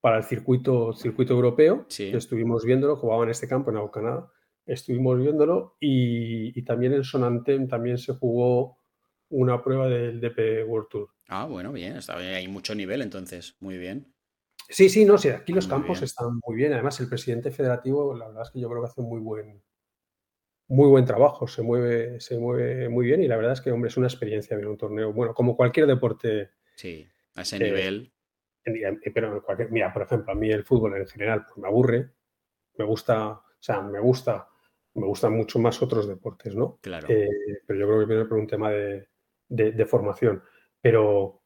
para 0.00 0.18
el 0.18 0.24
circuito, 0.24 0.92
circuito 0.92 1.32
europeo. 1.34 1.84
Sí. 1.88 2.10
estuvimos 2.14 2.64
viéndolo, 2.64 2.96
jugaba 2.96 3.24
en 3.24 3.30
este 3.30 3.48
campo, 3.48 3.70
en 3.70 3.76
Aucanada. 3.78 4.30
Estuvimos 4.64 5.18
viéndolo 5.18 5.76
y, 5.80 6.58
y 6.58 6.62
también 6.64 6.92
en 6.92 7.04
Sonantem 7.04 7.68
también 7.68 7.98
se 7.98 8.12
jugó 8.14 8.78
una 9.28 9.62
prueba 9.62 9.88
del 9.88 10.20
DP 10.20 10.64
World 10.66 10.88
Tour. 10.88 11.08
Ah, 11.28 11.46
bueno, 11.46 11.72
bien. 11.72 11.96
Está 11.96 12.16
bien. 12.18 12.34
Hay 12.34 12.48
mucho 12.48 12.74
nivel 12.74 13.02
entonces. 13.02 13.56
Muy 13.60 13.78
bien. 13.78 14.12
Sí, 14.68 14.88
sí, 14.88 15.04
no 15.04 15.16
sé, 15.16 15.32
aquí 15.32 15.52
los 15.52 15.66
Muy 15.66 15.70
campos 15.76 15.98
bien. 15.98 16.04
están 16.04 16.40
muy 16.44 16.56
bien. 16.56 16.72
Además, 16.72 16.98
el 17.00 17.08
presidente 17.08 17.50
federativo, 17.50 18.14
la 18.16 18.26
verdad 18.28 18.42
es 18.42 18.50
que 18.50 18.60
yo 18.60 18.68
creo 18.68 18.82
que 18.82 18.88
hace 18.88 19.00
un 19.00 19.08
muy 19.08 19.20
buen, 19.20 19.62
muy 20.68 20.88
buen 20.88 21.04
trabajo, 21.04 21.46
se 21.46 21.62
mueve, 21.62 22.20
se 22.20 22.38
mueve 22.38 22.88
muy 22.88 23.06
bien 23.06 23.22
y 23.22 23.28
la 23.28 23.36
verdad 23.36 23.52
es 23.52 23.60
que, 23.60 23.70
hombre, 23.70 23.88
es 23.88 23.96
una 23.96 24.08
experiencia 24.08 24.56
ver 24.56 24.66
un 24.66 24.76
torneo. 24.76 25.12
Bueno, 25.12 25.34
como 25.34 25.56
cualquier 25.56 25.86
deporte, 25.86 26.50
Sí, 26.74 27.06
a 27.34 27.42
ese 27.42 27.56
Eh, 27.56 27.60
nivel. 27.60 28.12
en- 28.64 29.00
pero 29.14 29.34
en 29.36 29.40
cualquier, 29.40 29.70
mira, 29.70 29.92
por 29.92 30.02
ejemplo, 30.02 30.32
a 30.32 30.34
mí 30.34 30.50
el 30.50 30.64
fútbol 30.64 30.96
en 30.96 31.06
general 31.06 31.44
pues 31.46 31.56
me 31.58 31.68
aburre, 31.68 32.10
me 32.76 32.84
gusta, 32.84 33.28
o 33.30 33.44
sea, 33.60 33.80
me 33.82 34.00
gusta, 34.00 34.48
me 34.94 35.06
gustan 35.06 35.32
mucho 35.34 35.58
más 35.60 35.80
otros 35.80 36.08
deportes, 36.08 36.56
¿no? 36.56 36.78
Claro. 36.82 37.06
Eh, 37.08 37.28
pero 37.66 37.78
yo 37.78 37.86
creo 37.86 38.00
que 38.00 38.06
viene 38.06 38.24
por 38.24 38.38
un 38.38 38.46
tema 38.48 38.70
de, 38.72 39.08
de- 39.48 39.72
de 39.72 39.86
formación. 39.86 40.42
Pero, 40.86 41.42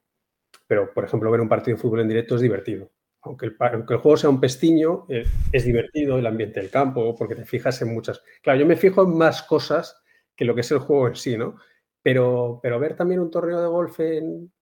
pero, 0.67 0.93
por 0.93 1.05
ejemplo, 1.05 1.31
ver 1.31 1.41
un 1.41 1.49
partido 1.49 1.75
de 1.77 1.81
fútbol 1.81 2.01
en 2.01 2.09
directo 2.09 2.35
es 2.35 2.43
divertido. 2.43 2.91
Aunque 3.23 3.47
el, 3.47 3.57
pa- 3.57 3.69
aunque 3.73 3.95
el 3.95 4.01
juego 4.01 4.17
sea 4.19 4.29
un 4.29 4.39
pestiño, 4.41 5.07
eh, 5.09 5.25
es 5.51 5.65
divertido 5.65 6.19
el 6.19 6.27
ambiente 6.27 6.61
del 6.61 6.69
campo, 6.71 7.15
porque 7.17 7.35
te 7.35 7.47
fijas 7.47 7.81
en 7.81 7.95
muchas. 7.95 8.23
Claro, 8.43 8.61
yo 8.61 8.67
me 8.67 8.77
fijo 8.77 9.03
en 9.03 9.17
más 9.17 9.43
cosas 9.43 10.03
que 10.37 10.45
lo 10.45 10.55
que 10.55 10.61
es 10.61 10.71
el 10.73 10.79
juego 10.81 11.09
en 11.09 11.15
sí, 11.17 11.39
¿no? 11.39 11.57
Pero, 12.03 12.61
pero 12.63 12.79
ver 12.79 12.97
también 12.97 13.21
un 13.21 13.31
torneo 13.31 13.61
de 13.63 13.67
golf 13.69 13.99
en, 14.01 14.53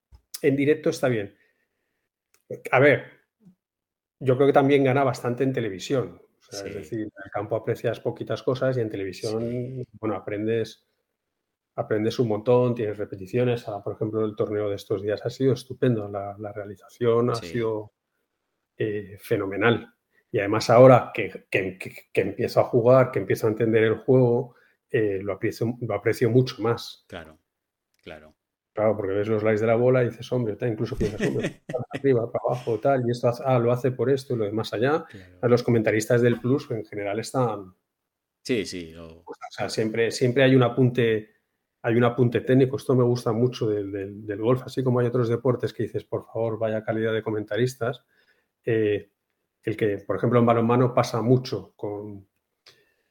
en 0.41 0.55
directo 0.55 0.89
está 0.89 1.09
bien. 1.09 1.35
A 2.71 2.79
ver, 2.79 3.03
yo 4.19 4.35
creo 4.35 4.47
que 4.47 4.53
también 4.53 4.83
gana 4.83 5.03
bastante 5.03 5.43
en 5.43 5.53
televisión. 5.53 6.21
O 6.39 6.51
sea, 6.51 6.59
Sí. 6.61 6.69
Es 6.69 6.75
decir, 6.75 6.99
en 7.01 7.11
el 7.25 7.31
campo 7.31 7.55
aprecias 7.55 7.99
poquitas 7.99 8.41
cosas 8.43 8.77
y 8.77 8.81
en 8.81 8.89
televisión, 8.89 9.39
Sí. 9.41 9.85
bueno, 9.99 10.15
aprendes, 10.15 10.88
aprendes 11.79 12.19
un 12.19 12.27
montón, 12.27 12.75
tienes 12.75 12.97
repeticiones. 12.97 13.67
Ahora, 13.67 13.83
por 13.83 13.93
ejemplo, 13.95 14.23
el 14.25 14.35
torneo 14.35 14.69
de 14.69 14.75
estos 14.75 15.01
días 15.01 15.25
ha 15.25 15.29
sido 15.29 15.53
estupendo. 15.53 16.07
La, 16.07 16.35
la 16.37 16.51
realización 16.53 17.29
ha 17.29 17.35
sido 17.35 17.93
eh, 18.77 19.17
fenomenal. 19.19 19.93
Y 20.31 20.39
además 20.39 20.69
ahora 20.69 21.11
que, 21.13 21.45
que- 21.49 21.77
que- 21.77 21.95
que 22.13 22.21
empiezo 22.21 22.59
a 22.59 22.63
jugar, 22.65 23.11
que 23.11 23.19
empiezo 23.19 23.47
a 23.47 23.49
entender 23.49 23.83
el 23.83 23.95
juego, 23.95 24.55
eh, 24.91 25.19
lo, 25.23 25.33
aprecio, 25.33 25.75
lo 25.81 25.95
aprecio 25.95 26.29
mucho 26.29 26.61
más. 26.61 27.05
Claro. 27.07 27.39
Claro. 28.03 28.35
Claro, 28.73 28.95
porque 28.95 29.13
ves 29.13 29.27
los 29.27 29.43
likes 29.43 29.59
de 29.61 29.67
la 29.67 29.75
bola 29.75 30.03
y 30.03 30.09
dices, 30.09 30.31
hombre, 30.31 30.55
tal, 30.55 30.69
incluso 30.71 30.95
piensas, 30.95 31.27
hombre, 31.27 31.61
para 31.67 31.83
arriba, 31.93 32.31
para 32.31 32.43
abajo, 32.47 32.79
tal, 32.79 33.03
y 33.07 33.11
esto 33.11 33.27
hace- 33.27 33.43
ah, 33.45 33.59
lo 33.59 33.71
hace 33.71 33.91
por 33.91 34.09
esto 34.09 34.33
y 34.33 34.37
lo 34.37 34.45
demás 34.45 34.71
allá. 34.73 35.03
claro. 35.09 35.47
Los 35.49 35.63
comentaristas 35.63 36.21
del 36.21 36.39
Plus 36.39 36.69
en 36.71 36.85
general 36.85 37.19
están, 37.19 37.73
Sí, 38.43 38.65
sí. 38.65 38.91
lo- 38.91 39.19
o 39.25 39.33
sea, 39.49 39.67
siempre, 39.69 40.11
siempre 40.11 40.43
hay 40.43 40.55
un 40.55 40.63
apunte, 40.63 41.29
hay 41.81 41.95
un 41.95 42.03
apunte 42.03 42.41
técnico. 42.41 42.77
Esto 42.77 42.95
me 42.95 43.03
gusta 43.03 43.31
mucho 43.31 43.67
del, 43.69 43.91
del- 43.91 44.25
del 44.25 44.41
golf, 44.41 44.63
así 44.63 44.83
como 44.83 44.99
hay 44.99 45.07
otros 45.07 45.29
deportes 45.29 45.73
que 45.73 45.83
dices, 45.83 46.03
por 46.03 46.25
favor, 46.25 46.57
vaya 46.59 46.83
calidad 46.83 47.13
de 47.13 47.23
comentaristas. 47.23 48.03
Eh, 48.65 49.09
el 49.63 49.77
que, 49.77 49.97
por 49.99 50.15
ejemplo, 50.17 50.39
en 50.39 50.45
balonmano 50.45 50.93
pasa 50.93 51.21
mucho 51.21 51.73
con, 51.75 52.27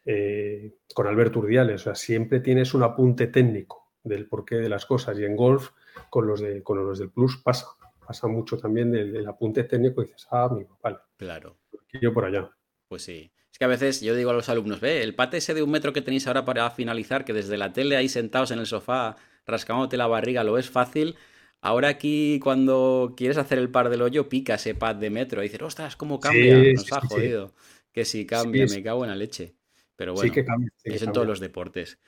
eh, 0.04 0.76
con 0.94 1.06
Alberto 1.06 1.40
Urdiales. 1.40 1.82
O 1.82 1.84
sea, 1.84 1.94
siempre 1.94 2.40
tienes 2.40 2.74
un 2.74 2.82
apunte 2.82 3.26
técnico 3.28 3.92
del 4.02 4.26
porqué 4.28 4.56
de 4.56 4.68
las 4.68 4.86
cosas. 4.86 5.18
Y 5.18 5.24
en 5.24 5.36
golf, 5.36 5.70
con 6.10 6.26
los, 6.26 6.40
de, 6.40 6.62
con 6.62 6.84
los 6.86 6.98
del 6.98 7.10
Plus, 7.10 7.38
pasa. 7.42 7.66
Pasa 8.06 8.26
mucho 8.26 8.56
también 8.56 8.90
del, 8.90 9.12
del 9.12 9.26
apunte 9.28 9.64
técnico 9.64 10.00
y 10.00 10.06
dices, 10.06 10.26
ah, 10.30 10.44
amigo, 10.44 10.78
vale, 10.82 10.96
Claro. 11.18 11.58
yo 12.00 12.12
por 12.14 12.24
allá. 12.24 12.50
Pues 12.88 13.02
sí. 13.02 13.30
Es 13.58 13.60
que 13.60 13.64
a 13.64 13.68
veces 13.68 14.00
yo 14.02 14.14
digo 14.14 14.30
a 14.30 14.34
los 14.34 14.48
alumnos, 14.48 14.80
ve, 14.80 15.02
el 15.02 15.16
pate 15.16 15.38
ese 15.38 15.52
de 15.52 15.64
un 15.64 15.70
metro 15.72 15.92
que 15.92 16.00
tenéis 16.00 16.28
ahora 16.28 16.44
para 16.44 16.70
finalizar, 16.70 17.24
que 17.24 17.32
desde 17.32 17.58
la 17.58 17.72
tele 17.72 17.96
ahí 17.96 18.08
sentados 18.08 18.52
en 18.52 18.60
el 18.60 18.66
sofá 18.66 19.16
rascándote 19.48 19.96
la 19.96 20.06
barriga 20.06 20.44
lo 20.44 20.58
es 20.58 20.70
fácil. 20.70 21.16
Ahora 21.60 21.88
aquí, 21.88 22.38
cuando 22.40 23.14
quieres 23.16 23.36
hacer 23.36 23.58
el 23.58 23.68
par 23.68 23.88
del 23.88 24.02
hoyo, 24.02 24.28
pica 24.28 24.54
ese 24.54 24.76
pad 24.76 24.94
de 24.94 25.10
metro 25.10 25.42
y 25.42 25.46
dices, 25.46 25.60
ostras, 25.60 25.96
¿cómo 25.96 26.20
cambia? 26.20 26.72
Nos 26.72 26.92
ha 26.92 27.00
jodido. 27.00 27.52
Que 27.90 28.04
si 28.04 28.26
cambia, 28.26 28.64
me 28.66 28.80
cago 28.80 29.02
en 29.02 29.10
la 29.10 29.16
leche. 29.16 29.56
Pero 29.96 30.14
bueno, 30.14 30.32
que 30.32 30.44
cambia, 30.44 30.70
es 30.84 31.02
en 31.02 31.10
todos 31.10 31.26
los 31.26 31.40
deportes. 31.40 31.98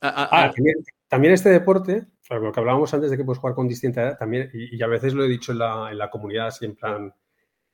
Ah, 0.00 0.14
ah, 0.16 0.28
ah, 0.32 0.54
también, 1.08 1.34
este 1.34 1.50
deporte, 1.50 2.06
lo 2.30 2.52
que 2.52 2.60
hablábamos 2.60 2.94
antes 2.94 3.10
de 3.10 3.18
que 3.18 3.24
puedes 3.24 3.38
jugar 3.38 3.54
con 3.54 3.68
distinta 3.68 4.00
edad, 4.00 4.18
también, 4.18 4.50
y, 4.54 4.82
a 4.82 4.86
veces 4.86 5.12
lo 5.12 5.24
he 5.24 5.28
dicho 5.28 5.52
en 5.52 5.58
la, 5.58 5.90
en 5.90 5.98
la, 5.98 6.08
comunidad 6.08 6.46
así 6.46 6.64
en 6.64 6.74
plan, 6.74 7.14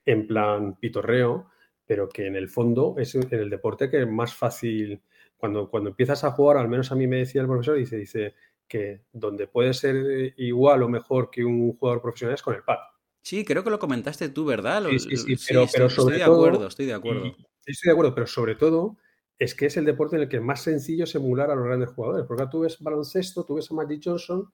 en 0.04 0.26
plan 0.26 0.74
pitorreo, 0.80 1.50
pero 1.86 2.08
que 2.08 2.26
en 2.26 2.36
el 2.36 2.48
fondo 2.48 2.94
es 2.98 3.14
en 3.14 3.28
el 3.30 3.50
deporte 3.50 3.88
que 3.88 4.02
es 4.02 4.08
más 4.08 4.34
fácil, 4.34 5.00
cuando, 5.36 5.70
cuando 5.70 5.90
empiezas 5.90 6.24
a 6.24 6.32
jugar, 6.32 6.56
al 6.56 6.68
menos 6.68 6.90
a 6.92 6.94
mí 6.94 7.06
me 7.06 7.18
decía 7.18 7.40
el 7.40 7.46
profesor, 7.46 7.76
dice, 7.76 7.96
dice 7.96 8.34
que 8.66 9.02
donde 9.12 9.46
puede 9.46 9.72
ser 9.74 10.34
igual 10.36 10.82
o 10.82 10.88
mejor 10.88 11.30
que 11.30 11.44
un 11.44 11.76
jugador 11.76 12.02
profesional 12.02 12.34
es 12.34 12.42
con 12.42 12.54
el 12.54 12.62
pad. 12.62 12.78
Sí, 13.22 13.44
creo 13.44 13.64
que 13.64 13.70
lo 13.70 13.78
comentaste 13.78 14.28
tú, 14.28 14.44
¿verdad? 14.44 14.84
sí, 14.90 14.98
sí, 14.98 15.16
sí, 15.16 15.36
pero, 15.48 15.64
estoy, 15.64 15.86
estoy 15.86 16.12
de 16.14 16.22
acuerdo, 16.22 16.66
estoy 16.66 16.86
de 16.86 16.94
acuerdo. 16.94 17.36
Estoy 17.64 17.88
de 17.88 17.92
acuerdo, 17.92 18.14
pero 18.14 18.26
sobre 18.26 18.54
todo 18.54 18.96
es 19.38 19.54
que 19.54 19.66
es 19.66 19.76
el 19.76 19.84
deporte 19.84 20.16
en 20.16 20.22
el 20.22 20.28
que 20.28 20.36
es 20.36 20.42
más 20.42 20.62
sencillo 20.62 21.04
es 21.04 21.14
emular 21.14 21.50
a 21.50 21.54
los 21.54 21.64
grandes 21.64 21.90
jugadores. 21.90 22.24
Porque 22.26 22.46
tú 22.50 22.60
ves 22.60 22.80
baloncesto, 22.80 23.44
tú 23.44 23.56
ves 23.56 23.70
a 23.70 23.74
Magic 23.74 24.00
Johnson 24.04 24.50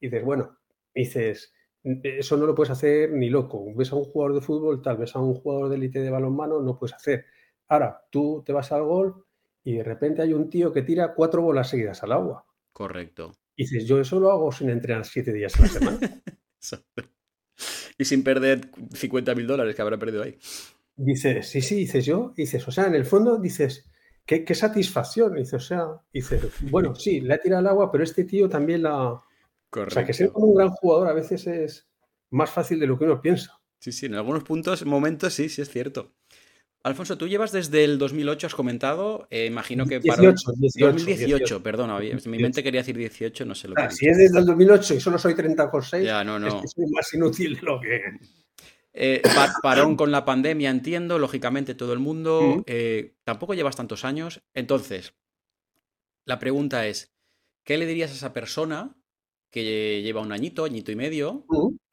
y 0.00 0.06
dices, 0.06 0.24
bueno, 0.24 0.58
dices, 0.94 1.52
eso 1.82 2.36
no 2.36 2.46
lo 2.46 2.54
puedes 2.54 2.70
hacer 2.70 3.12
ni 3.12 3.30
loco. 3.30 3.64
Ves 3.74 3.92
a 3.92 3.96
un 3.96 4.04
jugador 4.04 4.34
de 4.34 4.40
fútbol, 4.40 4.82
tal, 4.82 4.98
ves 4.98 5.14
a 5.16 5.20
un 5.20 5.34
jugador 5.34 5.68
de 5.70 5.76
élite 5.76 6.00
de 6.00 6.10
balonmano, 6.10 6.60
no 6.60 6.78
puedes 6.78 6.94
hacer. 6.94 7.26
Ahora, 7.68 8.06
tú 8.10 8.42
te 8.44 8.52
vas 8.52 8.72
al 8.72 8.84
gol 8.84 9.24
y 9.64 9.74
de 9.74 9.84
repente 9.84 10.22
hay 10.22 10.32
un 10.32 10.50
tío 10.50 10.72
que 10.72 10.82
tira 10.82 11.14
cuatro 11.14 11.42
bolas 11.42 11.68
seguidas 11.68 12.02
al 12.02 12.12
agua. 12.12 12.44
Correcto. 12.72 13.32
Y 13.56 13.64
dices, 13.64 13.86
yo 13.86 14.00
eso 14.00 14.18
lo 14.20 14.30
hago 14.30 14.52
sin 14.52 14.70
entrenar 14.70 15.04
siete 15.04 15.32
días 15.32 15.58
a 15.58 15.62
la 15.62 15.68
semana. 15.68 15.98
y 17.98 18.04
sin 18.04 18.24
perder 18.24 18.70
50 18.92 19.34
mil 19.34 19.46
dólares 19.46 19.74
que 19.74 19.82
habrá 19.82 19.98
perdido 19.98 20.22
ahí. 20.22 20.38
Dices, 20.96 21.48
sí, 21.48 21.60
sí, 21.62 21.76
dices 21.76 22.04
yo, 22.04 22.32
dices, 22.36 22.66
o 22.66 22.70
sea, 22.70 22.86
en 22.86 22.94
el 22.94 23.06
fondo 23.06 23.38
dices, 23.38 23.90
qué, 24.26 24.54
satisfacción. 24.54 25.34
Dice, 25.34 25.56
o 25.56 25.60
sea, 25.60 25.86
dice, 26.12 26.40
bueno, 26.70 26.94
sí, 26.94 27.20
le 27.20 27.34
ha 27.34 27.38
tirado 27.38 27.60
al 27.60 27.66
agua, 27.68 27.90
pero 27.90 28.04
este 28.04 28.24
tío 28.24 28.48
también 28.48 28.82
la. 28.82 29.20
Correcto. 29.70 29.94
O 29.94 29.94
sea, 29.94 30.04
que 30.04 30.12
ser 30.12 30.30
como 30.30 30.46
un 30.46 30.56
gran 30.56 30.70
jugador 30.70 31.08
a 31.08 31.12
veces 31.12 31.46
es 31.46 31.88
más 32.30 32.50
fácil 32.50 32.78
de 32.80 32.86
lo 32.86 32.98
que 32.98 33.04
uno 33.04 33.20
piensa. 33.20 33.60
Sí, 33.78 33.92
sí, 33.92 34.06
en 34.06 34.14
algunos 34.14 34.44
puntos, 34.44 34.84
momentos, 34.84 35.32
sí, 35.32 35.48
sí 35.48 35.62
es 35.62 35.70
cierto. 35.70 36.12
Alfonso, 36.82 37.18
tú 37.18 37.28
llevas 37.28 37.52
desde 37.52 37.84
el 37.84 37.98
2008, 37.98 38.46
has 38.46 38.54
comentado, 38.54 39.26
eh, 39.30 39.46
imagino 39.46 39.86
que 39.86 40.00
para... 40.00 40.20
18, 40.22 40.52
2018, 40.78 41.62
perdona, 41.62 41.98
mi 41.98 42.38
mente 42.38 42.62
quería 42.62 42.80
decir 42.80 42.96
18, 42.96 43.44
no 43.44 43.54
sé 43.54 43.68
lo 43.68 43.74
que... 43.74 43.82
Ah, 43.82 43.90
si 43.90 44.08
es 44.08 44.16
desde 44.16 44.38
el 44.38 44.46
2008 44.46 44.94
y 44.94 45.00
solo 45.00 45.18
soy 45.18 45.34
30 45.34 45.70
con 45.70 45.82
6, 45.82 46.04
ya, 46.04 46.24
no, 46.24 46.38
no. 46.38 46.46
es 46.46 46.54
que 46.54 46.68
soy 46.68 46.86
más 46.90 47.12
inútil 47.12 47.56
de 47.56 47.62
lo 47.62 47.80
que... 47.80 48.00
Eh, 48.92 49.22
parón 49.62 49.94
con 49.94 50.10
la 50.10 50.24
pandemia, 50.24 50.70
entiendo, 50.70 51.18
lógicamente 51.18 51.74
todo 51.74 51.92
el 51.92 52.00
mundo. 52.00 52.64
Eh, 52.66 53.14
tampoco 53.24 53.54
llevas 53.54 53.76
tantos 53.76 54.04
años. 54.04 54.42
Entonces, 54.52 55.14
la 56.24 56.38
pregunta 56.38 56.86
es, 56.86 57.12
¿qué 57.62 57.78
le 57.78 57.86
dirías 57.86 58.10
a 58.10 58.14
esa 58.14 58.32
persona 58.32 58.99
que 59.50 60.02
lleva 60.02 60.20
un 60.20 60.32
añito, 60.32 60.64
añito 60.64 60.92
y 60.92 60.96
medio, 60.96 61.46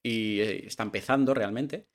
y 0.03 0.39
eh, 0.39 0.68
está 0.68 0.84
empezando 0.84 1.34
realmente? 1.34 1.88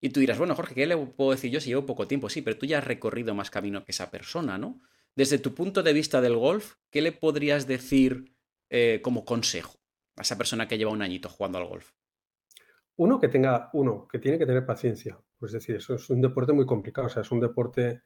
Y 0.00 0.10
tú 0.10 0.20
dirás, 0.20 0.38
bueno, 0.38 0.54
Jorge, 0.54 0.74
¿qué 0.74 0.86
le 0.86 0.96
puedo 0.96 1.32
decir 1.32 1.50
yo 1.50 1.60
si 1.60 1.68
llevo 1.68 1.86
poco 1.86 2.06
tiempo? 2.06 2.28
Sí, 2.28 2.42
pero 2.42 2.56
tú 2.56 2.66
ya 2.66 2.78
has 2.78 2.84
recorrido 2.84 3.34
más 3.34 3.50
camino 3.50 3.84
que 3.84 3.92
esa 3.92 4.10
persona, 4.10 4.56
¿no? 4.56 4.80
Desde 5.14 5.38
tu 5.38 5.54
punto 5.54 5.82
de 5.82 5.92
vista 5.92 6.20
del 6.20 6.36
golf, 6.36 6.76
¿qué 6.90 7.02
le 7.02 7.12
podrías 7.12 7.66
decir 7.66 8.34
como 9.02 9.24
consejo 9.24 9.80
a 10.16 10.22
esa 10.22 10.38
persona 10.38 10.68
que 10.68 10.78
lleva 10.78 10.92
un 10.92 11.02
añito 11.02 11.28
jugando 11.28 11.58
al 11.58 11.66
golf? 11.66 11.90
Uno 12.96 13.18
que 13.18 13.28
tenga, 13.28 13.70
uno, 13.72 14.06
que 14.06 14.18
tiene 14.18 14.38
que 14.38 14.46
tener 14.46 14.66
paciencia. 14.66 15.18
Pues 15.38 15.54
es 15.54 15.62
decir, 15.62 15.76
eso 15.76 15.94
es 15.94 16.10
un 16.10 16.20
deporte 16.20 16.52
muy 16.52 16.66
complicado. 16.66 17.06
O 17.06 17.10
sea, 17.10 17.22
es 17.22 17.30
un 17.32 17.40
deporte. 17.40 18.02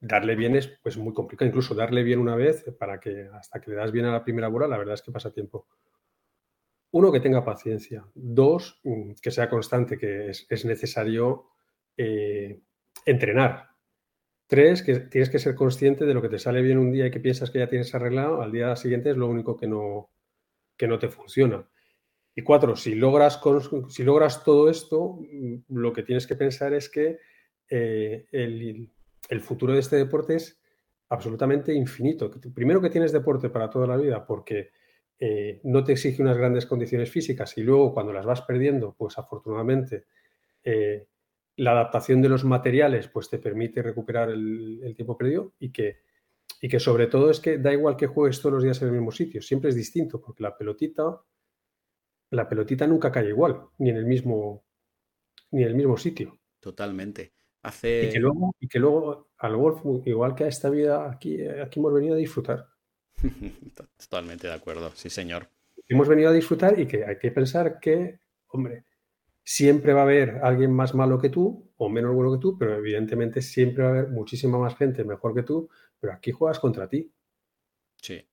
Darle 0.00 0.36
bien 0.36 0.56
es 0.56 0.68
pues, 0.82 0.96
muy 0.96 1.12
complicado. 1.12 1.48
Incluso 1.48 1.74
darle 1.74 2.02
bien 2.02 2.18
una 2.18 2.36
vez, 2.36 2.64
para 2.78 3.00
que 3.00 3.28
hasta 3.32 3.60
que 3.60 3.70
le 3.70 3.76
das 3.76 3.92
bien 3.92 4.06
a 4.06 4.12
la 4.12 4.24
primera 4.24 4.48
bola, 4.48 4.68
la 4.68 4.78
verdad 4.78 4.94
es 4.94 5.02
que 5.02 5.12
pasa 5.12 5.32
tiempo. 5.32 5.66
Uno, 6.90 7.12
que 7.12 7.20
tenga 7.20 7.44
paciencia. 7.44 8.04
Dos, 8.14 8.80
mm, 8.84 9.12
que 9.22 9.30
sea 9.30 9.48
constante, 9.48 9.98
que 9.98 10.30
es, 10.30 10.64
necesario 10.64 11.50
eh, 11.96 12.60
entrenar. 13.04 13.68
Tres, 14.46 14.82
que 14.82 15.00
tienes 15.00 15.28
que 15.28 15.38
ser 15.38 15.54
consciente 15.54 16.06
de 16.06 16.14
lo 16.14 16.22
que 16.22 16.30
te 16.30 16.38
sale 16.38 16.62
bien 16.62 16.78
un 16.78 16.90
día 16.90 17.06
y 17.06 17.10
que 17.10 17.20
piensas 17.20 17.50
que 17.50 17.58
ya 17.58 17.68
tienes 17.68 17.94
arreglado, 17.94 18.40
al 18.40 18.52
día 18.52 18.74
siguiente 18.76 19.10
es 19.10 19.16
lo 19.16 19.26
único 19.28 19.56
que 19.56 19.66
no, 19.66 20.10
que 20.76 20.88
no 20.88 20.98
te 20.98 21.08
funciona. 21.08 21.68
Y 22.34 22.42
cuatro, 22.42 22.76
si 22.76 22.94
logras, 22.94 23.40
si 23.88 24.04
logras 24.04 24.44
todo 24.44 24.70
esto, 24.70 25.18
mm, 25.20 25.56
lo 25.68 25.92
que 25.92 26.02
tienes 26.02 26.26
que 26.26 26.36
pensar 26.36 26.72
es 26.72 26.88
que 26.88 27.18
eh, 27.68 28.26
el, 28.32 28.90
futuro 29.40 29.72
de 29.72 29.80
este 29.80 29.96
deporte 29.96 30.36
es 30.36 30.60
absolutamente 31.08 31.72
infinito. 31.72 32.30
Primero 32.54 32.80
que 32.80 32.90
tienes 32.90 33.12
deporte 33.12 33.50
para 33.50 33.70
toda 33.70 33.86
la 33.86 33.96
vida 33.96 34.26
porque 34.26 34.70
eh, 35.18 35.60
no 35.64 35.84
te 35.84 35.92
exige 35.92 36.22
unas 36.22 36.36
grandes 36.36 36.66
condiciones 36.66 37.10
físicas 37.10 37.56
y 37.58 37.62
luego 37.62 37.92
cuando 37.92 38.12
las 38.12 38.26
vas 38.26 38.42
perdiendo, 38.42 38.94
pues 38.96 39.18
afortunadamente 39.18 40.06
eh, 40.62 41.06
la 41.56 41.72
adaptación 41.72 42.22
de 42.22 42.28
los 42.28 42.44
materiales 42.44 43.08
pues 43.08 43.28
te 43.28 43.38
permite 43.38 43.82
recuperar 43.82 44.30
el, 44.30 44.80
el, 44.82 44.94
tiempo 44.94 45.16
perdido 45.16 45.54
y 45.58 45.72
que, 45.72 45.98
y 46.60 46.68
que 46.68 46.78
sobre 46.78 47.06
todo 47.06 47.30
es 47.30 47.40
que 47.40 47.58
da 47.58 47.72
igual 47.72 47.96
que 47.96 48.06
juegues 48.06 48.40
todos 48.40 48.54
los 48.54 48.62
días 48.62 48.80
en 48.82 48.88
el 48.88 48.94
mismo 48.94 49.10
sitio, 49.10 49.42
siempre 49.42 49.70
es 49.70 49.76
distinto 49.76 50.20
porque 50.20 50.42
la 50.42 50.56
pelotita 50.56 51.20
la 52.30 52.48
pelotita 52.48 52.86
nunca 52.86 53.10
cae 53.10 53.28
igual, 53.28 53.68
ni 53.78 53.90
en 53.90 53.96
el 53.96 54.06
mismo, 54.06 54.64
ni 55.50 55.62
en 55.62 55.68
el 55.68 55.74
mismo 55.74 55.96
sitio. 55.96 56.38
Totalmente. 56.60 57.37
Hace... 57.62 58.06
Y, 58.06 58.12
que 58.12 58.20
luego, 58.20 58.54
y 58.60 58.68
que 58.68 58.78
luego 58.78 59.30
al 59.38 59.56
golf, 59.56 59.82
igual 60.06 60.34
que 60.34 60.44
a 60.44 60.48
esta 60.48 60.70
vida, 60.70 61.10
aquí, 61.10 61.46
aquí 61.46 61.80
hemos 61.80 61.92
venido 61.92 62.14
a 62.14 62.18
disfrutar. 62.18 62.66
Totalmente 63.96 64.46
de 64.46 64.54
acuerdo, 64.54 64.90
sí, 64.94 65.10
señor. 65.10 65.48
Hemos 65.88 66.08
venido 66.08 66.30
a 66.30 66.32
disfrutar 66.32 66.78
y 66.78 66.86
que 66.86 67.04
hay 67.04 67.18
que 67.18 67.30
pensar 67.30 67.80
que, 67.80 68.20
hombre, 68.48 68.84
siempre 69.42 69.92
va 69.92 70.00
a 70.00 70.04
haber 70.04 70.40
alguien 70.42 70.72
más 70.72 70.94
malo 70.94 71.18
que 71.18 71.30
tú 71.30 71.68
o 71.78 71.88
menos 71.88 72.14
bueno 72.14 72.32
que 72.32 72.38
tú, 72.38 72.58
pero 72.58 72.74
evidentemente 72.76 73.40
siempre 73.40 73.84
va 73.84 73.90
a 73.90 73.92
haber 73.92 74.08
muchísima 74.08 74.58
más 74.58 74.76
gente 74.76 75.04
mejor 75.04 75.34
que 75.34 75.44
tú, 75.44 75.70
pero 75.98 76.12
aquí 76.12 76.32
juegas 76.32 76.58
contra 76.58 76.88
ti. 76.88 77.10
Sí. 77.96 78.28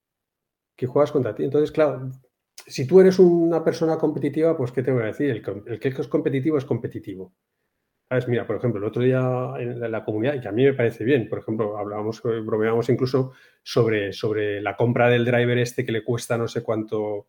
Aquí 0.74 0.86
juegas 0.88 1.12
contra 1.12 1.34
ti. 1.34 1.44
Entonces, 1.44 1.72
claro, 1.72 2.12
si 2.68 2.88
tú 2.88 3.00
eres 3.00 3.20
una 3.20 3.64
persona 3.64 3.98
competitiva, 3.98 4.58
pues 4.58 4.72
¿qué 4.72 4.82
te 4.82 4.92
voy 4.92 5.04
a 5.04 5.08
decir? 5.08 5.30
El, 5.30 5.80
que 5.80 5.88
es 5.88 6.08
competitivo 6.08 6.58
es 6.58 6.66
competitivo. 6.66 7.34
¿Sabes? 8.10 8.28
Mira, 8.28 8.46
por 8.46 8.58
ejemplo, 8.58 8.80
el 8.80 8.86
otro 8.86 9.02
día 9.02 9.54
en 9.58 9.92
la 9.92 10.04
comunidad, 10.04 10.36
y 10.42 10.48
a 10.48 10.52
mí 10.52 10.64
me 10.64 10.74
parece 10.74 11.04
bien, 11.04 11.28
por 11.28 11.40
ejemplo, 11.40 11.78
hablábamos, 11.78 12.22
bromeábamos 12.22 12.88
incluso 12.90 13.34
sobre, 13.64 14.14
sobre 14.14 14.62
la 14.62 14.76
compra 14.76 15.10
del 15.10 15.26
driver 15.26 15.58
este 15.58 15.84
que 15.84 15.92
le 15.92 16.04
cuesta 16.04 16.38
no 16.38 16.48
sé 16.48 16.62
cuánto 16.62 17.28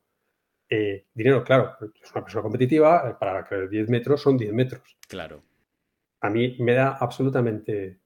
eh, 0.68 1.06
dinero. 1.14 1.42
Claro, 1.44 1.76
es 2.02 2.12
una 2.12 2.22
persona 2.22 2.42
competitiva, 2.42 3.18
para 3.18 3.44
que 3.44 3.68
10 3.68 3.88
metros 3.88 4.20
son 4.20 4.36
10 4.36 4.52
metros. 4.52 4.98
Claro. 5.08 5.42
A 6.20 6.28
mí 6.28 6.56
me 6.58 6.74
da 6.74 6.96
absolutamente 6.98 8.00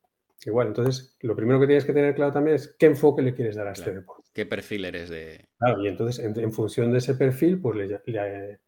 igual. 0.47 0.69
Entonces, 0.69 1.17
lo 1.21 1.37
primero 1.37 1.61
que 1.61 1.67
tienes 1.67 1.85
que 1.85 1.93
tener 1.93 2.15
claro 2.15 2.33
también 2.33 2.57
es 2.57 2.75
qué 2.79 2.87
enfoque 2.87 3.23
le 3.23 3.35
quieres 3.35 3.57
dar 3.57 3.69
a 3.69 3.73
este 3.73 3.93
deporte. 3.93 4.29
¿Qué 4.33 4.47
perfil 4.47 4.85
eres 4.85 5.11
de...? 5.11 5.47
Claro, 5.59 5.83
y 5.83 5.89
entonces 5.89 6.25
en, 6.25 6.53
función 6.53 6.93
de 6.93 6.99
ese 6.99 7.15
perfil, 7.15 7.61
pues 7.61 7.91
le, 8.07 8.61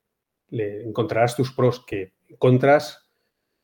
encontrarás 0.84 1.36
tus 1.36 1.52
pros, 1.52 1.84
que 1.86 2.14
contras 2.38 3.01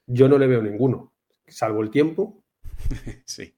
yo 0.08 0.28
no 0.28 0.38
le 0.38 0.46
veo 0.46 0.62
ninguno, 0.62 1.12
salvo 1.46 1.82
el 1.82 1.90
tiempo. 1.90 2.42
sí. 3.26 3.54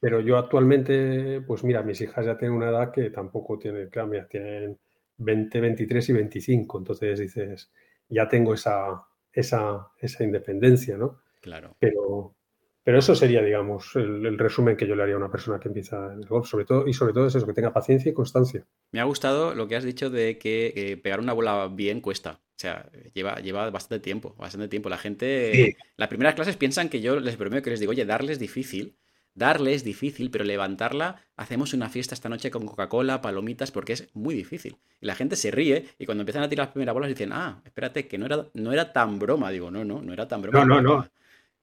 Pero 0.00 0.20
yo 0.20 0.38
actualmente, 0.38 1.40
pues 1.40 1.64
mira, 1.64 1.82
mis 1.82 2.00
hijas 2.00 2.26
ya 2.26 2.38
tienen 2.38 2.56
una 2.56 2.68
edad 2.68 2.92
que 2.92 3.10
tampoco 3.10 3.58
tienen, 3.58 3.88
claro, 3.88 4.08
mira, 4.08 4.28
tienen 4.28 4.78
20, 5.16 5.60
23 5.60 6.08
y 6.08 6.12
25, 6.12 6.78
entonces 6.78 7.18
dices, 7.18 7.72
ya 8.08 8.28
tengo 8.28 8.54
esa, 8.54 9.02
esa, 9.32 9.88
esa 9.98 10.24
independencia, 10.24 10.96
¿no? 10.96 11.20
Claro. 11.40 11.76
Pero, 11.78 12.36
pero 12.82 12.98
eso 12.98 13.14
sería, 13.14 13.42
digamos, 13.42 13.96
el, 13.96 14.38
resumen 14.38 14.76
que 14.76 14.86
yo 14.86 14.94
le 14.94 15.02
haría 15.02 15.14
a 15.14 15.18
una 15.18 15.30
persona 15.30 15.58
que 15.58 15.68
empieza 15.68 16.12
en 16.12 16.20
el 16.20 16.28
golf, 16.28 16.46
sobre 16.46 16.66
todo, 16.66 16.86
y 16.86 16.92
sobre 16.92 17.14
todo 17.14 17.26
es 17.26 17.34
eso, 17.34 17.46
que 17.46 17.54
tenga 17.54 17.72
paciencia 17.72 18.10
y 18.10 18.14
constancia. 18.14 18.66
Me 18.92 19.00
ha 19.00 19.04
gustado 19.04 19.54
lo 19.54 19.66
que 19.66 19.76
has 19.76 19.84
dicho 19.84 20.10
de 20.10 20.38
que 20.38 20.72
eh, 20.76 20.96
pegar 20.98 21.20
una 21.20 21.32
bola 21.32 21.68
bien 21.72 22.00
cuesta. 22.00 22.43
O 22.64 22.66
sea, 22.66 22.90
lleva, 23.12 23.40
lleva 23.40 23.68
bastante 23.68 24.02
tiempo, 24.02 24.34
bastante 24.38 24.68
tiempo. 24.68 24.88
La 24.88 24.96
gente, 24.96 25.76
las 25.98 26.08
primeras 26.08 26.34
clases 26.34 26.56
piensan 26.56 26.88
que 26.88 27.02
yo 27.02 27.20
les 27.20 27.36
prometo 27.36 27.62
que 27.62 27.68
les 27.68 27.80
digo, 27.80 27.90
oye, 27.90 28.06
darles 28.06 28.38
difícil, 28.38 28.96
darle 29.34 29.74
es 29.74 29.84
difícil, 29.84 30.30
pero 30.30 30.44
levantarla, 30.44 31.20
hacemos 31.36 31.74
una 31.74 31.90
fiesta 31.90 32.14
esta 32.14 32.30
noche 32.30 32.50
con 32.50 32.64
Coca-Cola, 32.64 33.20
palomitas, 33.20 33.70
porque 33.70 33.92
es 33.92 34.08
muy 34.14 34.34
difícil. 34.34 34.78
Y 34.98 35.04
la 35.04 35.14
gente 35.14 35.36
se 35.36 35.50
ríe 35.50 35.84
y 35.98 36.06
cuando 36.06 36.22
empiezan 36.22 36.42
a 36.42 36.48
tirar 36.48 36.68
las 36.68 36.72
primeras 36.72 36.94
bolas 36.94 37.10
dicen, 37.10 37.32
ah, 37.34 37.60
espérate, 37.66 38.08
que 38.08 38.16
no 38.16 38.24
era, 38.24 38.46
no 38.54 38.72
era 38.72 38.94
tan 38.94 39.18
broma. 39.18 39.50
Digo, 39.50 39.70
no, 39.70 39.84
no, 39.84 40.00
no 40.00 40.14
era 40.14 40.26
tan 40.26 40.40
broma. 40.40 40.64
No, 40.64 40.80
no, 40.80 40.80
no. 40.80 41.08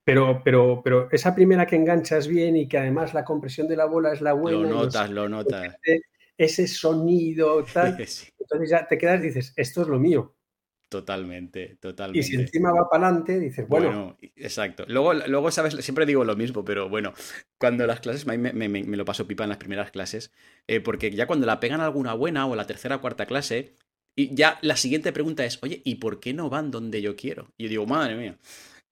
Pero, 0.03 0.43
pero, 0.43 0.81
pero 0.83 1.09
esa 1.11 1.33
primera 1.33 1.65
que 1.65 1.77
enganchas 1.77 2.27
bien 2.27 2.57
y 2.57 2.67
que 2.67 2.77
además 2.77 3.15
la 3.15 3.25
compresión 3.25 3.67
de 3.67 3.75
la 3.75 3.85
bola 3.85 4.13
es 4.13 4.21
la 4.21 4.33
buena. 4.33 4.59
Lo 4.59 4.69
notas, 4.69 5.09
lo 5.09 5.27
notas. 5.27 5.77
ese 6.37 6.67
sonido, 6.67 7.63
tal. 7.63 7.97
Entonces 8.39 8.69
ya 8.69 8.87
te 8.87 8.97
quedas 8.97 9.21
y 9.21 9.27
dices, 9.27 9.53
esto 9.55 9.81
es 9.81 9.87
lo 9.87 9.99
mío. 9.99 10.35
Totalmente, 10.91 11.77
totalmente. 11.79 12.19
Y 12.19 12.23
si 12.23 12.35
encima 12.35 12.69
va 12.73 12.89
para 12.89 13.07
adelante, 13.07 13.39
dices, 13.39 13.65
bueno. 13.65 14.17
exacto. 14.35 14.83
Luego, 14.89 15.13
luego, 15.13 15.49
sabes, 15.49 15.73
siempre 15.75 16.05
digo 16.05 16.25
lo 16.25 16.35
mismo, 16.35 16.65
pero 16.65 16.89
bueno, 16.89 17.13
cuando 17.57 17.87
las 17.87 18.01
clases, 18.01 18.27
me, 18.27 18.37
me, 18.37 18.97
lo 18.97 19.05
paso 19.05 19.25
pipa 19.25 19.43
en 19.43 19.51
las 19.51 19.57
primeras 19.57 19.89
clases, 19.91 20.33
eh, 20.67 20.81
porque 20.81 21.09
ya 21.11 21.27
cuando 21.27 21.45
la 21.45 21.61
pegan 21.61 21.79
alguna 21.79 22.13
buena 22.13 22.45
o 22.45 22.57
la 22.57 22.67
tercera 22.67 22.97
o 22.97 23.01
cuarta 23.01 23.25
clase, 23.25 23.73
y 24.17 24.35
ya 24.35 24.59
la 24.63 24.75
siguiente 24.75 25.13
pregunta 25.13 25.45
es, 25.45 25.59
oye, 25.63 25.81
¿y 25.85 25.95
por 25.95 26.19
qué 26.19 26.33
no 26.33 26.49
van 26.49 26.71
donde 26.71 27.01
yo 27.01 27.15
quiero? 27.15 27.53
Y 27.57 27.63
yo 27.63 27.69
digo, 27.69 27.85
madre 27.85 28.15
mía, 28.15 28.37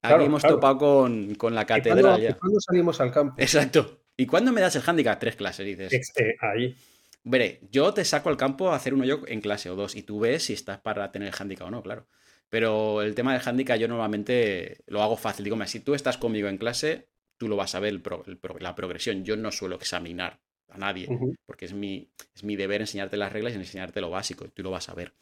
aquí 0.01 0.23
hemos 0.23 0.41
topado 0.41 0.77
con, 0.77 1.35
con, 1.35 1.53
la 1.53 1.65
catedral 1.65 2.21
ya. 2.21 2.37
¿Cuándo 2.37 2.61
salimos 2.61 3.01
al 3.01 3.11
campo? 3.11 3.35
Exacto. 3.37 4.03
¿Y 4.15 4.25
cuándo 4.25 4.53
me 4.53 4.61
das 4.61 4.77
el 4.77 4.83
handicap? 4.85 5.19
Tres 5.19 5.35
clases, 5.35 5.65
dices. 5.65 5.91
Este, 5.91 6.37
ahí. 6.39 6.77
Veré, 7.23 7.59
yo 7.69 7.93
te 7.93 8.05
saco 8.05 8.29
al 8.29 8.37
campo 8.37 8.71
a 8.71 8.75
hacer 8.75 8.93
uno 8.93 9.05
yo 9.05 9.21
en 9.27 9.41
clase 9.41 9.69
o 9.69 9.75
dos 9.75 9.95
y 9.95 10.03
tú 10.03 10.19
ves 10.19 10.43
si 10.43 10.53
estás 10.53 10.79
para 10.79 11.11
tener 11.11 11.27
el 11.27 11.33
handicap 11.37 11.67
o 11.67 11.71
no, 11.71 11.83
claro. 11.83 12.07
Pero 12.49 13.01
el 13.01 13.13
tema 13.13 13.33
del 13.33 13.47
handicap 13.47 13.77
yo 13.77 13.87
normalmente 13.87 14.79
lo 14.87 15.03
hago 15.03 15.15
fácil. 15.17 15.43
Digo, 15.43 15.63
si 15.67 15.81
tú 15.81 15.93
estás 15.93 16.17
conmigo 16.17 16.47
en 16.47 16.57
clase, 16.57 17.07
tú 17.37 17.47
lo 17.47 17.55
vas 17.55 17.75
a 17.75 17.79
ver 17.79 18.01
la 18.59 18.75
progresión. 18.75 19.23
Yo 19.23 19.37
no 19.37 19.51
suelo 19.51 19.75
examinar 19.75 20.39
a 20.69 20.77
nadie, 20.77 21.07
porque 21.45 21.65
es 21.65 21.73
mi, 21.73 22.09
es 22.35 22.43
mi 22.43 22.55
deber 22.55 22.81
enseñarte 22.81 23.17
las 23.17 23.31
reglas 23.31 23.53
y 23.53 23.57
enseñarte 23.57 24.01
lo 24.01 24.09
básico, 24.09 24.45
y 24.45 24.49
tú 24.49 24.63
lo 24.63 24.71
vas 24.71 24.89
a 24.89 24.93
ver. 24.93 25.13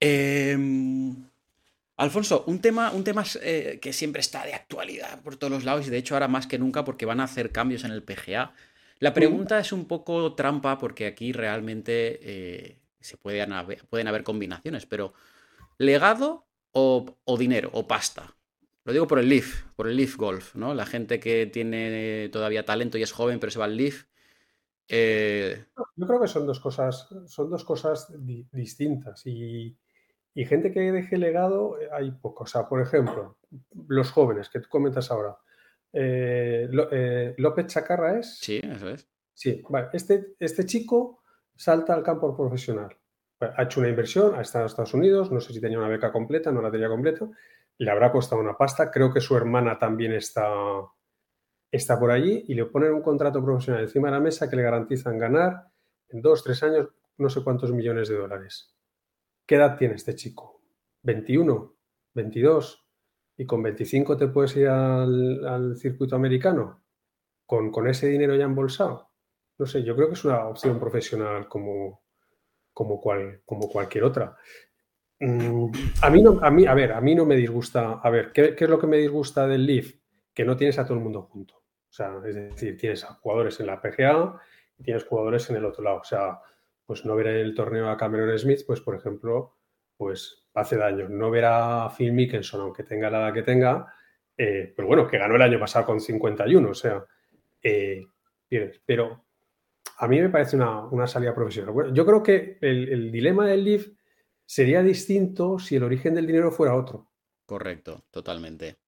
Em, 0.00 1.14
Alfonso, 1.96 2.44
un 2.46 2.60
tema, 2.60 2.90
un 2.90 3.04
tema 3.04 3.24
eh, 3.42 3.78
que 3.80 3.92
siempre 3.92 4.20
está 4.20 4.44
de 4.44 4.54
actualidad 4.54 5.20
por 5.22 5.36
todos 5.36 5.52
los 5.52 5.64
lados 5.64 5.86
y 5.86 5.90
de 5.90 5.98
hecho 5.98 6.14
ahora 6.14 6.28
más 6.28 6.46
que 6.46 6.58
nunca 6.58 6.84
porque 6.84 7.06
van 7.06 7.20
a 7.20 7.24
hacer 7.24 7.52
cambios 7.52 7.84
en 7.84 7.92
el 7.92 8.02
PGA 8.02 8.54
la 9.02 9.12
pregunta 9.12 9.58
es 9.58 9.72
un 9.72 9.86
poco 9.86 10.32
trampa 10.36 10.78
porque 10.78 11.08
aquí 11.08 11.32
realmente 11.32 12.20
eh, 12.22 12.78
se 13.00 13.16
pueden 13.16 13.52
haber, 13.52 13.84
pueden 13.88 14.06
haber 14.06 14.22
combinaciones, 14.22 14.86
pero 14.86 15.12
¿legado 15.76 16.46
o, 16.70 17.16
dinero 17.36 17.68
o 17.72 17.88
pasta? 17.88 18.36
Lo 18.84 18.92
digo 18.92 19.08
por 19.08 19.18
el 19.18 19.28
Leaf, 19.28 19.64
por 19.74 19.88
el 19.88 19.96
Leaf 19.96 20.16
Golf, 20.16 20.54
¿no? 20.54 20.72
La 20.72 20.86
gente 20.86 21.18
que 21.18 21.46
tiene 21.46 22.28
todavía 22.32 22.64
talento 22.64 22.96
y 22.96 23.02
es 23.02 23.10
joven, 23.10 23.40
pero 23.40 23.50
se 23.50 23.58
va 23.58 23.64
al 23.64 23.76
Leaf. 23.76 24.04
Eh, 24.86 25.64
Yo 25.96 26.06
creo 26.06 26.20
que 26.20 26.28
son 26.28 26.46
dos 26.46 26.60
cosas, 26.60 27.08
son 27.26 27.50
dos 27.50 27.64
cosas 27.64 28.14
distintas. 28.52 29.26
Y, 29.26 29.76
y, 30.32 30.44
gente 30.44 30.70
que 30.70 30.92
deje 30.92 31.18
legado, 31.18 31.76
eh, 31.80 31.88
hay 31.92 32.12
poco. 32.12 32.44
O 32.44 32.46
sea, 32.46 32.68
por 32.68 32.80
ejemplo, 32.80 33.36
los 33.88 34.12
jóvenes 34.12 34.48
que 34.48 34.60
tú 34.60 34.68
comentas 34.68 35.10
ahora. 35.10 35.36
Eh, 35.92 36.68
eh, 36.90 37.34
López 37.38 37.66
Chacarra 37.66 38.18
es. 38.18 38.38
Sí, 38.38 38.60
eso 38.62 38.90
es. 38.90 39.08
Sí, 39.34 39.62
vale. 39.68 39.88
Este, 39.92 40.34
este 40.38 40.64
chico 40.64 41.22
salta 41.54 41.94
al 41.94 42.02
campo 42.02 42.36
profesional. 42.36 42.96
Ha 43.40 43.64
hecho 43.64 43.80
una 43.80 43.88
inversión, 43.88 44.36
ha 44.36 44.42
estado 44.42 44.64
en 44.64 44.66
Estados 44.68 44.94
Unidos, 44.94 45.32
no 45.32 45.40
sé 45.40 45.52
si 45.52 45.60
tenía 45.60 45.78
una 45.78 45.88
beca 45.88 46.12
completa, 46.12 46.52
no 46.52 46.62
la 46.62 46.70
tenía 46.70 46.88
completa, 46.88 47.28
le 47.78 47.90
habrá 47.90 48.12
costado 48.12 48.40
una 48.40 48.56
pasta. 48.56 48.90
Creo 48.90 49.12
que 49.12 49.20
su 49.20 49.36
hermana 49.36 49.78
también 49.78 50.12
está, 50.12 50.48
está 51.70 51.98
por 51.98 52.12
allí 52.12 52.44
y 52.46 52.54
le 52.54 52.66
ponen 52.66 52.92
un 52.92 53.02
contrato 53.02 53.42
profesional 53.44 53.82
encima 53.82 54.08
de 54.08 54.12
la 54.12 54.20
mesa 54.20 54.48
que 54.48 54.56
le 54.56 54.62
garantizan 54.62 55.18
ganar 55.18 55.66
en 56.08 56.20
dos, 56.20 56.44
tres 56.44 56.62
años 56.62 56.88
no 57.18 57.28
sé 57.28 57.42
cuántos 57.42 57.72
millones 57.72 58.08
de 58.08 58.16
dólares. 58.16 58.74
¿Qué 59.46 59.56
edad 59.56 59.76
tiene 59.76 59.94
este 59.94 60.14
chico? 60.14 60.62
¿21? 61.02 61.74
¿22? 62.14 62.81
Y 63.42 63.44
con 63.44 63.60
25 63.60 64.16
te 64.16 64.28
puedes 64.28 64.56
ir 64.56 64.68
al, 64.68 65.76
circuito 65.76 66.14
americano 66.14 66.84
con, 67.44 67.88
ese 67.88 68.06
dinero 68.06 68.36
ya 68.36 68.44
embolsado. 68.44 69.10
No 69.58 69.66
sé, 69.66 69.82
yo 69.82 69.94
creo 69.96 70.08
que 70.08 70.14
es 70.14 70.24
una 70.24 70.46
opción 70.46 70.78
profesional 70.78 71.48
como, 71.48 72.02
como, 72.72 73.00
cual, 73.00 73.42
como 73.44 73.68
cualquier 73.68 74.04
otra. 74.04 74.36
Mm, 75.18 75.70
a 76.00 76.10
mí 76.10 76.22
no, 76.22 76.38
a 76.40 76.50
mí, 76.50 76.66
a 76.66 76.74
ver, 76.74 76.92
a 76.92 77.00
mí 77.00 77.14
no 77.14 77.26
me 77.26 77.36
disgusta. 77.36 78.00
A 78.02 78.10
ver, 78.10 78.32
¿qué, 78.32 78.54
es 78.56 78.68
lo 78.68 78.78
que 78.78 78.86
me 78.86 78.96
disgusta 78.98 79.46
del 79.46 79.66
Leaf? 79.66 79.92
Que 80.32 80.44
no 80.44 80.56
tienes 80.56 80.78
a 80.78 80.84
todo 80.84 80.94
el 80.94 81.04
mundo 81.04 81.22
junto. 81.22 81.56
O 81.56 81.92
sea, 81.92 82.14
es 82.24 82.34
decir, 82.34 82.78
tienes 82.78 83.04
a 83.04 83.14
jugadores 83.14 83.58
en 83.60 83.66
la 83.66 83.82
PGA 83.82 84.40
y 84.78 84.84
tienes 84.84 85.04
jugadores 85.04 85.50
en 85.50 85.56
el 85.56 85.64
otro 85.64 85.82
lado. 85.82 85.98
O 85.98 86.04
sea, 86.04 86.40
pues 86.86 87.04
no 87.04 87.16
ver 87.16 87.26
en 87.26 87.36
el 87.36 87.54
torneo 87.54 87.90
a 87.90 87.96
Cameron 87.96 88.38
Smith, 88.38 88.60
pues 88.66 88.80
por 88.80 88.94
ejemplo, 88.94 89.58
pues 89.96 90.41
hace 90.54 90.76
daño. 90.76 91.08
No 91.08 91.30
ver 91.30 91.44
a 91.46 91.90
Phil 91.96 92.12
Mickelson, 92.12 92.60
aunque 92.60 92.82
tenga 92.82 93.10
la 93.10 93.20
edad 93.20 93.34
que 93.34 93.42
tenga, 93.42 93.94
eh, 94.36 94.72
pero 94.74 94.88
bueno, 94.88 95.06
que 95.06 95.18
ganó 95.18 95.36
el 95.36 95.42
año 95.42 95.58
pasado 95.58 95.86
con 95.86 96.00
51, 96.00 96.68
o 96.68 96.74
sea, 96.74 97.04
eh, 97.62 98.04
pero 98.84 99.24
a 99.98 100.08
mí 100.08 100.20
me 100.20 100.28
parece 100.28 100.56
una, 100.56 101.06
salida 101.06 101.34
profesional. 101.34 101.72
Bueno, 101.72 101.94
yo 101.94 102.04
creo 102.04 102.22
que 102.22 102.58
el, 102.60 103.10
dilema 103.10 103.46
del 103.46 103.64
Leaf 103.64 103.88
sería 104.44 104.82
distinto 104.82 105.58
si 105.58 105.76
el 105.76 105.84
origen 105.84 106.14
del 106.14 106.26
dinero 106.26 106.50
fuera 106.50 106.74
otro. 106.74 107.08
Correcto, 107.46 108.04
totalmente. 108.10 108.78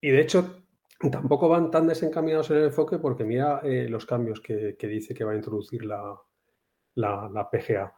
Y 0.00 0.10
de 0.10 0.20
hecho, 0.20 0.64
tampoco 1.10 1.48
van 1.48 1.70
tan 1.70 1.86
desencaminados 1.86 2.50
en 2.50 2.58
el 2.58 2.64
enfoque 2.64 2.98
porque 2.98 3.24
mira 3.24 3.60
eh, 3.62 3.88
los 3.88 4.04
cambios 4.04 4.40
que, 4.40 4.76
dice 4.80 5.14
que 5.14 5.24
va 5.24 5.32
a 5.32 5.36
introducir 5.36 5.84
la, 5.84 6.18
la, 6.96 7.30
la 7.32 7.48
PGA. 7.48 7.94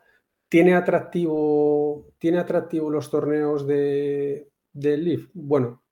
¿Tiene 0.49 0.75
atractivo, 0.75 2.15
¿Tiene 2.19 2.39
atractivo 2.39 2.91
los 2.91 3.11
torneos 3.11 3.67
de, 3.67 4.51
de 4.73 4.97
Leaf? 4.97 5.29
Bueno, 5.35 5.83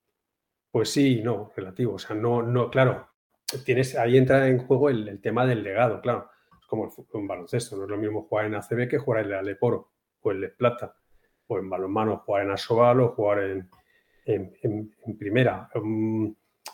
pues 0.71 0.89
sí 0.89 1.21
no, 1.23 1.51
relativo. 1.55 1.93
O 1.93 1.99
sea, 1.99 2.15
no, 2.15 2.41
no, 2.41 2.69
claro, 2.69 3.07
tienes, 3.63 3.95
ahí 3.95 4.17
entra 4.17 4.47
en 4.47 4.59
juego 4.59 4.89
el, 4.89 5.21
tema 5.21 5.45
del 5.45 5.63
legado, 5.63 6.01
claro. 6.01 6.29
Es 6.59 6.67
como 6.67 6.91
un 7.13 7.27
baloncesto, 7.27 7.77
no 7.77 7.83
es 7.83 7.89
lo 7.89 7.97
mismo 7.97 8.23
jugar 8.23 8.45
en 8.45 8.55
ACB 8.55 8.89
que 8.89 8.97
jugar 8.97 9.21
en 9.21 9.31
el 9.31 9.33
Aleporo 9.35 9.91
o 10.21 10.31
el 10.31 10.41
de 10.41 10.49
Plata, 10.49 10.95
o 11.47 11.59
en 11.59 11.69
balonmano 11.69 12.17
jugar 12.25 12.43
en 12.43 12.51
Asobal 12.51 12.99
jugar 13.09 13.39
en, 13.43 13.69
en, 14.25 15.17
primera. 15.17 15.69
Mm, 15.75 16.27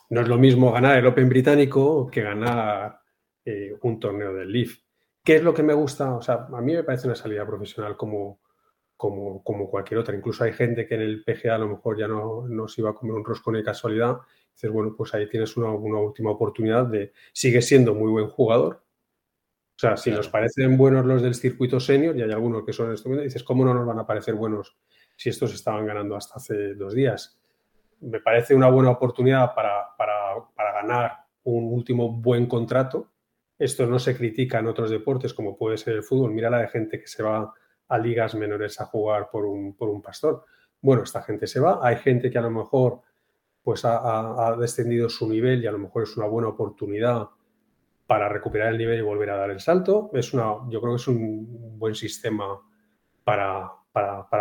no 0.10 0.22
es 0.22 0.28
lo 0.28 0.38
mismo 0.38 0.72
ganar 0.72 0.98
el 0.98 1.06
Open 1.06 1.30
británico 1.30 2.10
que 2.10 2.22
ganar 2.22 3.02
eh, 3.46 3.76
un 3.82 4.00
torneo 4.00 4.34
del 4.34 4.52
Leaf. 4.52 4.78
¿Qué 5.32 5.38
es 5.38 5.44
lo 5.44 5.54
que 5.54 5.64
me 5.64 5.74
gusta? 5.74 6.14
O 6.14 6.22
sea, 6.22 6.46
a 6.52 6.60
mí 6.60 6.74
me 6.74 6.84
parece 6.84 7.08
una 7.08 7.16
salida 7.16 7.46
profesional 7.46 7.96
como, 7.96 8.42
como, 8.98 9.42
como 9.42 9.70
cualquier 9.70 10.02
otra. 10.02 10.14
Incluso 10.14 10.44
hay 10.44 10.52
gente 10.52 10.86
que 10.86 10.96
en 10.96 11.02
el 11.04 11.24
PGA 11.24 11.56
a 11.56 11.58
lo 11.58 11.70
mejor 11.70 11.98
ya 11.98 12.06
no, 12.06 12.46
no 12.50 12.68
se 12.68 12.82
iba 12.82 12.90
a 12.90 12.94
comer 12.94 13.16
un 13.16 13.24
roscón 13.24 13.54
de 13.54 13.64
casualidad. 13.64 14.18
Dices, 14.52 14.70
bueno, 14.70 14.94
pues 14.94 15.14
ahí 15.14 15.30
tienes 15.30 15.56
una, 15.56 15.70
última 15.72 16.32
oportunidad 16.32 16.86
de... 16.88 17.14
Sigue 17.32 17.62
siendo 17.62 17.96
muy 17.96 18.12
buen 18.12 18.28
jugador. 18.28 18.84
O 19.78 19.80
sea, 19.80 19.96
si 19.96 20.12
nos 20.12 20.28
parecen 20.28 20.76
buenos 20.76 21.06
los 21.06 21.22
del 21.22 21.36
circuito 21.36 21.80
senior, 21.80 22.14
y 22.18 22.24
hay 22.24 22.32
algunos 22.34 22.66
que 22.66 22.74
son 22.74 22.88
en 22.88 22.96
este 22.96 23.08
momento, 23.08 23.24
dices, 23.24 23.46
¿cómo 23.46 23.64
no 23.64 23.74
nos 23.74 23.86
van 23.86 24.00
a 24.00 24.06
parecer 24.06 24.36
buenos 24.36 24.76
si 25.16 25.30
estos 25.30 25.54
estaban 25.54 25.86
ganando 25.86 26.18
hasta 26.18 26.36
hace 26.36 26.76
dos 26.76 26.94
días? 26.94 27.40
Me 28.02 28.20
parece 28.20 28.54
una 28.54 28.68
buena 28.68 28.90
oportunidad 28.90 29.56
para, 29.56 29.96
para, 29.98 30.46
para 30.54 30.74
ganar 30.74 31.14
un 31.46 31.74
último 31.74 32.12
buen 32.12 32.48
contrato 32.48 33.12
esto 33.62 33.86
no 33.86 34.00
se 34.00 34.18
critica 34.18 34.58
en 34.58 34.66
otros 34.66 34.90
deportes 34.90 35.36
como 35.36 35.56
puede 35.56 35.78
ser 35.78 35.94
el 35.94 36.04
fútbol. 36.04 36.32
Mira 36.32 36.50
la 36.50 36.58
de 36.58 36.68
gente 36.68 37.00
que 37.00 37.06
se 37.06 37.22
va 37.22 37.54
a 37.88 37.98
ligas 38.00 38.34
menores 38.34 38.82
a 38.82 38.86
jugar 38.86 39.30
por 39.30 39.46
un, 39.46 39.76
por 39.76 40.02
pastor. 40.02 40.46
Bueno, 40.82 41.04
esta 41.04 41.22
gente 41.22 41.46
se 41.46 41.60
va. 41.60 41.80
Hay 41.80 41.98
gente 41.98 42.32
que 42.32 42.40
a 42.40 42.42
lo 42.42 42.50
mejor 42.50 43.02
pues 43.62 43.84
ha, 43.86 44.56
descendido 44.60 45.10
su 45.10 45.30
nivel 45.30 45.64
y 45.64 45.68
a 45.68 45.72
lo 45.72 45.78
mejor 45.78 46.04
es 46.04 46.18
una 46.18 46.26
buena 46.26 46.48
oportunidad 46.48 47.28
para 48.08 48.28
recuperar 48.28 48.70
el 48.70 48.80
nivel 48.80 48.98
y 48.98 49.04
volver 49.04 49.30
a 49.30 49.38
dar 49.38 49.52
el 49.52 49.60
salto. 49.60 50.10
Es 50.16 50.34
una, 50.34 50.56
yo 50.68 50.82
creo 50.82 50.94
que 50.96 51.02
es 51.02 51.08
un 51.08 51.78
buen 51.78 51.94
sistema 51.94 52.60
para, 53.24 53.70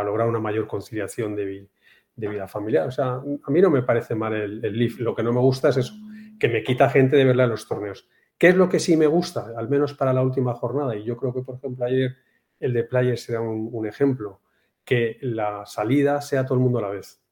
lograr 0.02 0.28
una 0.28 0.40
mayor 0.40 0.66
conciliación 0.66 1.36
de, 1.36 1.68
vida 2.16 2.48
familiar. 2.48 2.88
O 2.88 2.90
sea, 2.90 3.16
a 3.16 3.50
mí 3.50 3.60
no 3.60 3.68
me 3.68 3.82
parece 3.82 4.14
mal 4.14 4.32
el, 4.32 4.64
el 4.64 4.78
Leaf. 4.78 4.98
Lo 5.00 5.14
que 5.14 5.22
no 5.22 5.34
me 5.34 5.40
gusta 5.40 5.68
es 5.68 5.76
eso, 5.76 5.92
que 6.38 6.48
me 6.48 6.62
quita 6.62 6.88
gente 6.88 7.16
de 7.16 7.24
verla 7.26 7.44
en 7.44 7.50
los 7.50 7.68
torneos. 7.68 8.08
¿Qué 8.40 8.48
es 8.48 8.56
lo 8.56 8.70
que 8.70 8.78
sí 8.80 8.96
me 8.96 9.06
gusta, 9.06 9.52
al 9.54 9.68
menos 9.68 9.92
para 9.92 10.14
la 10.14 10.22
última 10.22 10.54
jornada? 10.54 10.96
Y 10.96 11.04
yo 11.04 11.14
creo 11.14 11.34
que, 11.34 11.42
por 11.42 11.56
ejemplo, 11.56 11.84
ayer 11.84 12.16
el 12.58 12.72
de 12.72 12.84
Players 12.84 13.20
será 13.20 13.42
un, 13.42 13.86
ejemplo, 13.86 14.40
que 14.82 15.18
la 15.20 15.66
salida 15.66 16.22
sea 16.22 16.46
todo 16.46 16.54
el 16.54 16.60
mundo 16.60 16.78
a 16.78 16.82
la 16.82 16.88
vez. 16.88 17.22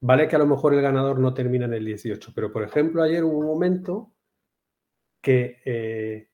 Vale 0.00 0.28
que 0.28 0.36
a 0.36 0.38
lo 0.38 0.46
mejor 0.46 0.72
el 0.72 0.82
ganador 0.82 1.18
no 1.18 1.34
termina 1.34 1.64
en 1.64 1.74
el 1.74 1.84
18, 1.84 2.30
pero 2.32 2.52
por 2.52 2.62
ejemplo 2.62 3.02
ayer 3.02 3.24
hubo 3.24 3.38
un 3.38 3.46
momento 3.46 4.12
que 5.20 5.60
eh, 5.64 6.30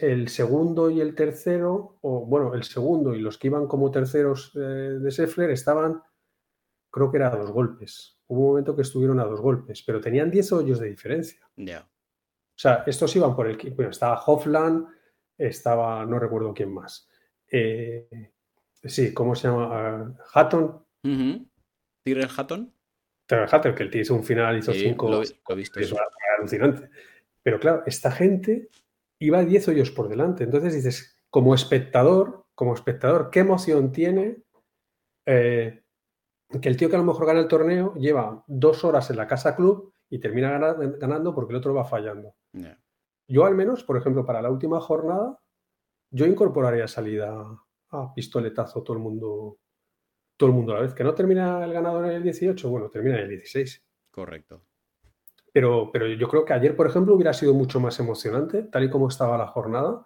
el 0.00 0.28
segundo 0.28 0.88
y 0.88 1.02
el 1.02 1.14
tercero, 1.14 1.98
o 2.00 2.24
bueno, 2.24 2.54
el 2.54 2.64
segundo 2.64 3.14
y 3.14 3.20
los 3.20 3.36
que 3.36 3.48
iban 3.48 3.66
como 3.66 3.90
terceros 3.90 4.52
eh, 4.56 4.58
de 4.58 5.10
Seffler 5.10 5.50
estaban, 5.50 6.02
creo 6.90 7.10
que 7.10 7.18
era 7.18 7.28
a 7.28 7.36
dos 7.36 7.50
golpes. 7.50 8.18
Hubo 8.26 8.40
un 8.40 8.48
momento 8.48 8.74
que 8.74 8.82
estuvieron 8.82 9.20
a 9.20 9.24
dos 9.24 9.42
golpes, 9.42 9.82
pero 9.82 10.00
tenían 10.00 10.30
10 10.30 10.52
hoyos 10.52 10.80
de 10.80 10.88
diferencia. 10.88 11.46
Ya. 11.56 11.86
O 12.56 12.58
sea, 12.58 12.84
estos 12.86 13.14
iban 13.14 13.36
por 13.36 13.48
el... 13.48 13.56
Bueno, 13.74 13.90
estaba 13.90 14.22
Hofland, 14.24 14.86
estaba, 15.36 16.06
no 16.06 16.18
recuerdo 16.18 16.54
quién 16.54 16.72
más. 16.72 17.06
Eh, 17.50 18.32
sí, 18.82 19.12
¿cómo 19.12 19.34
se 19.34 19.48
llama? 19.48 19.68
Uh, 19.68 20.14
Hatton. 20.32 20.84
¿Tyrrell 22.02 22.30
Hatton? 22.34 22.72
Tyrrell 23.26 23.48
Hatton, 23.52 23.74
que 23.74 23.82
el 23.82 23.90
tío 23.90 24.00
hizo 24.00 24.14
un 24.14 24.24
final, 24.24 24.58
hizo 24.58 24.72
cinco... 24.72 25.10
Lo, 25.10 25.22
he 25.22 25.54
visto. 25.54 25.80
Es 25.80 25.94
alucinante. 26.38 26.88
Pero 27.42 27.60
claro, 27.60 27.82
esta 27.84 28.10
gente 28.10 28.70
iba 29.18 29.44
10 29.44 29.68
hoyos 29.68 29.90
por 29.90 30.08
delante. 30.08 30.44
Entonces 30.44 30.74
dices, 30.74 31.18
como 31.28 31.54
espectador, 31.54 32.46
como 32.54 32.72
espectador, 32.72 33.28
¿qué 33.30 33.40
emoción 33.40 33.92
tiene 33.92 34.38
eh, 35.26 35.82
que 36.60 36.68
el 36.68 36.76
tío 36.78 36.88
que 36.88 36.96
a 36.96 37.00
lo 37.00 37.04
mejor 37.04 37.26
gana 37.26 37.40
el 37.40 37.48
torneo 37.48 37.94
lleva 37.96 38.42
dos 38.46 38.82
horas 38.82 39.10
en 39.10 39.18
la 39.18 39.26
casa 39.26 39.54
club 39.54 39.92
y 40.08 40.18
termina 40.18 40.58
ganando 40.98 41.34
porque 41.34 41.52
el 41.52 41.58
otro 41.58 41.74
va 41.74 41.84
fallando? 41.84 42.34
Yo 43.28 43.44
al 43.44 43.54
menos, 43.54 43.82
por 43.82 43.96
ejemplo, 43.96 44.24
para 44.24 44.42
la 44.42 44.50
última 44.50 44.80
jornada, 44.80 45.40
yo 46.10 46.26
incorporaría 46.26 46.86
salida 46.88 47.60
a 47.90 48.14
pistoletazo 48.14 48.82
todo 48.82 48.96
el 48.96 49.02
mundo 49.02 49.58
todo 50.36 50.50
el 50.50 50.56
mundo 50.56 50.72
a 50.72 50.76
la 50.76 50.82
vez. 50.82 50.94
Que 50.94 51.04
no 51.04 51.14
termina 51.14 51.64
el 51.64 51.72
ganador 51.72 52.06
en 52.06 52.12
el 52.12 52.22
18, 52.22 52.68
bueno, 52.68 52.88
termina 52.88 53.16
en 53.16 53.22
el 53.22 53.30
16. 53.30 53.84
Correcto. 54.10 54.62
Pero, 55.52 55.90
pero 55.90 56.06
yo 56.06 56.28
creo 56.28 56.44
que 56.44 56.52
ayer, 56.52 56.76
por 56.76 56.86
ejemplo, 56.86 57.14
hubiera 57.14 57.32
sido 57.32 57.54
mucho 57.54 57.80
más 57.80 57.98
emocionante, 57.98 58.64
tal 58.64 58.84
y 58.84 58.90
como 58.90 59.08
estaba 59.08 59.38
la 59.38 59.46
jornada. 59.46 60.04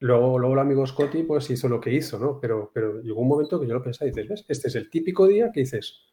Luego, 0.00 0.38
luego 0.38 0.54
el 0.54 0.60
amigo 0.60 0.86
Scotty 0.86 1.22
pues 1.22 1.48
hizo 1.50 1.68
lo 1.68 1.80
que 1.80 1.92
hizo, 1.92 2.18
¿no? 2.18 2.40
Pero, 2.40 2.70
pero 2.72 3.00
llegó 3.00 3.20
un 3.20 3.28
momento 3.28 3.60
que 3.60 3.66
yo 3.66 3.74
lo 3.74 3.82
pensaba 3.82 4.08
y 4.08 4.12
dices, 4.12 4.28
¿ves? 4.28 4.44
Este 4.48 4.68
es 4.68 4.74
el 4.74 4.90
típico 4.90 5.26
día 5.26 5.50
que 5.52 5.60
dices, 5.60 6.06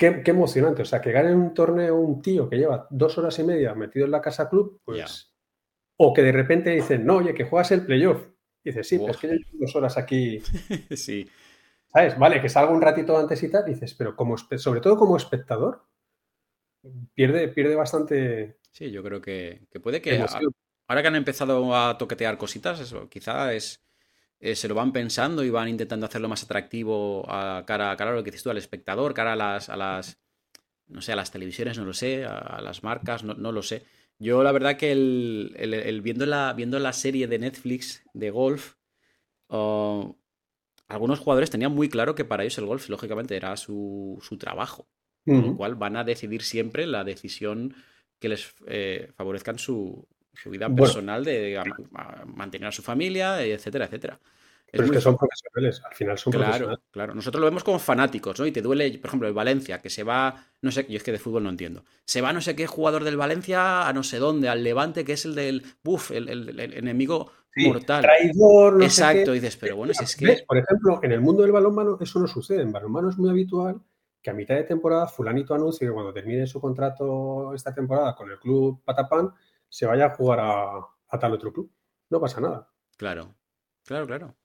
qué, 0.00 0.30
emocionante. 0.30 0.82
O 0.82 0.84
sea, 0.84 1.00
que 1.00 1.12
gane 1.12 1.34
un 1.34 1.52
torneo 1.52 1.96
un 1.96 2.22
tío 2.22 2.48
que 2.48 2.56
lleva 2.56 2.86
dos 2.90 3.18
horas 3.18 3.38
y 3.38 3.44
media 3.44 3.74
metido 3.74 4.06
en 4.06 4.12
la 4.12 4.20
casa 4.20 4.48
club, 4.48 4.80
pues... 4.84 5.26
O 6.02 6.14
que 6.14 6.22
de 6.22 6.32
repente 6.32 6.70
dicen, 6.70 7.04
no, 7.04 7.16
oye, 7.16 7.34
que 7.34 7.44
juegas 7.44 7.72
el 7.72 7.84
playoff. 7.84 8.26
Y 8.64 8.70
dices, 8.70 8.88
sí, 8.88 8.98
pues 8.98 9.18
que 9.18 9.28
llevo 9.28 9.44
dos 9.52 9.76
horas 9.76 9.98
aquí. 9.98 10.40
sí. 10.96 11.28
¿Sabes? 11.86 12.18
Vale, 12.18 12.40
que 12.40 12.48
salga 12.48 12.72
un 12.72 12.80
ratito 12.80 13.18
antes 13.18 13.42
y 13.42 13.50
tal, 13.50 13.66
dices, 13.66 13.94
pero 13.94 14.16
como 14.16 14.38
sobre 14.38 14.80
todo 14.80 14.96
como 14.96 15.18
espectador, 15.18 15.84
pierde, 17.12 17.48
pierde 17.48 17.74
bastante. 17.74 18.58
Sí, 18.72 18.90
yo 18.90 19.02
creo 19.02 19.20
que, 19.20 19.66
puede 19.82 20.00
que 20.00 20.24
ahora 20.88 21.02
que 21.02 21.08
han 21.08 21.16
empezado 21.16 21.76
a 21.76 21.98
toquetear 21.98 22.38
cositas, 22.38 22.80
eso 22.80 23.10
quizá 23.10 23.52
es 23.52 23.82
eh, 24.40 24.56
se 24.56 24.68
lo 24.68 24.74
van 24.74 24.92
pensando 24.92 25.44
y 25.44 25.50
van 25.50 25.68
intentando 25.68 26.06
hacerlo 26.06 26.28
más 26.28 26.42
atractivo 26.42 27.30
a 27.30 27.64
cara, 27.66 27.90
a 27.90 27.96
cara 27.96 28.12
a 28.12 28.14
lo 28.14 28.24
que 28.24 28.30
dices 28.30 28.42
tú, 28.42 28.50
al 28.50 28.56
espectador, 28.56 29.12
cara 29.12 29.34
a 29.34 29.36
las, 29.36 29.68
a 29.68 29.76
las 29.76 30.18
no 30.90 31.02
sé, 31.02 31.12
a 31.12 31.16
las 31.16 31.30
televisiones, 31.30 31.78
no 31.78 31.84
lo 31.84 31.92
sé, 31.92 32.24
a, 32.24 32.60
las 32.60 32.82
marcas, 32.82 33.22
no, 33.22 33.52
lo 33.52 33.62
sé. 33.62 33.84
Yo 34.18 34.42
la 34.42 34.52
verdad 34.52 34.76
que 34.76 34.92
el, 34.92 36.00
viendo, 36.02 36.26
la, 36.26 36.52
viendo 36.52 36.78
la 36.78 36.92
serie 36.92 37.26
de 37.26 37.38
Netflix 37.38 38.02
de 38.12 38.30
golf, 38.30 38.74
oh, 39.48 40.16
algunos 40.88 41.20
jugadores 41.20 41.50
tenían 41.50 41.72
muy 41.72 41.88
claro 41.88 42.14
que 42.14 42.24
para 42.24 42.42
ellos 42.42 42.58
el 42.58 42.66
golf, 42.66 42.88
lógicamente, 42.88 43.36
era 43.36 43.56
su, 43.56 44.18
su 44.22 44.36
trabajo. 44.36 44.88
Con 45.26 45.46
lo 45.46 45.56
cual 45.56 45.76
van 45.76 45.96
a 45.96 46.02
decidir 46.02 46.42
siempre 46.42 46.86
la 46.86 47.04
decisión 47.04 47.76
que 48.18 48.30
les 48.30 48.52
eh, 48.66 49.12
favorezca 49.14 49.52
en 49.52 49.58
su, 49.58 50.08
su 50.40 50.50
vida 50.50 50.68
personal 50.74 51.24
de, 51.24 51.62
mantener 52.26 52.68
a 52.68 52.72
su 52.72 52.82
familia, 52.82 53.42
etcétera, 53.42 53.86
etcétera. 53.86 54.18
Pero 54.72 54.84
es, 54.84 54.90
que 54.92 55.00
son 55.00 55.16
profesionales, 55.16 55.82
al 55.84 55.94
final 55.94 56.16
son 56.18 56.32
claro, 56.32 56.46
profesionales. 56.46 56.84
Claro, 56.92 57.14
nosotros 57.14 57.40
lo 57.40 57.46
vemos 57.46 57.64
como 57.64 57.80
fanáticos, 57.80 58.38
¿no? 58.38 58.46
Y 58.46 58.52
te 58.52 58.62
duele, 58.62 58.98
por 58.98 59.08
ejemplo, 59.08 59.26
el 59.26 59.34
Valencia, 59.34 59.80
que 59.80 59.90
se 59.90 60.04
va, 60.04 60.46
no 60.62 60.70
sé, 60.70 60.86
yo 60.88 60.96
es 60.96 61.02
que 61.02 61.10
de 61.10 61.18
fútbol 61.18 61.42
no 61.42 61.50
entiendo, 61.50 61.84
se 62.04 62.20
va 62.20 62.32
no 62.32 62.40
sé 62.40 62.54
qué 62.54 62.68
jugador 62.68 63.02
del 63.02 63.16
Valencia 63.16 63.88
a 63.88 63.92
no 63.92 64.04
sé 64.04 64.18
dónde, 64.18 64.48
al 64.48 64.62
Levante, 64.62 65.04
que 65.04 65.14
es 65.14 65.24
el 65.24 65.34
del, 65.34 65.64
buf, 65.82 66.12
el, 66.12 66.28
enemigo 66.58 67.32
mortal. 67.56 68.02
Traidor, 68.02 68.76
no 68.76 68.84
Exacto, 68.84 69.26
sé 69.26 69.32
dices, 69.32 69.56
pero 69.56 69.76
bueno, 69.76 69.92
si 69.92 70.04
es 70.04 70.14
que... 70.14 70.44
Por 70.46 70.58
ejemplo, 70.58 71.00
en 71.02 71.12
el 71.12 71.20
mundo 71.20 71.42
del 71.42 71.50
balonmano 71.50 71.98
eso 72.00 72.20
no 72.20 72.28
sucede, 72.28 72.62
en 72.62 72.70
balonmano 72.70 73.10
es 73.10 73.18
muy 73.18 73.28
habitual 73.28 73.80
que 74.22 74.30
a 74.30 74.34
mitad 74.34 74.54
de 74.54 74.64
temporada 74.64 75.08
fulanito 75.08 75.54
anuncie 75.54 75.86
que 75.86 75.92
cuando 75.92 76.12
termine 76.12 76.46
su 76.46 76.60
contrato 76.60 77.54
esta 77.54 77.74
temporada 77.74 78.14
con 78.14 78.30
el 78.30 78.38
club 78.38 78.82
Patapán 78.84 79.32
se 79.70 79.86
vaya 79.86 80.06
a 80.06 80.10
jugar 80.10 80.40
a 80.42 81.18
tal 81.18 81.32
otro 81.32 81.52
club. 81.52 81.72
No 82.10 82.20
pasa 82.20 82.40
nada. 82.40 82.68
Claro, 82.96 83.34
claro, 83.84 84.06
claro. 84.06 84.36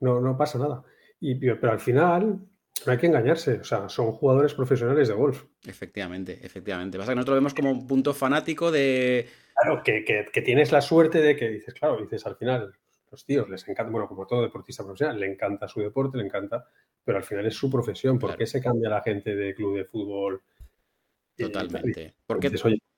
No, 0.00 0.20
no 0.20 0.36
pasa 0.36 0.58
nada. 0.58 0.84
Y, 1.20 1.36
pero 1.36 1.72
al 1.72 1.80
final 1.80 2.40
no 2.84 2.92
hay 2.92 2.98
que 2.98 3.06
engañarse. 3.06 3.60
O 3.60 3.64
sea, 3.64 3.88
son 3.88 4.12
jugadores 4.12 4.52
profesionales 4.54 5.08
de 5.08 5.14
golf. 5.14 5.44
Efectivamente, 5.66 6.38
efectivamente. 6.44 6.98
Pasa 6.98 7.12
que 7.12 7.16
nosotros 7.16 7.36
lo 7.36 7.40
vemos 7.40 7.54
como 7.54 7.70
un 7.70 7.86
punto 7.86 8.12
fanático 8.12 8.70
de. 8.70 9.26
Claro, 9.54 9.82
que, 9.82 10.04
que, 10.04 10.42
tienes 10.42 10.72
la 10.72 10.80
suerte 10.80 11.22
de 11.22 11.36
que 11.36 11.48
dices, 11.48 11.72
claro, 11.74 11.96
dices 11.98 12.26
al 12.26 12.36
final, 12.36 12.74
los 13.10 13.24
tíos 13.24 13.48
les 13.48 13.66
encanta, 13.68 13.90
bueno, 13.90 14.08
como 14.08 14.26
todo 14.26 14.42
deportista 14.42 14.82
profesional, 14.82 15.18
le 15.18 15.26
encanta 15.26 15.68
su 15.68 15.80
deporte, 15.80 16.18
le 16.18 16.24
encanta, 16.24 16.66
pero 17.04 17.18
al 17.18 17.24
final 17.24 17.46
es 17.46 17.54
su 17.54 17.70
profesión. 17.70 18.18
¿Por 18.18 18.36
qué 18.36 18.46
se 18.46 18.60
cambia 18.60 18.90
la 18.90 19.00
gente 19.00 19.34
de 19.34 19.54
club 19.54 19.76
de 19.76 19.84
fútbol? 19.84 20.42
Totalmente. 21.36 22.16
Porque, 22.26 22.50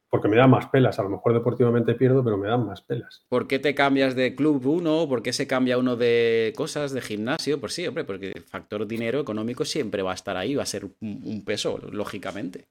porque 0.08 0.28
me 0.28 0.36
dan 0.36 0.50
más 0.50 0.66
pelas. 0.68 0.98
A 0.98 1.02
lo 1.02 1.10
mejor 1.10 1.34
deportivamente 1.34 1.94
pierdo, 1.94 2.22
pero 2.22 2.38
me 2.38 2.48
dan 2.48 2.66
más 2.66 2.82
pelas. 2.82 3.24
¿Por 3.28 3.46
qué 3.46 3.58
te 3.58 3.74
cambias 3.74 4.14
de 4.14 4.34
club 4.34 4.64
uno? 4.66 5.08
¿Por 5.08 5.22
qué 5.22 5.32
se 5.32 5.46
cambia 5.46 5.78
uno 5.78 5.96
de 5.96 6.52
cosas, 6.56 6.92
de 6.92 7.00
gimnasio? 7.00 7.60
Pues 7.60 7.74
sí, 7.74 7.86
hombre, 7.86 8.04
porque 8.04 8.32
el 8.34 8.42
factor 8.42 8.86
dinero 8.86 9.20
económico 9.20 9.64
siempre 9.64 10.02
va 10.02 10.12
a 10.12 10.14
estar 10.14 10.36
ahí, 10.36 10.54
va 10.54 10.62
a 10.62 10.66
ser 10.66 10.84
un, 11.00 11.42
peso, 11.44 11.78
lógicamente. 11.90 12.66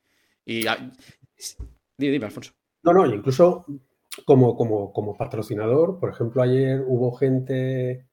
Y 0.45 0.61
dime, 1.97 2.11
dime, 2.13 2.25
Alfonso. 2.25 2.53
No, 2.83 2.93
no, 2.93 3.05
incluso 3.13 3.65
como, 4.25 4.55
como, 4.55 4.93
como 4.93 5.17
patrocinador, 5.17 5.99
por 5.99 6.09
ejemplo, 6.09 6.41
ayer 6.41 6.83
hubo 6.85 7.11
gente. 7.13 8.05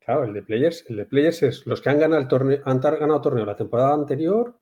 Claro, 0.00 0.24
el 0.24 0.34
de 0.34 0.42
Players, 0.42 0.84
el 0.88 0.96
de 0.96 1.06
Players 1.06 1.42
es 1.42 1.66
los 1.66 1.80
que 1.80 1.90
han 1.90 1.98
ganado 1.98 2.20
el 2.20 2.28
torneo, 2.28 2.60
han 2.64 2.80
ganado 2.80 3.20
torneo 3.20 3.44
la 3.44 3.56
temporada 3.56 3.94
anterior, 3.94 4.56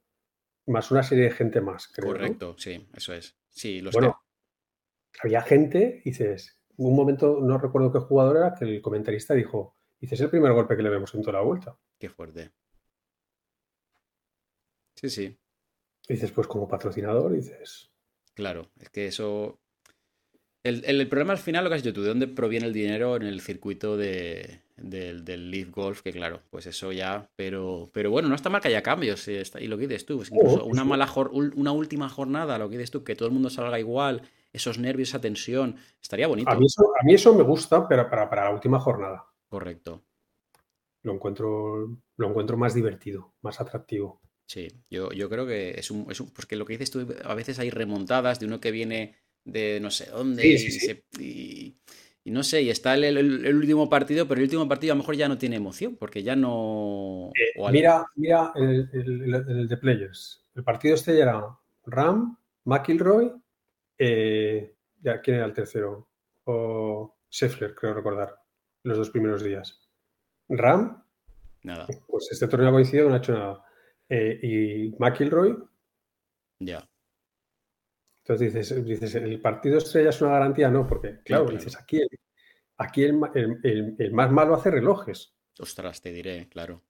más 0.66 0.90
una 0.90 1.02
serie 1.02 1.24
de 1.24 1.30
gente 1.30 1.60
más, 1.60 1.88
creo. 1.88 2.12
Correcto, 2.12 2.56
sí, 2.58 2.86
eso 2.94 3.12
es. 3.12 3.36
Sí, 3.48 3.80
los 3.80 3.94
bueno, 3.94 4.20
había 5.22 5.42
gente, 5.42 6.02
dices, 6.04 6.58
un 6.76 6.96
momento, 6.96 7.38
no 7.40 7.58
recuerdo 7.58 7.92
qué 7.92 8.00
jugador 8.00 8.36
era, 8.36 8.54
que 8.54 8.64
el 8.64 8.82
comentarista 8.82 9.34
dijo, 9.34 9.76
dices, 10.00 10.18
es 10.20 10.24
el 10.24 10.30
primer 10.30 10.52
golpe 10.52 10.76
que 10.76 10.82
le 10.82 10.90
vemos 10.90 11.14
en 11.14 11.22
toda 11.22 11.34
la 11.34 11.44
vuelta. 11.44 11.76
Qué 11.98 12.08
fuerte. 12.08 12.52
Sí, 14.96 15.10
sí. 15.10 15.38
dices, 16.08 16.30
pues 16.32 16.46
como 16.46 16.68
patrocinador, 16.68 17.32
dices. 17.32 17.90
Claro, 18.34 18.70
es 18.78 18.90
que 18.90 19.06
eso. 19.06 19.60
El, 20.64 21.08
problema 21.08 21.34
al 21.34 21.38
final, 21.38 21.62
lo 21.62 21.68
que 21.68 21.76
has 21.76 21.82
dicho 21.82 21.92
tú, 21.92 22.00
¿de 22.00 22.08
dónde 22.08 22.26
proviene 22.26 22.66
el 22.66 22.72
dinero 22.72 23.16
en 23.16 23.24
el 23.24 23.42
circuito 23.42 23.98
de, 23.98 24.62
del, 24.78 25.22
del 25.22 25.50
Leaf 25.50 25.70
Golf? 25.70 26.00
Que 26.00 26.10
claro, 26.10 26.40
pues 26.48 26.64
eso 26.64 26.90
ya. 26.90 27.28
Pero, 27.36 27.90
pero 27.92 28.10
bueno, 28.10 28.30
no 28.30 28.34
está 28.34 28.48
mal 28.48 28.62
que 28.62 28.68
haya 28.68 28.82
cambios. 28.82 29.28
Y, 29.28 29.66
lo 29.66 29.76
que 29.76 29.86
dices 29.86 30.06
tú, 30.06 30.16
pues 30.16 30.30
incluso 30.30 30.64
una, 30.64 30.82
mala 30.82 31.06
una 31.54 31.72
última 31.72 32.08
jornada, 32.08 32.58
lo 32.58 32.70
que 32.70 32.78
dices 32.78 32.90
tú, 32.90 33.04
que 33.04 33.14
todo 33.14 33.28
el 33.28 33.34
mundo 33.34 33.50
salga 33.50 33.78
igual, 33.78 34.22
esos 34.54 34.78
nervios, 34.78 35.10
esa 35.10 35.20
tensión, 35.20 35.76
estaría 36.00 36.26
bonito. 36.28 36.50
A 36.50 36.56
mí 36.56 37.12
eso, 37.12 37.34
me 37.34 37.42
gusta, 37.42 37.86
pero 37.86 38.08
para, 38.08 38.30
para 38.30 38.44
la 38.44 38.50
última 38.50 38.80
jornada. 38.80 39.26
Correcto. 39.50 40.02
Lo 41.02 41.12
encuentro, 41.12 41.94
lo 42.16 42.28
encuentro 42.28 42.56
más 42.56 42.72
divertido, 42.72 43.34
más 43.42 43.60
atractivo. 43.60 44.22
Sí, 44.46 44.68
yo, 44.88 45.10
yo 45.12 45.28
creo 45.28 45.46
que 45.46 45.78
es 45.78 45.90
un, 45.90 46.10
es 46.10 46.20
un. 46.20 46.30
Porque 46.30 46.56
lo 46.56 46.64
que 46.64 46.72
dices 46.72 46.90
tú, 46.90 47.06
a 47.22 47.34
veces 47.34 47.58
hay 47.58 47.68
remontadas 47.68 48.40
de 48.40 48.46
uno 48.46 48.60
que 48.60 48.70
viene 48.70 49.14
de 49.44 49.78
no 49.80 49.90
sé 49.90 50.06
dónde 50.10 50.46
y, 52.26 52.30
no 52.30 52.42
sé, 52.42 52.62
y 52.62 52.70
está 52.70 52.94
el, 52.94 53.54
último 53.54 53.90
partido, 53.90 54.26
pero 54.26 54.38
el 54.38 54.44
último 54.44 54.66
partido 54.66 54.92
a 54.92 54.96
lo 54.96 55.02
mejor 55.02 55.14
ya 55.14 55.28
no 55.28 55.36
tiene 55.36 55.56
emoción, 55.56 55.96
porque 55.96 56.22
ya 56.22 56.34
no... 56.34 57.30
Eh, 57.34 57.60
mira, 57.70 58.06
mira 58.16 58.50
el, 58.54 59.68
de 59.68 59.76
Players. 59.76 60.42
El 60.54 60.64
partido 60.64 60.94
este 60.94 61.18
ya 61.18 61.24
era 61.24 61.58
Ram, 61.84 62.38
McIlroy, 62.64 63.30
eh, 63.98 64.74
ya, 65.02 65.20
¿quién 65.20 65.36
era 65.36 65.44
el 65.44 65.52
tercero? 65.52 66.08
O 66.44 67.14
Scheffler, 67.30 67.74
creo 67.74 67.92
recordar, 67.92 68.40
los 68.84 68.96
dos 68.96 69.10
primeros 69.10 69.44
días. 69.44 69.86
Ram, 70.48 71.04
nada. 71.62 71.86
Pues 72.06 72.28
este 72.30 72.48
torneo 72.48 72.70
ha 72.70 72.72
coincidido, 72.72 73.10
no 73.10 73.16
ha 73.16 73.18
hecho 73.18 73.34
nada. 73.34 73.64
Eh, 74.08 74.40
y 74.42 74.94
McIlroy, 74.98 75.58
ya. 76.58 76.88
Entonces 78.26 78.54
dices, 78.54 78.84
dices, 78.86 79.14
¿el 79.16 79.38
partido 79.38 79.76
estrella 79.76 80.08
es 80.08 80.22
una 80.22 80.30
garantía? 80.30 80.70
No, 80.70 80.86
porque, 80.86 81.18
claro, 81.22 81.44
dices, 81.50 81.76
aquí, 81.76 81.98
el, 81.98 82.08
aquí 82.78 83.04
el, 83.04 83.94
el, 83.98 84.12
más 84.12 84.32
malo 84.32 84.54
hace 84.54 84.70
relojes. 84.70 85.34
Ostras, 85.58 86.00
te 86.00 86.10
diré, 86.10 86.48
claro. 86.48 86.82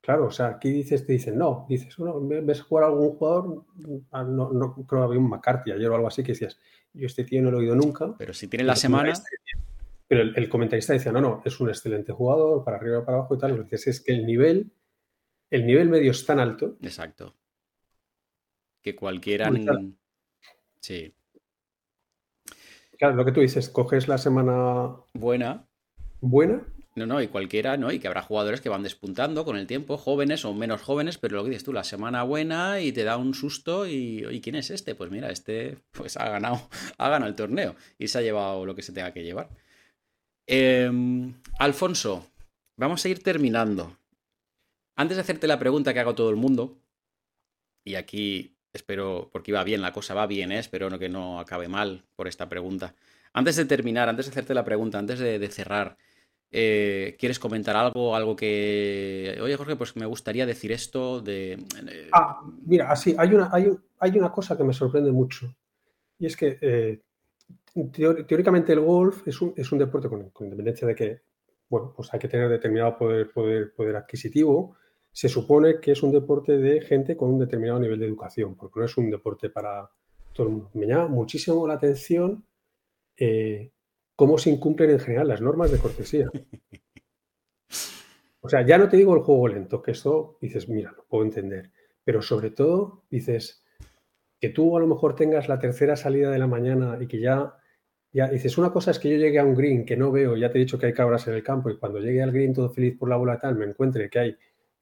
Claro, 0.00 0.26
o 0.26 0.30
sea, 0.30 0.46
aquí 0.46 0.70
dices, 0.70 1.04
te 1.04 1.14
dicen, 1.14 1.36
no, 1.36 1.66
dices, 1.68 1.96
bueno, 1.96 2.20
ves 2.44 2.62
jugar 2.62 2.84
a 2.84 2.86
algún 2.86 3.16
jugador, 3.16 3.64
ah, 4.12 4.22
no, 4.22 4.52
no 4.52 4.72
creo 4.86 5.00
que 5.00 5.04
había 5.06 5.18
un 5.18 5.28
McCarthy 5.28 5.72
ayer 5.72 5.90
o 5.90 5.96
algo 5.96 6.06
así 6.06 6.22
que 6.22 6.30
decías, 6.30 6.60
yo 6.92 7.06
este 7.06 7.24
tío 7.24 7.42
no 7.42 7.50
lo 7.50 7.56
he 7.58 7.62
oído 7.62 7.74
nunca. 7.74 8.14
Pero 8.16 8.32
si 8.32 8.46
tiene 8.46 8.64
la 8.64 8.76
semana. 8.76 9.12
Pero 10.06 10.22
el, 10.22 10.48
comentarista 10.48 10.92
decía, 10.92 11.10
no, 11.10 11.20
no, 11.20 11.42
es 11.44 11.58
un 11.58 11.70
excelente 11.70 12.12
jugador, 12.12 12.64
para 12.64 12.76
arriba 12.76 13.04
para 13.04 13.18
abajo 13.18 13.34
y 13.34 13.38
tal. 13.38 13.56
Y 13.56 13.62
dices, 13.64 13.88
es 13.88 14.00
que 14.00 14.12
el 14.12 14.24
nivel, 14.24 14.70
el 15.50 15.66
nivel 15.66 15.88
medio 15.88 16.12
es 16.12 16.24
tan 16.24 16.38
alto. 16.38 16.76
Exacto 16.82 17.34
que 18.82 18.94
cualquiera. 18.94 19.50
Sí. 20.80 21.14
Claro, 22.98 23.14
lo 23.14 23.24
que 23.24 23.32
tú 23.32 23.40
dices, 23.40 23.68
coges 23.68 24.08
la 24.08 24.18
semana 24.18 24.96
buena. 25.14 25.66
Buena. 26.20 26.66
No, 26.96 27.06
no, 27.06 27.22
y 27.22 27.28
cualquiera, 27.28 27.76
¿no? 27.76 27.92
Y 27.92 28.00
que 28.00 28.08
habrá 28.08 28.22
jugadores 28.22 28.60
que 28.60 28.68
van 28.68 28.82
despuntando 28.82 29.44
con 29.44 29.56
el 29.56 29.68
tiempo, 29.68 29.96
jóvenes 29.96 30.44
o 30.44 30.52
menos 30.52 30.82
jóvenes, 30.82 31.16
pero 31.16 31.36
lo 31.36 31.44
que 31.44 31.50
dices 31.50 31.62
tú, 31.62 31.72
la 31.72 31.84
semana 31.84 32.24
buena 32.24 32.80
y 32.80 32.90
te 32.90 33.04
da 33.04 33.16
un 33.16 33.34
susto 33.34 33.86
y, 33.86 34.26
¿y 34.28 34.40
quién 34.40 34.56
es 34.56 34.70
este? 34.70 34.96
Pues 34.96 35.10
mira, 35.10 35.30
este 35.30 35.78
pues 35.92 36.16
ha 36.16 36.28
ganado, 36.28 36.68
ha 36.98 37.08
ganado 37.08 37.28
el 37.28 37.36
torneo 37.36 37.76
y 37.98 38.08
se 38.08 38.18
ha 38.18 38.22
llevado 38.22 38.66
lo 38.66 38.74
que 38.74 38.82
se 38.82 38.92
tenga 38.92 39.12
que 39.12 39.22
llevar. 39.22 39.48
Em, 40.46 41.34
Alfonso, 41.58 42.26
vamos 42.76 43.04
a 43.04 43.08
ir 43.08 43.22
terminando. 43.22 43.96
Antes 44.96 45.16
de 45.16 45.20
hacerte 45.20 45.46
la 45.46 45.60
pregunta 45.60 45.94
que 45.94 46.00
hago 46.00 46.16
todo 46.16 46.30
el 46.30 46.36
mundo, 46.36 46.80
y 47.84 47.94
aquí 47.94 48.57
espero, 48.72 49.28
porque 49.32 49.50
iba 49.50 49.64
bien, 49.64 49.82
la 49.82 49.92
cosa 49.92 50.14
va 50.14 50.26
bien, 50.26 50.52
¿eh? 50.52 50.58
espero 50.58 50.98
que 50.98 51.08
no 51.08 51.40
acabe 51.40 51.68
mal 51.68 52.04
por 52.16 52.28
esta 52.28 52.48
pregunta. 52.48 52.94
Antes 53.32 53.56
de 53.56 53.64
terminar, 53.64 54.08
antes 54.08 54.26
de 54.26 54.30
hacerte 54.30 54.54
la 54.54 54.64
pregunta, 54.64 54.98
antes 54.98 55.18
de 55.18 55.48
cerrar, 55.48 55.96
eh, 56.50 57.16
¿Quieres 57.18 57.38
comentar 57.38 57.76
algo? 57.76 58.16
Algo 58.16 58.34
que. 58.34 59.38
Oye, 59.42 59.56
Jorge, 59.56 59.76
pues 59.76 59.96
me 59.96 60.06
gustaría 60.06 60.46
decir 60.46 60.72
esto 60.72 61.20
de. 61.20 61.52
Eh, 61.52 62.08
ah, 62.12 62.40
mira, 62.64 62.90
así, 62.90 63.14
hay 63.18 63.34
una, 63.34 63.50
hay, 63.52 63.70
hay, 63.98 64.18
una 64.18 64.32
cosa 64.32 64.56
que 64.56 64.64
me 64.64 64.72
sorprende 64.72 65.12
mucho. 65.12 65.54
Y 66.18 66.26
es 66.26 66.36
que 66.36 67.02
teóricamente 68.26 68.72
el 68.72 68.80
golf 68.80 69.28
es 69.28 69.40
un, 69.42 69.52
es 69.56 69.70
un 69.70 69.78
deporte 69.78 70.08
con, 70.08 70.32
independencia 70.40 70.88
de 70.88 70.94
que, 70.94 71.20
bueno, 71.68 71.92
pues 71.94 72.12
hay 72.12 72.18
que 72.18 72.28
tener 72.28 72.48
determinado 72.48 72.96
poder, 72.96 73.30
poder, 73.30 73.74
poder 73.74 73.96
adquisitivo. 73.96 74.74
Se 75.18 75.28
supone 75.28 75.80
que 75.80 75.90
es 75.90 76.04
un 76.04 76.12
deporte 76.12 76.58
de 76.58 76.80
gente 76.80 77.16
con 77.16 77.30
un 77.30 77.40
determinado 77.40 77.80
nivel 77.80 77.98
de 77.98 78.06
educación, 78.06 78.54
porque 78.54 78.78
no 78.78 78.86
es 78.86 78.96
un 78.96 79.10
deporte 79.10 79.50
para 79.50 79.90
todo 80.32 80.46
el 80.46 80.52
mundo. 80.52 80.70
Me 80.74 80.86
llama 80.86 81.08
muchísimo 81.08 81.66
la 81.66 81.74
atención 81.74 82.44
cómo 84.14 84.38
se 84.38 84.50
incumplen 84.50 84.90
en 84.90 85.00
general 85.00 85.26
las 85.26 85.40
normas 85.40 85.72
de 85.72 85.78
cortesía. 85.78 86.30
O 88.40 88.48
sea, 88.48 88.64
ya 88.64 88.78
no 88.78 88.88
te 88.88 88.96
digo 88.96 89.14
el 89.16 89.22
juego 89.22 89.48
lento, 89.48 89.82
que 89.82 89.90
esto 89.90 90.38
dices, 90.40 90.68
mira, 90.68 90.92
lo 90.92 91.04
puedo 91.06 91.24
entender, 91.24 91.72
pero 92.04 92.22
sobre 92.22 92.50
todo 92.50 93.02
dices 93.10 93.64
que 94.40 94.50
tú 94.50 94.76
a 94.76 94.80
lo 94.80 94.86
mejor 94.86 95.16
tengas 95.16 95.48
la 95.48 95.58
tercera 95.58 95.96
salida 95.96 96.30
de 96.30 96.38
la 96.38 96.46
mañana 96.46 96.96
y 97.00 97.08
que 97.08 97.20
ya, 97.20 97.56
ya 98.12 98.28
dices, 98.28 98.56
una 98.56 98.72
cosa 98.72 98.92
es 98.92 99.00
que 99.00 99.10
yo 99.10 99.16
llegue 99.16 99.40
a 99.40 99.44
un 99.44 99.56
green 99.56 99.84
que 99.84 99.96
no 99.96 100.12
veo, 100.12 100.36
ya 100.36 100.52
te 100.52 100.58
he 100.58 100.60
dicho 100.60 100.78
que 100.78 100.86
hay 100.86 100.94
cabras 100.94 101.26
en 101.26 101.34
el 101.34 101.42
campo 101.42 101.68
y 101.68 101.76
cuando 101.76 101.98
llegue 101.98 102.22
al 102.22 102.30
green 102.30 102.54
todo 102.54 102.70
feliz 102.70 102.96
por 102.96 103.08
la 103.08 103.16
bola 103.16 103.40
tal, 103.40 103.56
me 103.56 103.66
encuentre 103.66 104.08
que 104.08 104.18
hay 104.20 104.36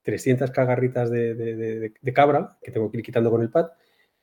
300 0.07 0.51
cagarritas 0.53 1.11
de, 1.11 1.93
cabra 2.15 2.57
que 2.63 2.71
tengo 2.71 2.91
que 2.91 2.99
ir 2.99 3.03
quitando 3.03 3.31
con 3.31 3.43
el 3.43 3.51
pad. 3.51 3.73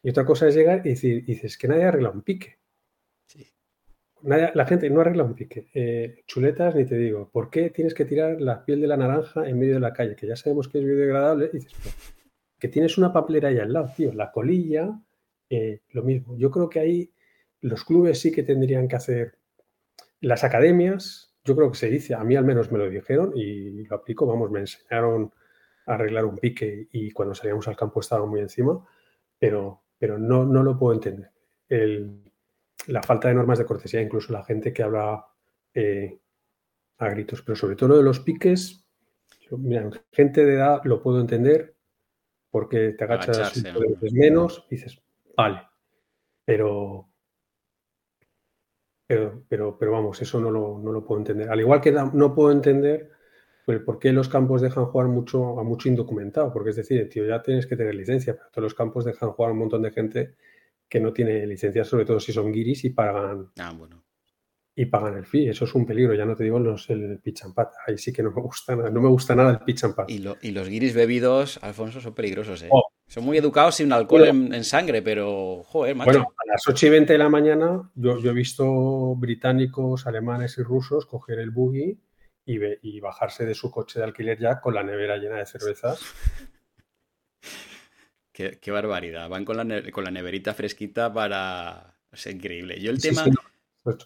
Y 0.02 0.10
otra 0.10 0.26
cosa 0.26 0.48
es 0.48 0.56
llegar 0.56 0.82
y 0.84 0.90
decir, 0.90 1.24
dices, 1.26 1.58
que 1.58 1.68
nadie 1.68 1.84
arregla 1.84 2.10
un 2.10 2.24
pique 2.24 2.58
la 4.24 4.66
gente 4.66 4.90
no 4.90 5.02
arregla 5.02 5.24
un 5.24 5.36
pique. 5.36 5.68
Eh, 5.74 6.24
chuletas, 6.26 6.76
ni 6.76 6.86
te 6.86 6.96
digo. 6.96 7.30
¿Por 7.30 7.50
qué 7.50 7.70
tienes 7.70 7.94
que 7.94 8.06
tirar 8.06 8.40
la 8.40 8.64
piel 8.64 8.82
de 8.82 8.88
la 8.88 8.98
naranja 8.98 9.48
en 9.48 9.60
medio 9.60 9.76
de 9.76 9.80
la 9.82 9.94
calle? 9.94 10.16
Que 10.16 10.28
ya 10.28 10.36
sabemos 10.36 10.70
que 10.70 10.80
es 10.80 10.86
biodegradable. 10.86 11.50
Y 11.52 11.58
dices, 11.58 11.74
que 12.58 12.68
tienes 12.70 12.98
una 12.98 13.12
papelera 13.12 13.50
ahí 13.50 13.60
al 13.60 13.74
lado, 13.74 13.92
tío. 13.96 14.14
La 14.14 14.32
colilla, 14.32 14.98
eh, 15.50 15.82
lo 15.92 16.04
mismo. 16.04 16.38
Yo 16.38 16.50
creo 16.52 16.70
que 16.70 16.80
ahí 16.80 17.14
los 17.62 17.84
clubes 17.84 18.20
sí 18.20 18.32
que 18.32 18.44
tendrían 18.44 18.88
que 18.88 18.96
hacer. 18.96 19.38
Las 20.22 20.46
academias, 20.46 21.36
yo 21.44 21.56
creo 21.56 21.70
que 21.72 21.78
se 21.78 21.90
dice, 21.90 22.16
a 22.16 22.24
mí 22.24 22.38
al 22.38 22.46
menos 22.46 22.72
me 22.72 22.78
lo 22.78 22.90
dijeron 22.90 23.34
y 23.36 23.84
lo 23.84 23.98
aplico. 23.98 24.26
Vamos, 24.26 24.52
me 24.52 24.62
enseñaron 24.62 25.34
arreglar 25.86 26.26
un 26.26 26.38
pique 26.38 26.88
y 26.92 27.12
cuando 27.12 27.36
salíamos 27.36 27.68
al 27.68 27.76
campo 27.76 28.00
estaba 28.00 28.26
muy 28.26 28.40
encima, 28.40 28.84
pero, 29.38 29.84
pero 29.98 30.18
no, 30.18 30.46
no 30.46 30.64
lo 30.64 30.78
puedo 30.78 30.94
entender. 30.94 31.32
El, 31.68 32.24
la 32.88 33.04
falta 33.04 33.28
de 33.28 33.34
normas 33.34 33.60
de 33.60 33.66
cortesía, 33.66 34.02
incluso 34.02 34.34
la 34.34 34.44
gente 34.44 34.74
que 34.74 34.84
habla 34.84 35.26
eh, 35.74 36.20
a 36.98 37.10
gritos, 37.10 37.42
pero 37.42 37.56
sobre 37.56 37.76
todo 37.76 37.90
lo 37.90 37.98
de 37.98 38.04
los 38.04 38.20
piques, 38.20 38.86
mira, 39.52 39.90
gente 40.12 40.46
de 40.46 40.56
edad 40.56 40.82
lo 40.84 41.02
puedo 41.02 41.20
entender 41.20 41.76
porque 42.50 42.92
te 42.92 43.04
agachas 43.04 43.58
un 43.58 43.98
menos 44.12 44.66
y 44.70 44.76
dices, 44.76 45.02
vale, 45.36 45.62
pero, 46.46 47.10
pero, 49.08 49.44
pero, 49.48 49.78
pero 49.78 49.92
vamos, 49.92 50.22
eso 50.22 50.40
no 50.40 50.52
lo, 50.52 50.78
no 50.80 50.92
lo 50.92 51.04
puedo 51.04 51.20
entender. 51.20 51.50
Al 51.50 51.60
igual 51.60 51.82
que 51.82 51.92
no 51.92 52.36
puedo 52.36 52.52
entender 52.52 53.12
pues, 53.66 53.80
por 53.80 53.99
qué 53.99 54.11
los 54.11 54.30
campos 54.30 54.61
dejan 54.61 54.86
jugar 54.86 55.07
mucho 55.07 55.59
a 55.59 55.64
mucho 55.64 55.88
indocumentado, 55.88 56.51
porque 56.51 56.72
es 56.72 56.76
decir, 56.76 57.07
tío, 57.09 57.26
ya 57.26 57.41
tienes 57.41 57.66
que 57.66 57.76
tener 57.76 57.95
licencia, 57.95 58.34
pero 58.34 58.49
todos 58.51 58.64
los 58.64 58.74
campos 58.74 59.05
dejan 59.05 59.32
jugar 59.32 59.49
a 59.49 59.53
un 59.53 59.59
montón 59.59 59.82
de 59.82 59.91
gente 59.91 60.36
que 60.89 60.99
no 60.99 61.14
tiene 61.14 61.45
licencia, 61.47 61.84
sobre 61.84 62.05
todo 62.05 62.20
si 62.20 62.34
son 62.34 62.51
guiris 62.51 62.84
y 62.86 62.89
pagan. 62.91 63.49
Ah, 63.57 63.74
bueno. 63.76 64.03
Y 64.76 64.86
pagan 64.86 65.18
el 65.18 65.26
fee. 65.26 65.49
Eso 65.49 65.66
es 65.66 65.76
un 65.76 65.86
peligro. 65.86 66.14
Ya 66.14 66.26
no 66.26 66.36
te 66.36 66.43
digo 66.43 66.59
los, 66.59 66.89
el 66.89 67.20
pitch 67.20 67.45
and 67.45 67.53
pat. 67.53 67.74
Ahí 67.88 67.97
sí 67.97 68.11
que 68.11 68.24
no 68.24 68.32
me 68.32 68.41
gusta 68.41 68.76
nada. 68.76 68.89
No 68.89 69.01
me 69.01 69.09
gusta 69.09 69.36
nada 69.36 69.51
el 69.51 69.59
pitch 69.59 69.84
and 69.86 69.95
pat. 69.95 70.09
Y, 70.09 70.20
los 70.20 70.70
guiris 70.70 70.93
bebidos, 70.93 71.59
Alfonso, 71.64 72.01
son 72.01 72.14
peligrosos, 72.14 72.64
¿eh? 72.64 72.70
Oh. 72.72 72.84
Son 73.07 73.24
muy 73.24 73.38
educados 73.38 73.76
sin 73.76 73.91
alcohol 73.93 74.26
en, 74.26 74.64
sangre, 74.64 75.01
pero, 75.01 75.64
joder, 75.64 75.95
macho. 75.95 76.11
Bueno, 76.11 76.34
a 76.38 76.51
las 76.51 76.68
8 76.68 76.88
y 76.88 76.89
20 76.89 77.14
de 77.14 77.20
la 77.20 77.30
mañana 77.30 77.91
yo, 77.95 78.20
yo 78.20 78.32
he 78.32 78.34
visto 78.34 79.16
británicos, 79.16 80.07
alemanes 80.07 80.57
y 80.57 80.64
rusos 80.64 81.05
coger 81.05 81.39
el 81.39 81.51
buggy 81.51 81.99
y, 82.46 82.60
y 82.82 83.00
bajarse 83.00 83.46
de 83.46 83.56
su 83.56 83.72
coche 83.72 84.00
de 84.00 84.06
alquiler 84.06 84.39
ya 84.39 84.60
con 84.60 84.74
la 84.74 84.84
nevera 84.84 85.18
llena 85.18 85.38
de 85.38 85.46
cervezas 85.46 86.02
Qué, 88.34 88.72
barbaridad. 88.72 89.30
Van 89.30 89.46
con 89.46 89.58
la, 89.58 89.91
con 89.91 90.04
la 90.04 90.12
neverita 90.12 90.56
fresquita 90.56 91.14
para. 91.14 92.00
Es 92.12 92.26
increíble. 92.26 92.82
Yo 92.82 92.89
el 92.89 93.00
tema. 93.00 93.26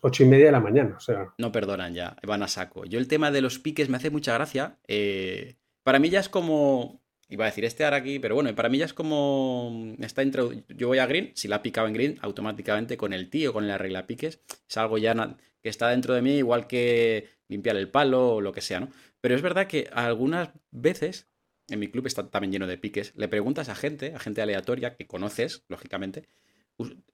Ocho 0.01 0.23
y 0.23 0.25
media 0.25 0.47
de 0.47 0.51
la 0.51 0.59
mañana, 0.59 0.95
o 0.97 0.99
sea. 0.99 1.33
No 1.37 1.51
perdonan 1.51 1.93
ya, 1.93 2.17
van 2.23 2.43
a 2.43 2.47
saco. 2.47 2.83
Yo 2.85 2.99
el 2.99 3.07
tema 3.07 3.31
de 3.31 3.41
los 3.41 3.59
piques 3.59 3.89
me 3.89 3.97
hace 3.97 4.09
mucha 4.09 4.33
gracia. 4.33 4.79
Eh, 4.87 5.55
para 5.83 5.99
mí 5.99 6.09
ya 6.09 6.19
es 6.19 6.29
como. 6.29 7.01
Iba 7.29 7.45
a 7.45 7.47
decir 7.49 7.65
este 7.65 7.83
ahora 7.83 7.97
aquí, 7.97 8.19
pero 8.19 8.35
bueno, 8.35 8.53
para 8.53 8.69
mí 8.69 8.77
ya 8.77 8.85
es 8.85 8.93
como. 8.93 9.95
Está 9.99 10.23
Yo 10.23 10.87
voy 10.87 10.97
a 10.97 11.05
green, 11.05 11.31
si 11.35 11.47
la 11.47 11.57
ha 11.57 11.61
picado 11.61 11.87
en 11.87 11.93
green, 11.93 12.19
automáticamente 12.21 12.97
con 12.97 13.13
el 13.13 13.29
tío, 13.29 13.53
con 13.53 13.63
el 13.63 13.71
arregla 13.71 14.07
piques. 14.07 14.41
Es 14.67 14.77
algo 14.77 14.97
ya 14.97 15.37
que 15.61 15.69
está 15.69 15.89
dentro 15.89 16.13
de 16.15 16.21
mí, 16.21 16.37
igual 16.37 16.67
que 16.67 17.36
limpiar 17.47 17.77
el 17.77 17.89
palo 17.89 18.35
o 18.35 18.41
lo 18.41 18.51
que 18.51 18.61
sea, 18.61 18.79
¿no? 18.79 18.91
Pero 19.21 19.35
es 19.35 19.41
verdad 19.41 19.67
que 19.67 19.89
algunas 19.91 20.49
veces 20.71 21.27
en 21.69 21.79
mi 21.79 21.89
club 21.89 22.07
está 22.07 22.29
también 22.29 22.51
lleno 22.51 22.67
de 22.67 22.77
piques, 22.77 23.13
le 23.15 23.27
preguntas 23.27 23.69
a 23.69 23.75
gente, 23.75 24.13
a 24.15 24.19
gente 24.19 24.41
aleatoria 24.41 24.95
que 24.95 25.07
conoces, 25.07 25.63
lógicamente, 25.67 26.23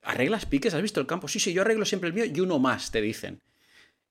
¿arreglas 0.02 0.46
piques? 0.46 0.74
¿Has 0.74 0.82
visto 0.82 1.00
el 1.00 1.06
campo? 1.06 1.28
Sí, 1.28 1.40
sí, 1.40 1.52
yo 1.52 1.62
arreglo 1.62 1.84
siempre 1.84 2.08
el 2.08 2.14
mío 2.14 2.24
y 2.24 2.40
uno 2.40 2.58
más, 2.58 2.90
te 2.90 3.00
dicen. 3.00 3.42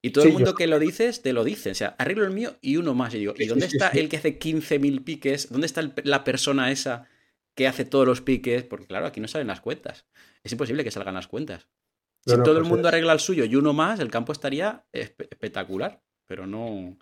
Y 0.02 0.10
todo 0.10 0.24
el 0.24 0.34
mundo 0.34 0.54
que 0.54 0.66
lo 0.66 0.78
dices, 0.78 1.22
te 1.22 1.32
lo 1.32 1.44
dice. 1.44 1.70
O 1.70 1.74
sea, 1.74 1.96
arreglo 1.98 2.24
el 2.26 2.30
mío 2.30 2.58
y 2.60 2.76
uno 2.76 2.92
más. 2.92 3.14
Y 3.14 3.20
digo, 3.20 3.32
¿y 3.38 3.46
dónde 3.46 3.64
está 3.64 3.88
el 3.88 4.10
que 4.10 4.18
hace 4.18 4.38
15.000 4.38 5.02
piques? 5.02 5.50
¿Dónde 5.50 5.66
está 5.66 5.80
la 6.02 6.24
persona 6.24 6.70
esa 6.70 7.08
que 7.54 7.66
hace 7.66 7.86
todos 7.86 8.06
los 8.06 8.20
piques? 8.20 8.64
Porque 8.64 8.86
claro, 8.86 9.06
aquí 9.06 9.20
no 9.20 9.28
salen 9.28 9.46
las 9.46 9.62
cuentas. 9.62 10.04
Es 10.42 10.52
imposible 10.52 10.84
que 10.84 10.90
salgan 10.90 11.14
las 11.14 11.26
cuentas. 11.26 11.68
si 12.26 12.34
todo 12.34 12.52
el 12.52 12.64
pues 12.64 12.68
mundo 12.68 12.88
arregla 12.88 13.14
el 13.14 13.20
suyo 13.20 13.46
y 13.46 13.56
uno 13.56 13.72
más, 13.72 13.98
el 13.98 14.10
campo 14.10 14.32
estaría 14.32 14.84
espectacular. 14.92 16.02
Pero 16.26 16.46
no, 16.46 16.96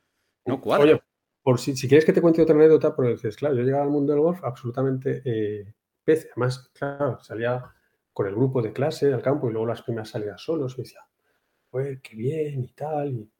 no 0.44 0.60
cuadra. 0.60 1.02
Por 1.42 1.58
si, 1.58 1.74
quieres 1.88 2.04
que 2.04 2.12
te 2.12 2.22
cuente 2.22 2.40
otra 2.40 2.54
anécdota, 2.54 2.94
pero 2.94 3.08
dices, 3.08 3.36
claro, 3.36 3.56
yo 3.56 3.62
llegaba 3.62 3.82
al 3.82 3.90
mundo 3.90 4.12
del 4.12 4.22
golf 4.22 4.44
absolutamente 4.44 5.22
eh, 5.24 5.74
pez. 6.04 6.28
Además, 6.32 6.70
claro, 6.72 7.18
salía 7.20 7.64
con 8.12 8.26
el 8.26 8.34
grupo 8.34 8.62
de 8.62 8.72
clase 8.72 9.12
al 9.12 9.22
campo 9.22 9.48
y 9.48 9.52
luego 9.52 9.66
las 9.66 9.82
primeras 9.82 10.10
salidas 10.10 10.40
solos 10.40 10.74
y 10.78 10.82
decía, 10.82 11.00
pues 11.68 12.00
qué 12.00 12.14
bien 12.14 12.62
y 12.62 12.72
tal. 12.72 13.08
Y 13.08 13.30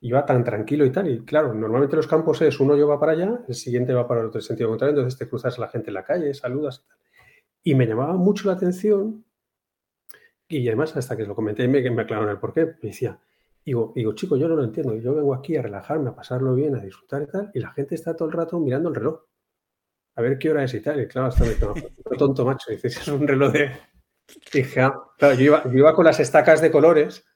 iba 0.00 0.24
tan 0.24 0.44
tranquilo 0.44 0.84
y 0.84 0.92
tal. 0.92 1.10
Y 1.10 1.24
claro, 1.24 1.52
normalmente 1.52 1.96
los 1.96 2.06
campos 2.06 2.40
es 2.42 2.60
uno 2.60 2.76
yo 2.76 2.86
va 2.86 3.00
para 3.00 3.12
allá, 3.12 3.40
el 3.48 3.54
siguiente 3.54 3.92
va 3.92 4.06
para 4.06 4.20
el 4.20 4.26
otro 4.28 4.40
sentido 4.40 4.68
contrario, 4.68 4.96
entonces 4.96 5.18
te 5.18 5.28
cruzas 5.28 5.58
a 5.58 5.60
la 5.60 5.68
gente 5.68 5.90
en 5.90 5.94
la 5.94 6.04
calle, 6.04 6.32
saludas 6.34 6.84
y 6.84 6.88
tal. 6.88 6.98
Y 7.64 7.74
me 7.74 7.86
llamaba 7.86 8.14
mucho 8.14 8.46
la 8.46 8.54
atención, 8.54 9.24
y 10.46 10.66
además 10.68 10.96
hasta 10.96 11.16
que 11.16 11.24
lo 11.24 11.34
comenté 11.34 11.68
me, 11.68 11.90
me 11.90 12.02
aclararon 12.02 12.30
el 12.30 12.38
porqué, 12.38 12.66
me 12.66 12.90
decía, 12.90 13.18
Digo, 13.68 13.92
digo, 13.94 14.14
chico, 14.14 14.38
yo 14.38 14.48
no 14.48 14.56
lo 14.56 14.64
entiendo. 14.64 14.96
Yo 14.96 15.14
vengo 15.14 15.34
aquí 15.34 15.54
a 15.54 15.60
relajarme, 15.60 16.08
a 16.08 16.14
pasarlo 16.14 16.54
bien, 16.54 16.74
a 16.74 16.80
disfrutar 16.80 17.20
y 17.20 17.26
tal, 17.26 17.50
y 17.52 17.60
la 17.60 17.70
gente 17.72 17.96
está 17.96 18.16
todo 18.16 18.26
el 18.26 18.32
rato 18.32 18.58
mirando 18.58 18.88
el 18.88 18.94
reloj. 18.94 19.20
A 20.16 20.22
ver 20.22 20.38
qué 20.38 20.50
hora 20.50 20.64
es 20.64 20.72
y 20.72 20.80
tal. 20.80 21.02
Y 21.02 21.06
claro, 21.06 21.28
está 21.28 21.44
muy 21.44 22.16
tonto, 22.16 22.46
macho. 22.46 22.70
Dices, 22.70 22.96
es 23.02 23.08
un 23.08 23.28
reloj 23.28 23.52
de. 23.52 23.70
Dije, 24.50 24.80
ah, 24.80 24.98
claro, 25.18 25.34
yo 25.34 25.60
iba, 25.70 25.94
con 25.94 26.06
las 26.06 26.18
estacas 26.18 26.62
de 26.62 26.70
colores. 26.70 27.26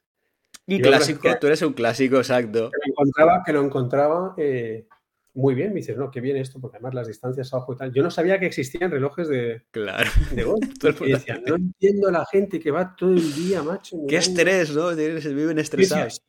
Un 0.67 0.79
clásico, 0.79 1.29
tú 1.39 1.49
eres 1.49 1.61
un 1.61 1.75
clásico, 1.75 2.17
exacto. 2.17 2.71
Que 2.71 2.79
lo 2.79 2.93
encontraba, 2.93 3.43
que 3.45 3.53
lo 3.53 3.61
encontraba 3.63 4.35
eh, 4.39 4.89
muy 5.35 5.55
bien. 5.55 5.71
Me 5.71 5.77
dices, 5.77 5.97
no, 5.97 6.11
qué 6.11 6.21
bien 6.21 6.37
esto, 6.37 6.61
porque 6.61 6.77
además 6.77 6.95
las 6.95 7.09
distancias 7.09 7.53
abajo 7.53 7.73
y 7.73 7.77
tal. 7.77 7.93
Yo 7.93 8.03
no 8.03 8.11
sabía 8.11 8.39
que 8.39 8.47
existían 8.47 8.91
relojes 8.91 9.29
de, 9.29 9.63
claro. 9.71 10.11
de 10.33 10.43
golf. 10.45 10.65
y 11.07 11.13
decía, 11.13 11.41
no 11.47 11.57
entiendo 11.57 12.09
a 12.09 12.13
la 12.13 12.27
gente 12.27 12.61
que 12.61 12.71
va 12.71 12.95
todo 12.97 13.13
el 13.13 13.35
día, 13.35 13.63
macho. 13.63 13.99
Qué 14.09 14.17
estrés, 14.17 14.75
¿no? 14.75 14.93
Se 14.93 15.35
viven 15.35 15.59
estresados. 15.59 16.23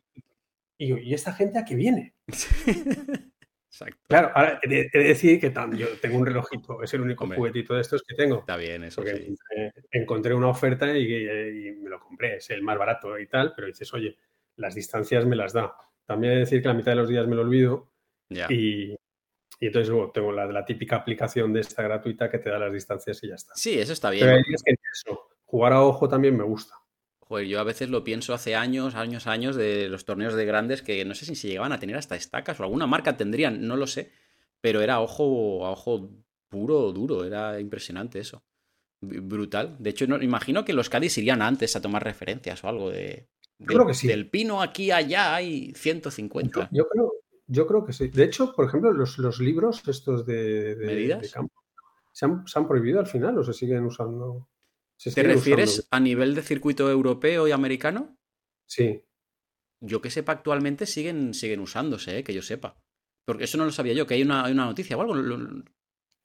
Y, 0.77 0.93
¿y 0.99 1.13
esta 1.13 1.33
gente 1.33 1.59
a 1.59 1.65
qué 1.65 1.75
viene? 1.75 2.13
Exacto. 3.73 4.03
Claro, 4.07 4.31
ahora 4.35 4.59
he 4.61 4.67
de, 4.69 4.89
decir 4.93 5.39
que 5.39 5.51
yo 5.75 5.87
tengo 5.99 6.19
un 6.19 6.25
relojito, 6.27 6.83
es 6.83 6.93
el 6.93 7.01
único 7.01 7.25
juguetito 7.25 7.73
de 7.73 7.81
estos 7.81 8.03
que 8.03 8.13
tengo. 8.13 8.39
Está 8.39 8.55
bien, 8.55 8.83
eso 8.83 9.01
sí. 9.01 9.35
encontré, 9.89 10.35
una 10.35 10.49
oferta 10.49 10.95
y, 10.95 11.11
y, 11.11 11.71
me 11.71 11.89
lo 11.89 11.99
compré, 11.99 12.35
es 12.35 12.51
el 12.51 12.61
más 12.61 12.77
barato 12.77 13.17
y 13.17 13.25
tal, 13.25 13.53
pero 13.55 13.65
dices, 13.65 13.91
oye, 13.95 14.15
las 14.57 14.75
distancias 14.75 15.25
me 15.25 15.35
las 15.35 15.53
da. 15.53 15.73
También 16.05 16.33
he 16.33 16.35
de 16.35 16.41
decir 16.41 16.61
que 16.61 16.67
la 16.67 16.75
mitad 16.75 16.91
de 16.91 16.97
los 16.97 17.09
días 17.09 17.25
me 17.25 17.35
lo 17.35 17.41
olvido 17.41 17.92
Y, 18.49 18.95
entonces 19.59 19.95
tengo 20.13 20.31
la, 20.31 20.45
la, 20.45 20.65
típica 20.65 20.97
aplicación 20.97 21.53
de 21.53 21.61
esta 21.61 21.83
gratuita 21.83 22.29
que 22.29 22.39
te 22.39 22.49
da 22.49 22.59
las 22.59 22.73
distancias 22.73 23.23
y 23.23 23.29
ya 23.29 23.35
está. 23.35 23.53
Sí, 23.55 23.79
eso 23.79 23.93
está 23.93 24.09
bien. 24.09 24.25
Pero 24.25 24.37
es 24.39 24.63
que 24.63 24.75
jugar 25.45 25.73
a 25.73 25.83
ojo 25.83 26.09
también 26.09 26.35
me 26.35 26.43
gusta. 26.43 26.75
Joder, 27.19 27.47
yo 27.47 27.59
a 27.59 27.63
veces 27.63 27.89
lo 27.89 28.03
pienso 28.03 28.33
hace 28.33 28.55
años, 28.55 28.95
años, 28.95 29.27
años 29.27 29.55
de 29.55 29.87
los 29.87 30.03
torneos 30.03 30.33
de 30.33 30.45
grandes 30.45 30.81
que 30.81 31.05
no 31.05 31.15
sé 31.15 31.25
si 31.25 31.35
se 31.35 31.47
llegaban 31.47 31.71
a 31.71 31.79
tener 31.79 31.95
hasta 31.95 32.15
estacas 32.15 32.59
o 32.59 32.63
alguna 32.63 32.87
marca 32.87 33.15
tendrían, 33.15 33.65
no 33.65 33.77
lo 33.77 33.87
sé, 33.87 34.11
pero 34.59 34.81
era 34.81 34.99
ojo 34.99 35.65
a 35.65 35.71
ojo 35.71 36.09
puro, 36.49 36.91
duro, 36.91 37.23
era 37.23 37.59
impresionante 37.59 38.19
eso. 38.19 38.43
Brutal. 39.01 39.75
De 39.79 39.89
hecho, 39.89 40.07
no, 40.07 40.21
imagino 40.21 40.63
que 40.63 40.73
los 40.73 40.89
Cádiz 40.89 41.17
irían 41.17 41.41
antes 41.41 41.75
a 41.75 41.81
tomar 41.81 42.03
referencias 42.03 42.63
o 42.63 42.67
algo 42.67 42.89
de, 42.89 43.27
creo 43.65 43.85
que 43.85 43.93
sí. 43.93 44.07
Del 44.07 44.29
pino 44.29 44.61
aquí 44.61 44.91
allá 44.91 45.35
hay 45.35 45.73
150. 45.75 46.69
Yo, 46.71 46.87
creo, 46.87 47.13
yo 47.47 47.67
creo 47.67 47.85
que 47.85 47.93
sí. 47.93 48.07
De 48.07 48.23
hecho, 48.23 48.53
por 48.55 48.65
ejemplo, 48.65 48.91
los, 48.91 49.17
los 49.17 49.39
libros 49.39 49.87
estos 49.87 50.25
de, 50.25 50.75
¿Medidas? 50.79 51.31
campo 51.31 51.63
se 52.13 52.25
han, 52.25 52.67
prohibido 52.67 52.99
al 52.99 53.07
final 53.07 53.37
o 53.37 53.43
se 53.43 53.53
siguen 53.53 53.85
usando. 53.85 54.47
¿Te 55.13 55.23
refieres 55.23 55.87
a 55.89 55.99
nivel 55.99 56.35
de 56.35 56.43
circuito 56.43 56.89
europeo 56.89 57.47
y 57.47 57.51
americano? 57.51 58.17
Sí. 58.65 59.03
Yo 59.81 60.01
que 60.01 60.11
sepa, 60.11 60.31
actualmente 60.31 60.85
siguen, 60.85 61.33
siguen 61.33 61.59
usándose, 61.59 62.19
¿eh? 62.19 62.23
que 62.23 62.33
yo 62.33 62.41
sepa. 62.41 62.77
Porque 63.25 63.45
eso 63.45 63.57
no 63.57 63.65
lo 63.65 63.71
sabía 63.71 63.93
yo, 63.93 64.05
que 64.05 64.13
hay 64.13 64.21
una, 64.21 64.49
una 64.49 64.65
noticia 64.65 64.95
o 64.95 65.01
algo. 65.01 65.15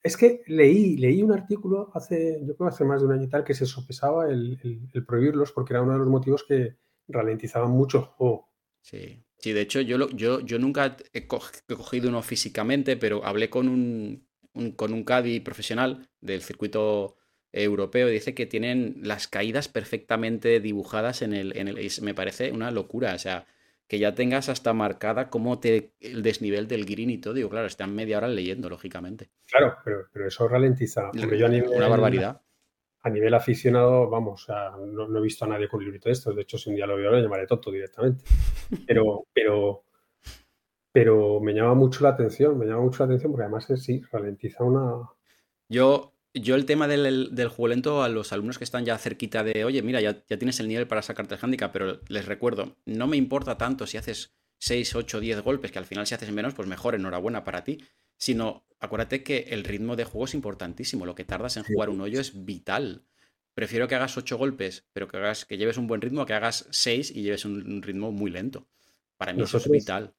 Es 0.03 0.17
que 0.17 0.43
leí, 0.47 0.97
leí 0.97 1.23
un 1.23 1.33
artículo 1.33 1.91
hace, 1.95 2.41
yo 2.45 2.57
creo 2.57 2.69
hace 2.69 2.85
más 2.85 3.01
de 3.01 3.07
un 3.07 3.15
año 3.15 3.25
y 3.25 3.29
tal, 3.29 3.45
que 3.45 3.55
se 3.55 3.67
sopesaba 3.67 4.29
el, 4.29 4.59
prohibirlos 5.07 5.53
porque 5.53 5.73
era 5.73 5.83
uno 5.83 5.95
de 5.95 5.99
los 5.99 6.09
motivos 6.09 6.45
que 6.47 6.77
ralentizaban 7.09 7.71
mucho 7.71 7.99
el 7.99 8.05
juego. 8.05 8.49
Sí, 8.81 9.25
sí, 9.39 9.53
de 9.53 9.61
hecho 9.61 9.81
yo, 9.81 10.09
yo, 10.11 10.41
yo 10.41 10.59
nunca 10.59 10.97
he 11.13 11.27
cogido 11.27 12.09
uno 12.09 12.23
físicamente, 12.23 12.97
pero 12.97 13.25
hablé 13.25 13.51
con 13.51 13.69
un, 13.69 14.27
con 14.77 14.93
un 14.93 15.05
Caddy 15.05 15.41
profesional 15.41 16.09
del 16.21 16.43
circuito 16.43 17.17
europeo 17.53 18.09
y 18.09 18.13
dice 18.13 18.35
que 18.35 18.47
tienen 18.47 19.01
las 19.03 19.29
caídas 19.29 19.69
perfectamente 19.69 20.61
dibujadas 20.61 21.23
en 21.23 21.33
el, 21.33 21.57
en 21.57 21.69
el... 21.69 21.91
Me 22.03 22.15
parece 22.15 22.53
una 22.53 22.71
locura, 22.71 23.15
o 23.15 23.19
sea, 23.19 23.47
que 23.89 23.99
ya 23.99 24.15
tengas 24.15 24.49
hasta 24.49 24.75
marcada 24.75 25.31
cómo 25.31 25.59
te, 25.59 25.95
el 26.01 26.23
desnivel 26.23 26.69
del 26.69 26.85
green 26.85 27.11
y 27.11 27.19
todo. 27.19 27.35
Digo, 27.35 27.49
claro, 27.49 27.67
están 27.67 27.95
media 27.95 28.19
hora 28.19 28.29
leyendo, 28.29 28.69
lógicamente. 28.69 29.31
Claro, 29.47 29.79
pero, 29.85 30.27
eso 30.27 30.47
ralentiza. 30.47 31.11
una 31.15 31.89
barbaridad. 31.89 32.43
A 33.09 33.11
nivel 33.11 33.35
aficionado, 33.35 34.09
vamos, 34.09 34.47
no, 34.87 35.19
he 35.19 35.23
visto 35.23 35.45
a 35.45 35.49
nadie 35.49 35.69
con 35.69 35.79
un 35.79 35.85
librito 35.85 36.09
de 36.09 36.13
estos. 36.13 36.37
De 36.37 36.43
hecho, 36.43 36.59
si 36.59 36.71
un 36.71 36.77
día 36.77 36.87
lo 36.87 36.97
veo, 36.97 37.11
lo 37.11 37.21
llamaré 37.21 37.47
tonto 37.47 37.71
directamente. 37.71 38.25
Pero, 38.87 39.27
pero, 39.33 39.85
pero 40.93 41.41
me 41.41 41.55
llama 41.55 41.75
mucho 41.75 42.05
la 42.05 42.11
atención, 42.11 42.59
me 42.59 42.67
llama 42.67 42.83
mucho 42.83 42.99
la 43.03 43.07
atención 43.07 43.33
porque 43.33 43.45
además 43.45 43.71
es, 43.71 43.83
sí, 43.83 44.03
ralentiza 44.11 44.65
una... 44.65 45.09
Yo 45.71 46.13
yo 46.35 46.55
el 46.55 46.67
tema 46.67 46.89
del, 46.89 47.31
juego 47.49 47.69
lento 47.69 48.03
a 48.03 48.09
los 48.09 48.33
alumnos 48.33 48.59
que 48.59 48.65
están 48.65 48.85
ya 48.85 48.99
cerquita 48.99 49.45
de, 49.45 49.65
oye, 49.65 49.83
mira, 49.83 50.01
ya, 50.01 50.15
tienes 50.15 50.61
el 50.61 50.69
nivel 50.69 50.87
para 50.87 51.03
sacarte 51.03 51.35
el 51.35 51.41
handicap, 51.43 51.73
pero 51.73 52.01
les 52.09 52.27
recuerdo, 52.27 52.77
no 52.87 53.07
me 53.07 53.17
importa 53.17 53.57
tanto 53.59 53.87
si 53.87 53.97
haces 53.97 54.35
6, 54.61 54.95
8, 54.95 55.21
10 55.21 55.43
golpes, 55.43 55.73
que 55.73 55.79
al 55.79 55.87
final 55.87 56.07
si 56.07 56.15
haces 56.15 56.33
menos, 56.33 56.55
pues 56.55 56.69
mejor, 56.69 56.95
enhorabuena 56.95 57.45
para 57.45 57.65
ti, 57.65 57.79
sino 58.19 58.67
acuérdate 58.81 59.23
que 59.23 59.47
el 59.51 59.65
ritmo 59.65 59.97
de 59.97 60.05
juego 60.05 60.27
es 60.27 60.35
importantísimo, 60.35 61.07
lo 61.07 61.15
que 61.15 61.25
tardas 61.25 61.57
en 61.57 61.65
jugar 61.65 61.89
un 61.89 62.01
hoyo 62.01 62.21
es 62.21 62.45
vital. 62.45 63.07
Prefiero 63.55 63.89
que 63.89 63.95
hagas 63.95 64.17
8 64.17 64.37
golpes, 64.37 64.87
pero 64.93 65.09
que, 65.09 65.17
hagas, 65.17 65.45
que 65.45 65.57
lleves 65.57 65.79
un 65.79 65.87
buen 65.87 66.01
ritmo, 66.01 66.27
que 66.27 66.35
hagas 66.35 66.69
6 66.71 67.11
y 67.11 67.23
lleves 67.23 67.45
un, 67.45 67.83
ritmo 67.83 68.13
muy 68.13 68.31
lento. 68.31 68.69
Para 69.17 69.33
mí 69.33 69.43
eso 69.43 69.57
es 69.57 69.69
vital. 69.69 70.15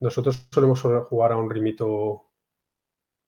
Nosotros 0.00 0.46
solemos 0.52 0.80
jugar 0.80 1.32
a 1.32 1.36
un 1.36 1.48
ritmo 1.48 2.30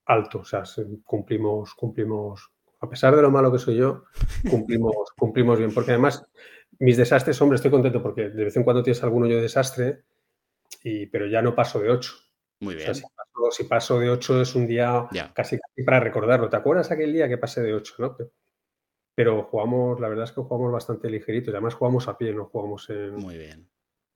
alto, 0.05 0.41
o 0.41 0.45
sea, 0.45 0.65
cumplimos, 1.05 1.75
cumplimos, 1.75 2.51
a 2.81 2.89
pesar 2.89 3.17
de 3.17 3.23
lo 3.23 3.31
malo 3.31 3.51
que 3.51 3.59
soy 3.59 3.77
yo, 3.77 4.05
cumplimos, 4.51 4.95
cumplimos 5.17 5.59
bien, 5.59 5.73
porque 5.73 5.93
además 5.93 6.27
mis 6.79 6.97
desastres, 6.97 7.41
hombre, 7.41 7.57
estoy 7.57 7.71
contento 7.71 8.03
porque 8.03 8.29
de 8.29 8.45
vez 8.45 8.57
en 8.57 8.65
cuando 8.65 8.83
tienes 8.83 9.03
algún 9.03 9.25
hoyo 9.25 9.37
de 9.37 9.43
desastre, 9.43 10.05
y, 10.83 11.07
pero 11.07 11.27
ya 11.27 11.43
no 11.43 11.55
paso 11.55 11.81
de 11.81 11.91
8. 11.91 12.13
Muy 12.61 12.75
bien. 12.75 12.95
si, 13.51 13.65
paso, 13.65 13.99
de 13.99 14.11
8 14.11 14.43
es 14.43 14.55
un 14.55 14.67
día 14.67 15.09
casi, 15.35 15.59
para 15.85 16.01
recordarlo. 16.01 16.49
¿Te 16.49 16.57
acuerdas 16.57 16.91
aquel 16.91 17.13
día 17.13 17.29
que 17.29 17.39
pasé 17.39 17.63
de 17.63 17.75
8? 17.75 17.95
¿no? 17.99 18.17
Pero, 19.15 19.45
jugamos, 19.45 20.01
la 20.01 20.09
verdad 20.09 20.25
es 20.25 20.33
que 20.33 20.43
jugamos 20.43 20.73
bastante 20.73 21.11
ligerito 21.11 21.51
y 21.51 21.55
además 21.55 21.75
jugamos 21.75 22.09
a 22.09 22.17
pie, 22.19 22.33
no 22.33 22.47
jugamos 22.47 22.89
en... 22.91 23.17
Muy 23.17 23.39
bien. 23.39 23.69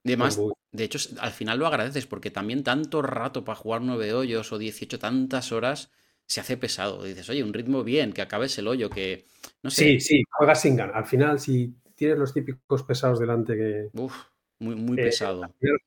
Además, 0.05 0.41
de 0.73 0.85
hecho, 0.85 0.99
al 1.21 1.33
final 1.33 1.59
lo 1.59 1.67
agradeces 1.67 2.07
porque 2.07 2.31
también 2.31 2.65
tanto 2.65 3.03
rato 3.03 3.45
para 3.45 3.57
jugar 3.57 3.83
nueve 3.83 4.15
hoyos 4.15 4.53
o 4.53 4.59
18, 4.59 4.99
tantas 4.99 5.53
horas, 5.53 5.91
se 6.27 6.41
hace 6.41 6.57
pesado. 6.57 7.03
Dices, 7.03 7.29
oye, 7.29 7.43
un 7.43 7.53
ritmo 7.53 7.83
bien, 7.83 8.13
que 8.13 8.23
acabes 8.23 8.57
el 8.59 8.69
hoyo, 8.69 8.89
que 8.89 9.27
no 9.63 9.71
sé. 9.71 9.85
Sí, 9.85 10.01
sí, 10.01 10.25
juegas 10.31 10.63
sin 10.63 10.77
ganas. 10.77 10.97
Al 10.97 11.07
final, 11.07 11.41
si 11.41 11.75
tienes 11.95 12.19
los 12.19 12.33
típicos 12.33 12.83
pesados 12.85 13.19
delante 13.19 13.57
que. 13.57 13.89
Uf, 13.93 14.15
muy, 14.61 14.75
muy 14.75 14.99
eh, 14.99 15.05
pesado. 15.05 15.43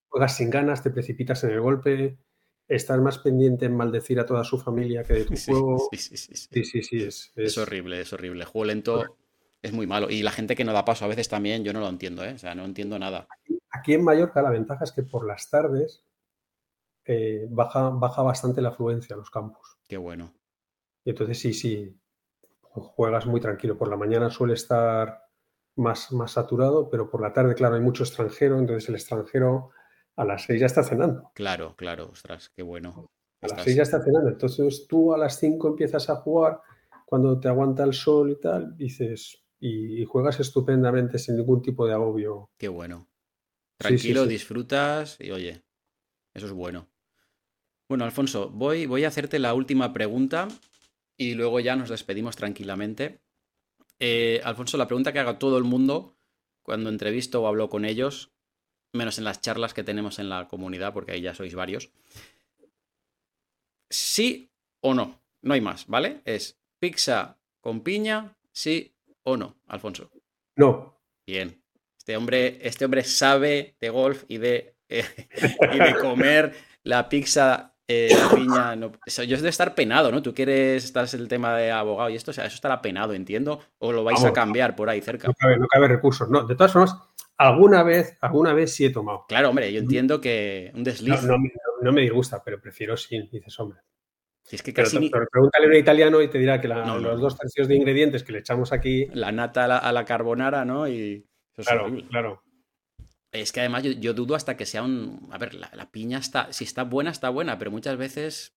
juegas 0.10 0.36
sin 0.36 0.50
ganas, 0.50 0.84
te 0.84 0.92
precipitas 0.92 1.44
en 1.46 1.52
el 1.52 1.62
golpe, 1.62 2.18
estás 2.68 3.00
más 3.00 3.20
pendiente 3.20 3.66
en 3.66 3.76
maldecir 3.76 4.20
a 4.20 4.26
toda 4.26 4.44
su 4.44 4.58
familia 4.58 5.04
que 5.04 5.14
de 5.14 5.26
tu 5.26 5.34
juego. 5.46 5.90
Sí, 5.92 5.98
sí, 5.98 6.18
sí. 6.18 6.36
Sí, 6.36 6.64
sí, 6.64 6.84
sí, 6.84 7.04
es, 7.04 7.32
es... 7.36 7.58
horrible, 7.58 8.02
es 8.02 8.14
horrible. 8.14 8.46
juego 8.46 8.66
lento 8.66 9.18
es 9.62 9.72
muy 9.72 9.88
malo. 9.88 10.10
Y 10.10 10.24
la 10.24 10.32
gente 10.32 10.56
que 10.56 10.64
no 10.66 10.74
da 10.74 10.86
paso 10.86 11.06
a 11.06 11.08
veces 11.08 11.30
también, 11.30 11.64
yo 11.64 11.74
no 11.74 11.80
lo 11.80 11.88
entiendo, 11.88 12.24
¿eh? 12.24 12.34
O 12.34 12.38
sea, 12.38 12.54
no 12.54 12.66
entiendo 12.66 13.00
nada. 13.00 13.28
Aquí 13.72 13.94
en 13.94 14.04
Mallorca 14.04 14.42
la 14.42 14.50
ventaja 14.50 14.84
es 14.84 14.92
que 14.92 15.04
por 15.04 15.26
las 15.26 15.50
tardes 15.50 16.04
eh, 17.06 17.48
baja, 17.50 17.90
baja 17.90 18.22
bastante 18.22 18.62
la 18.62 18.70
afluencia 18.70 19.16
a 19.16 19.18
los 19.18 19.30
campos. 19.30 19.78
Qué 19.88 19.98
bueno. 19.98 20.34
Y 21.06 21.12
entonces 21.12 21.40
sí, 21.40 21.54
sí, 21.54 21.98
juegas 22.62 23.26
muy 23.26 23.40
tranquilo. 23.40 23.78
Por 23.78 23.90
la 23.90 23.98
mañana 23.98 24.30
suele 24.30 24.54
estar 24.54 25.24
más, 25.76 26.12
más 26.12 26.32
saturado, 26.32 26.90
pero 26.90 27.10
por 27.10 27.22
la 27.22 27.34
tarde, 27.34 27.56
claro, 27.56 27.76
hay 27.76 27.82
mucho 27.82 28.04
extranjero, 28.04 28.60
entonces 28.60 28.90
el 28.90 28.96
extranjero 28.96 29.72
a 30.16 30.26
las 30.26 30.44
seis 30.46 30.60
ya 30.60 30.66
está 30.68 30.84
cenando. 30.84 31.32
Claro, 31.34 31.76
claro, 31.76 32.10
ostras, 32.12 32.50
qué 32.56 32.64
bueno. 32.64 33.10
A 33.42 33.48
las 33.48 33.64
seis 33.64 33.76
ya 33.76 33.84
está 33.84 34.04
cenando. 34.04 34.30
Entonces 34.30 34.86
tú 34.88 35.14
a 35.14 35.18
las 35.18 35.40
cinco 35.40 35.68
empiezas 35.68 36.10
a 36.10 36.18
jugar 36.18 36.62
cuando 37.06 37.40
te 37.40 37.48
aguanta 37.48 37.84
el 37.84 37.94
sol 37.94 38.32
y 38.32 38.40
tal, 38.40 38.76
dices, 38.78 39.44
y 39.60 40.04
juegas 40.06 40.40
estupendamente 40.40 41.18
sin 41.20 41.38
ningún 41.38 41.62
tipo 41.62 41.86
de 41.86 41.94
agobio. 41.94 42.50
Qué 42.58 42.68
bueno. 42.68 43.08
Tranquilo, 43.78 44.26
disfrutas 44.26 45.18
y 45.20 45.32
oye, 45.32 45.64
eso 46.34 46.46
es 46.46 46.52
bueno. 46.54 46.88
Bueno, 47.90 48.06
Alfonso, 48.06 48.50
voy, 48.50 48.86
voy 48.86 49.04
a 49.04 49.10
hacerte 49.10 49.40
la 49.40 49.54
última 49.54 49.94
pregunta 49.94 50.48
y 51.18 51.34
luego 51.34 51.60
ya 51.60 51.76
nos 51.76 51.90
despedimos 51.90 52.36
tranquilamente. 52.36 53.22
Eh, 54.00 54.42
Alfonso, 54.44 54.78
la 54.78 54.88
pregunta 54.88 55.12
que 55.12 55.20
haga 55.20 55.38
todo 55.38 55.58
el 55.58 55.64
mundo 55.64 56.18
cuando 56.64 56.90
entrevisto 56.90 57.42
o 57.42 57.48
hablo 57.48 57.70
con 57.70 57.84
ellos, 57.84 58.33
menos 58.94 59.18
en 59.18 59.26
las 59.26 59.42
charlas 59.42 59.74
que 59.74 59.84
tenemos 59.84 60.20
en 60.20 60.30
la 60.30 60.48
comunidad, 60.48 60.94
porque 60.94 61.14
ahí 61.14 61.22
ya 61.22 61.34
sois 61.34 61.56
varios. 61.56 61.92
¿Sí 63.90 64.50
o 64.82 64.94
no? 64.94 65.20
No 65.42 65.54
hay 65.54 65.62
más, 65.62 65.88
¿vale? 65.88 66.22
Es 66.26 66.58
pizza 66.80 67.38
con 67.60 67.82
piña, 67.82 68.36
sí 68.52 68.94
o 69.24 69.36
no, 69.36 69.56
Alfonso. 69.68 70.10
No. 70.56 71.00
Bien. 71.26 71.62
Este 71.98 72.18
hombre, 72.18 72.60
este 72.62 72.86
hombre 72.86 73.04
sabe 73.04 73.76
de 73.80 73.90
golf 73.90 74.24
y 74.28 74.38
de, 74.38 74.76
eh, 74.90 75.06
y 75.74 75.80
de 75.80 75.96
comer 76.00 76.54
la 76.84 77.08
pizza, 77.08 77.74
eh, 77.88 78.10
la 78.18 78.30
piña. 78.36 78.76
No, 78.76 78.92
eso, 79.06 79.24
yo 79.24 79.36
es 79.38 79.42
de 79.42 79.50
estar 79.50 79.74
penado, 79.74 80.12
¿no? 80.12 80.22
Tú 80.22 80.34
quieres, 80.34 80.84
estás 80.84 81.14
el 81.14 81.28
tema 81.28 81.56
de 81.56 81.72
abogado 81.72 82.10
y 82.10 82.16
esto, 82.16 82.32
o 82.32 82.34
sea, 82.34 82.46
eso 82.46 82.56
estará 82.56 82.82
penado, 82.82 83.14
entiendo, 83.14 83.62
o 83.80 83.92
lo 83.92 84.04
vais 84.04 84.24
a 84.24 84.34
cambiar 84.34 84.76
por 84.76 84.90
ahí 84.90 85.02
cerca. 85.02 85.30
No 85.30 85.34
cabe, 85.34 85.58
no 85.58 85.68
cabe 85.68 85.88
recursos, 85.88 86.30
no. 86.30 86.44
De 86.46 86.56
todas 86.56 86.74
formas, 86.74 86.98
alguna 87.38 87.84
vez, 87.84 88.18
alguna 88.22 88.54
vez 88.54 88.74
sí 88.74 88.86
he 88.86 88.90
tomado. 88.90 89.26
Claro, 89.28 89.50
hombre, 89.50 89.72
yo 89.72 89.80
entiendo 89.80 90.22
que 90.22 90.72
un 90.74 90.84
desliz. 90.84 91.24
No, 91.24 91.38
no, 91.82 91.92
me 91.92 92.02
disgusta, 92.02 92.44
pero 92.44 92.62
prefiero 92.62 92.96
sí, 92.98 93.30
dices, 93.32 93.60
hombre. 93.60 93.80
es 94.50 94.62
que 94.62 94.74
casi 94.74 95.10
pero, 95.10 95.26
pregúntale 95.32 95.66
a 95.66 95.70
un 95.70 95.76
italiano 95.76 96.22
y 96.22 96.30
te 96.30 96.38
dirá 96.38 96.62
que 96.62 96.68
los 96.68 97.20
dos 97.20 97.38
tercios 97.38 97.68
de 97.68 97.76
ingredientes 97.76 98.24
que 98.24 98.32
le 98.32 98.40
echamos 98.40 98.72
aquí. 98.72 99.08
La 99.14 99.32
nata 99.32 99.66
a 99.66 99.68
la, 99.68 99.78
a 99.78 99.92
la 99.92 100.06
carbonara, 100.06 100.66
¿no? 100.66 100.88
Y 100.88 101.26
claro, 101.56 101.88
claro. 102.10 102.44
Es 103.34 103.52
que 103.52 103.62
además 103.62 103.84
yo, 103.84 104.14
dudo 104.14 104.36
hasta 104.36 104.56
que 104.56 104.68
sea 104.68 104.84
un. 104.84 105.28
A 105.32 105.40
ver, 105.40 105.56
la, 105.56 105.92
piña 105.92 106.20
está. 106.20 106.54
Si 106.54 106.64
está 106.64 106.84
buena, 106.84 107.10
está 107.10 107.30
buena, 107.30 107.58
pero 107.58 107.72
muchas 107.72 107.98
veces 107.98 108.56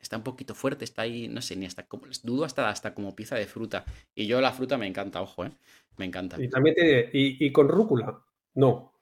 está 0.00 0.16
un 0.16 0.22
poquito 0.22 0.54
fuerte, 0.54 0.84
está 0.84 1.02
ahí, 1.02 1.28
no 1.28 1.42
sé, 1.42 1.56
ni 1.56 1.66
hasta 1.66 1.86
como. 1.86 2.06
Dudo 2.22 2.44
hasta, 2.44 2.68
hasta 2.68 2.94
como 2.94 3.14
pieza 3.14 3.36
de 3.36 3.46
fruta. 3.46 3.84
Y 4.14 4.26
yo 4.26 4.40
la 4.40 4.52
fruta 4.52 4.78
me 4.78 4.86
encanta, 4.86 5.22
ojo, 5.22 5.44
¿eh? 5.44 5.52
Me 5.96 6.04
encanta. 6.04 6.40
Y 6.40 6.48
también 6.48 6.74
te, 6.74 7.10
y, 7.12 7.50
con 7.52 7.68
rúcula, 7.68 8.22
no. 8.54 8.92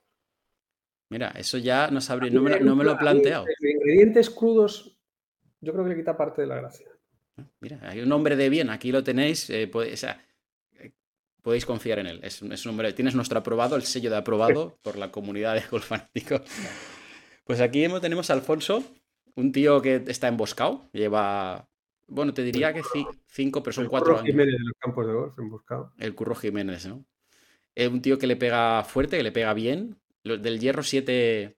Mira, 1.11 1.33
eso 1.37 1.59
ya 1.59 1.89
no, 1.89 2.01
sabré, 2.01 2.31
no, 2.31 2.43
me, 2.43 2.59
no 2.61 2.75
me 2.75 2.85
lo 2.85 2.93
he 2.93 2.97
planteado. 2.97 3.45
Ingredientes 3.61 4.31
crudos, 4.31 4.99
yo 5.61 5.73
creo 5.73 5.85
que 5.85 5.91
le 5.91 5.97
quita 5.97 6.17
parte 6.17 6.43
de 6.43 6.49
la 6.49 6.57
gracia. 6.57 6.89
Mira, 7.61 7.81
hay 7.83 8.01
un 8.01 8.13
hombre 8.13 8.37
de 8.37 8.49
bien, 8.49 8.71
aquí 8.71 8.93
lo 8.93 9.03
tenéis. 9.03 9.51
Eh, 9.51 9.71
o 9.73 9.97
sea, 9.97 10.25
podéis 11.43 11.67
confiar 11.67 11.99
en 11.99 12.07
él. 12.07 12.21
Es, 12.23 12.43
un 12.43 12.53
hombre, 12.71 12.93
tienes 12.93 13.15
nuestro 13.15 13.39
aprobado, 13.39 13.77
el 13.77 13.83
sello 13.83 14.11
de 14.11 14.17
aprobado 14.17 14.79
por 14.83 14.97
la 14.97 15.11
comunidad 15.11 15.55
de 15.55 15.63
golfanáticos. 15.71 16.43
Pues 17.45 17.61
aquí 17.61 17.87
tenemos 18.01 18.31
a 18.31 18.33
Alfonso, 18.33 18.83
un 19.37 19.53
tío 19.53 19.83
que 19.83 20.05
está 20.07 20.29
emboscado, 20.29 20.89
lleva, 20.93 21.69
bueno, 22.07 22.35
te 22.35 22.43
diría 22.43 22.73
que 22.73 22.83
cinco, 23.27 23.63
pero 23.63 23.73
son 23.73 23.85
el 23.85 23.91
cuatro 23.91 24.13
Curro 24.13 24.19
años. 24.21 24.31
Jiménez 24.31 24.55
de 24.55 24.65
los 24.65 24.77
campos 24.79 25.07
de 25.07 25.13
golf, 25.13 25.39
emboscado. 25.39 25.93
El 25.99 26.15
Curro 26.15 26.35
Jiménez, 26.35 26.87
¿no? 26.87 27.05
Es 27.75 27.89
un 27.89 28.03
tío 28.03 28.19
que 28.19 28.27
le 28.27 28.37
pega 28.37 28.85
fuerte, 28.85 29.17
que 29.17 29.23
le 29.23 29.33
pega 29.33 29.53
bien. 29.55 29.99
Los 30.23 30.41
del 30.41 30.61
hierro 30.61 30.83
7, 30.83 31.57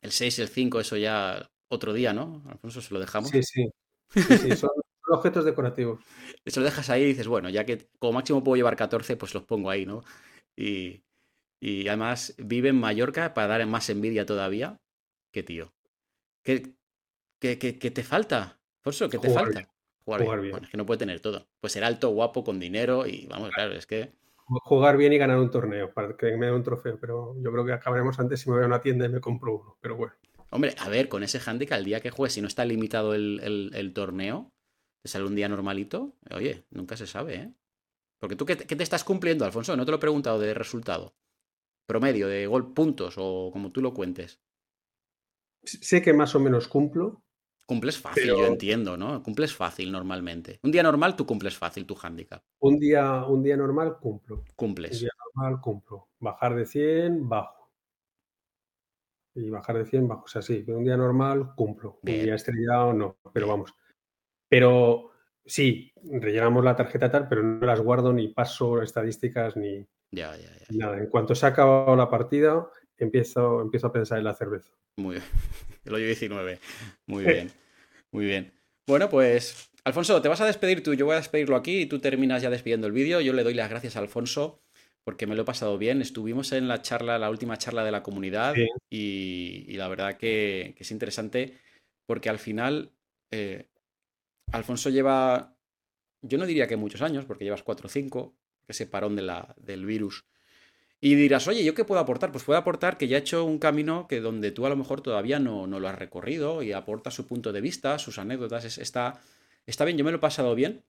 el 0.00 0.10
6 0.10 0.38
y 0.38 0.42
el 0.42 0.48
5, 0.48 0.80
eso 0.80 0.96
ya 0.96 1.50
otro 1.68 1.92
día, 1.92 2.12
¿no? 2.12 2.42
Alfonso, 2.48 2.80
se 2.80 2.94
lo 2.94 3.00
dejamos. 3.00 3.30
Sí, 3.30 3.42
sí. 3.42 3.68
Sí, 4.10 4.22
sí, 4.22 4.56
son, 4.56 4.70
objetos 5.10 5.44
decorativos. 5.44 6.00
Se 6.46 6.60
lo 6.60 6.64
dejas 6.64 6.88
ahí 6.88 7.02
y 7.02 7.06
dices, 7.06 7.28
bueno, 7.28 7.50
ya 7.50 7.64
que 7.64 7.88
como 7.98 8.14
máximo 8.14 8.42
puedo 8.42 8.56
llevar 8.56 8.76
14, 8.76 9.16
pues 9.16 9.34
los 9.34 9.42
pongo 9.42 9.68
ahí, 9.68 9.84
¿no? 9.84 10.02
Y, 10.56 11.02
y 11.60 11.88
además 11.88 12.34
vive 12.38 12.70
en 12.70 12.80
Mallorca 12.80 13.34
para 13.34 13.48
dar 13.48 13.66
más 13.66 13.90
envidia 13.90 14.24
todavía. 14.24 14.80
Qué 15.30 15.42
tío. 15.42 15.74
¿Qué, 16.42 16.77
qué, 17.38 17.58
qué- 17.58 17.78
qué 17.78 17.90
te 17.90 18.02
falta? 18.04 18.60
Alfonso, 18.78 19.08
¿qué 19.10 19.18
te 19.18 19.28
Jugar 19.28 19.30
falta? 19.30 19.60
bien, 19.60 19.68
Jugar 20.04 20.22
bien. 20.22 20.34
jugar 20.34 20.40
bien. 20.40 20.60
Bueno, 20.60 20.64
es 20.66 20.70
que 20.70 20.76
no 20.76 20.86
puede 20.86 20.98
tener 20.98 21.20
todo. 21.20 21.48
Pues 21.60 21.72
ser 21.72 21.84
alto, 21.84 22.10
guapo, 22.10 22.44
con 22.44 22.58
dinero 22.60 23.06
y 23.06 23.26
vamos, 23.26 23.52
claro, 23.52 23.72
es 23.74 23.86
que... 23.86 24.12
Jugar 24.46 24.96
bien 24.98 25.12
y 25.14 25.18
ganar 25.18 25.38
un 25.38 25.50
torneo 25.50 25.92
para 25.94 26.14
que 26.16 26.36
me 26.36 26.46
dé 26.46 26.52
un 26.52 26.62
trofeo, 26.62 26.98
pero 27.00 27.34
yo 27.40 27.50
creo 27.50 27.64
que 27.64 27.72
acabaremos 27.72 28.18
antes 28.18 28.40
si 28.40 28.50
me 28.50 28.56
voy 28.56 28.64
a 28.64 28.66
una 28.66 28.80
tienda 28.80 29.06
y 29.06 29.10
me 29.10 29.20
compro 29.22 29.54
uno. 29.56 29.78
Pero 29.80 29.96
bueno, 29.96 30.12
Hombre, 30.50 30.74
a 30.78 30.88
ver, 30.88 31.08
con 31.08 31.22
ese 31.22 31.40
handicap, 31.44 31.78
el 31.78 31.84
día 31.84 32.00
que 32.00 32.10
juegues, 32.10 32.32
si 32.34 32.40
no 32.42 32.48
está 32.48 32.64
limitado 32.64 33.14
el, 33.14 33.40
el- 33.42 33.70
el 33.74 33.92
torneo, 33.92 34.52
te 35.02 35.08
sale 35.10 35.26
un 35.26 35.34
día 35.34 35.48
normalito, 35.48 36.14
oye, 36.34 36.64
nunca 36.70 36.96
se 36.96 37.06
sabe, 37.06 37.34
¿eh? 37.36 37.52
Porque 38.20 38.36
tú, 38.36 38.46
¿qué, 38.46 38.56
te- 38.56 38.66
qué 38.66 38.76
te 38.76 38.82
estás 38.84 39.04
cumpliendo, 39.04 39.44
Alfonso? 39.46 39.76
No 39.76 39.84
te 39.86 39.92
lo 39.92 39.98
he 39.98 40.00
preguntado 40.00 40.40
de 40.40 40.54
resultado. 40.54 41.14
Promedio, 41.86 42.28
de 42.28 42.46
gol, 42.48 42.74
puntos, 42.74 43.14
o 43.18 43.50
como 43.52 43.72
tú 43.72 43.82
lo 43.82 43.94
cuentes. 43.94 44.40
sé 45.62 46.02
que 46.02 46.12
más 46.12 46.34
o 46.34 46.40
menos 46.40 46.66
cumplo. 46.66 47.22
Cumples 47.68 47.98
fácil, 47.98 48.22
Pero- 48.24 48.38
yo 48.38 48.46
entiendo, 48.46 48.96
¿no? 48.96 49.22
Cumples 49.22 49.54
fácil 49.54 49.92
normalmente. 49.92 50.58
Un 50.62 50.72
día 50.72 50.82
normal 50.82 51.14
tú 51.14 51.26
cumples 51.26 51.58
fácil 51.58 51.84
tu 51.84 51.94
handicap. 52.02 52.42
Un 52.60 52.78
día, 52.78 53.24
un 53.26 53.42
día 53.42 53.58
normal 53.58 53.98
cumplo. 54.00 54.36
Un 54.36 54.44
Cumples. 54.56 54.98
día 55.00 55.10
normal 55.34 55.60
cumplo. 55.60 56.08
Bajar 56.18 56.54
de 56.56 56.64
100, 56.64 57.28
bajo. 57.28 57.70
Y 59.34 59.50
bajar 59.50 59.76
de 59.76 59.84
100, 59.84 60.08
bajo. 60.08 60.24
O 60.24 60.28
sea, 60.28 60.40
sí, 60.40 60.64
un 60.66 60.82
día 60.84 60.96
normal 60.96 61.54
cumplo. 61.54 61.98
Bien. 62.02 62.20
Un 62.20 62.24
día 62.24 62.34
estrellado, 62.36 62.94
no. 62.94 63.18
Pero 63.34 63.46
Bien. 63.46 63.58
vamos. 63.58 63.74
Pero 64.48 65.10
sí, 65.44 65.92
rellenamos 66.04 66.64
la 66.64 66.74
tarjeta 66.74 67.10
tal, 67.10 67.28
pero 67.28 67.42
no 67.42 67.66
las 67.66 67.80
guardo 67.82 68.14
ni 68.14 68.28
paso 68.28 68.80
estadísticas 68.80 69.56
ni, 69.58 69.86
Ya, 70.10 70.34
ya, 70.36 70.48
ya. 70.58 70.66
nada. 70.70 70.96
En 70.98 71.08
cuanto 71.08 71.34
se 71.34 71.44
ha 71.44 71.50
acabado 71.50 71.94
la 71.96 72.08
partida, 72.08 72.66
empiezo, 72.96 73.60
empiezo 73.60 73.88
a 73.88 73.92
pensar 73.92 74.16
en 74.16 74.24
la 74.24 74.34
cerveza. 74.34 74.72
Muy 74.96 75.16
bien. 75.16 75.24
El 75.88 75.94
hoyo 75.94 76.06
19. 76.06 76.58
Muy 77.06 77.24
bien. 77.24 77.50
Muy 78.12 78.24
bien. 78.26 78.52
Bueno, 78.86 79.08
pues, 79.08 79.70
Alfonso, 79.84 80.20
te 80.22 80.28
vas 80.28 80.40
a 80.40 80.46
despedir 80.46 80.82
tú. 80.82 80.94
Yo 80.94 81.06
voy 81.06 81.14
a 81.14 81.18
despedirlo 81.18 81.56
aquí 81.56 81.80
y 81.80 81.86
tú 81.86 81.98
terminas 81.98 82.42
ya 82.42 82.50
despidiendo 82.50 82.86
el 82.86 82.92
vídeo. 82.92 83.20
Yo 83.20 83.32
le 83.32 83.42
doy 83.42 83.54
las 83.54 83.68
gracias 83.70 83.96
a 83.96 84.00
Alfonso 84.00 84.62
porque 85.04 85.26
me 85.26 85.34
lo 85.34 85.42
he 85.42 85.44
pasado 85.46 85.78
bien. 85.78 86.00
Estuvimos 86.02 86.52
en 86.52 86.68
la 86.68 86.82
charla, 86.82 87.18
la 87.18 87.30
última 87.30 87.56
charla 87.56 87.84
de 87.84 87.90
la 87.90 88.02
comunidad 88.02 88.54
Sí. 88.54 88.66
y, 88.90 89.64
y 89.68 89.76
la 89.76 89.88
verdad 89.88 90.16
que, 90.16 90.74
que 90.76 90.82
es 90.84 90.90
interesante 90.90 91.54
porque 92.06 92.28
al 92.28 92.38
final 92.38 92.92
eh, 93.30 93.66
Alfonso 94.52 94.90
lleva, 94.90 95.56
yo 96.22 96.38
no 96.38 96.46
diría 96.46 96.66
que 96.66 96.76
muchos 96.76 97.02
años, 97.02 97.24
porque 97.26 97.44
llevas 97.44 97.62
4 97.62 97.86
o 97.86 97.90
5, 97.90 98.34
que 98.66 98.72
ese 98.72 98.86
parón 98.86 99.16
de 99.16 99.22
la, 99.22 99.54
del 99.58 99.84
virus. 99.84 100.24
Y 101.00 101.14
dirás, 101.14 101.46
oye, 101.46 101.62
¿yo 101.64 101.74
qué 101.74 101.84
puedo 101.84 102.00
aportar? 102.00 102.32
Pues 102.32 102.42
puedo 102.44 102.58
aportar 102.58 102.98
que 102.98 103.06
ya 103.06 103.16
he 103.18 103.20
hecho 103.20 103.44
un 103.44 103.58
camino 103.58 104.08
que 104.08 104.20
donde 104.20 104.50
tú 104.50 104.66
a 104.66 104.68
lo 104.68 104.76
mejor 104.76 105.00
todavía 105.00 105.38
no, 105.38 105.66
no 105.68 105.78
lo 105.78 105.88
has 105.88 105.98
recorrido 105.98 106.62
y 106.62 106.72
aporta 106.72 107.10
su 107.12 107.26
punto 107.26 107.52
de 107.52 107.60
vista, 107.60 107.98
sus 107.98 108.18
anécdotas. 108.18 108.64
es- 108.64 108.78
está, 108.78 109.20
está 109.66 109.84
bien, 109.84 109.96
yo 109.96 110.04
me 110.04 110.10
lo 110.10 110.16
he 110.16 110.20
pasado 110.20 110.54
bien. 110.56 110.82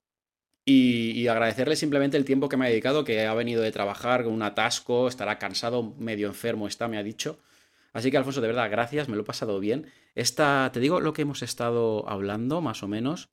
Y, 0.65 1.11
y 1.11 1.27
agradecerle 1.27 1.75
simplemente 1.75 2.17
el 2.17 2.25
tiempo 2.25 2.49
que 2.49 2.57
me 2.57 2.65
ha 2.65 2.69
dedicado, 2.69 3.03
que 3.03 3.25
ha 3.25 3.33
venido 3.33 3.61
de 3.63 3.71
trabajar 3.71 4.23
con 4.23 4.33
un 4.33 4.43
atasco, 4.43 5.07
estará 5.07 5.39
cansado, 5.39 5.95
medio 5.97 6.27
enfermo 6.27 6.67
está, 6.67 6.87
me 6.87 6.97
ha 6.97 7.03
dicho. 7.03 7.39
Así 7.93 8.11
que, 8.11 8.17
Alfonso, 8.17 8.41
de 8.41 8.47
verdad, 8.47 8.69
gracias, 8.69 9.09
me 9.09 9.15
lo 9.15 9.23
he 9.23 9.25
pasado 9.25 9.59
bien. 9.59 9.87
Esta, 10.15 10.69
te 10.73 10.79
digo 10.79 10.99
lo 11.01 11.13
que 11.13 11.23
hemos 11.23 11.41
estado 11.41 12.07
hablando, 12.09 12.61
más 12.61 12.83
o 12.83 12.87
menos. 12.87 13.29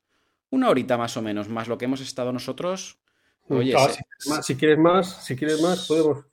Una 0.51 0.71
horita 0.71 0.97
más 0.99 1.17
o 1.17 1.23
menos, 1.23 1.49
más 1.49 1.69
lo 1.69 1.79
que 1.79 1.87
hemos 1.87 2.01
estado 2.01 2.33
nosotros. 2.33 2.99
Oye, 3.49 3.75
Ah, 3.77 3.89
si, 3.91 4.03
quieres 4.05 4.27
más, 4.29 4.47
si 4.47 4.57
quieres 4.57 4.79
más, 4.79 5.25
si 5.27 5.37
quieres 5.37 5.61
más, 5.63 5.87
podemos. 5.89 6.25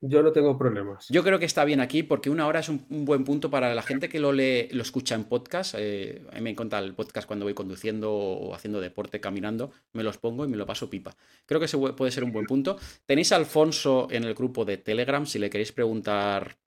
Yo 0.00 0.22
no 0.22 0.30
tengo 0.30 0.56
problemas. 0.56 1.08
Yo 1.08 1.24
creo 1.24 1.40
que 1.40 1.44
está 1.44 1.64
bien 1.64 1.80
aquí 1.80 2.04
porque 2.04 2.30
una 2.30 2.46
hora 2.46 2.60
es 2.60 2.68
un, 2.68 2.86
un 2.88 3.04
buen 3.04 3.24
punto 3.24 3.50
para 3.50 3.74
la 3.74 3.82
gente 3.82 4.08
que 4.08 4.20
lo 4.20 4.32
lee, 4.32 4.68
lo 4.70 4.82
escucha 4.82 5.16
en 5.16 5.24
podcast. 5.24 5.74
eh, 5.76 6.24
a 6.30 6.36
mí 6.36 6.40
me 6.42 6.50
encanta 6.50 6.78
el 6.78 6.94
podcast 6.94 7.26
cuando 7.26 7.44
voy 7.46 7.54
conduciendo 7.54 8.12
o 8.12 8.54
haciendo 8.54 8.80
deporte, 8.80 9.20
caminando, 9.20 9.72
me 9.92 10.04
los 10.04 10.18
pongo 10.18 10.44
y 10.44 10.48
me 10.48 10.56
lo 10.56 10.66
paso 10.66 10.88
pipa. 10.88 11.16
Creo 11.46 11.58
que 11.58 11.66
ese 11.66 11.76
puede 11.76 12.12
ser 12.12 12.22
un 12.22 12.32
buen 12.32 12.46
punto. 12.46 12.78
Tenéis 13.06 13.32
a 13.32 13.36
Alfonso 13.36 14.06
en 14.10 14.22
el 14.22 14.34
grupo 14.34 14.64
de 14.64 14.76
Telegram, 14.76 15.26
si 15.26 15.40
le 15.40 15.50
queréis 15.50 15.72
preguntar 15.72 16.58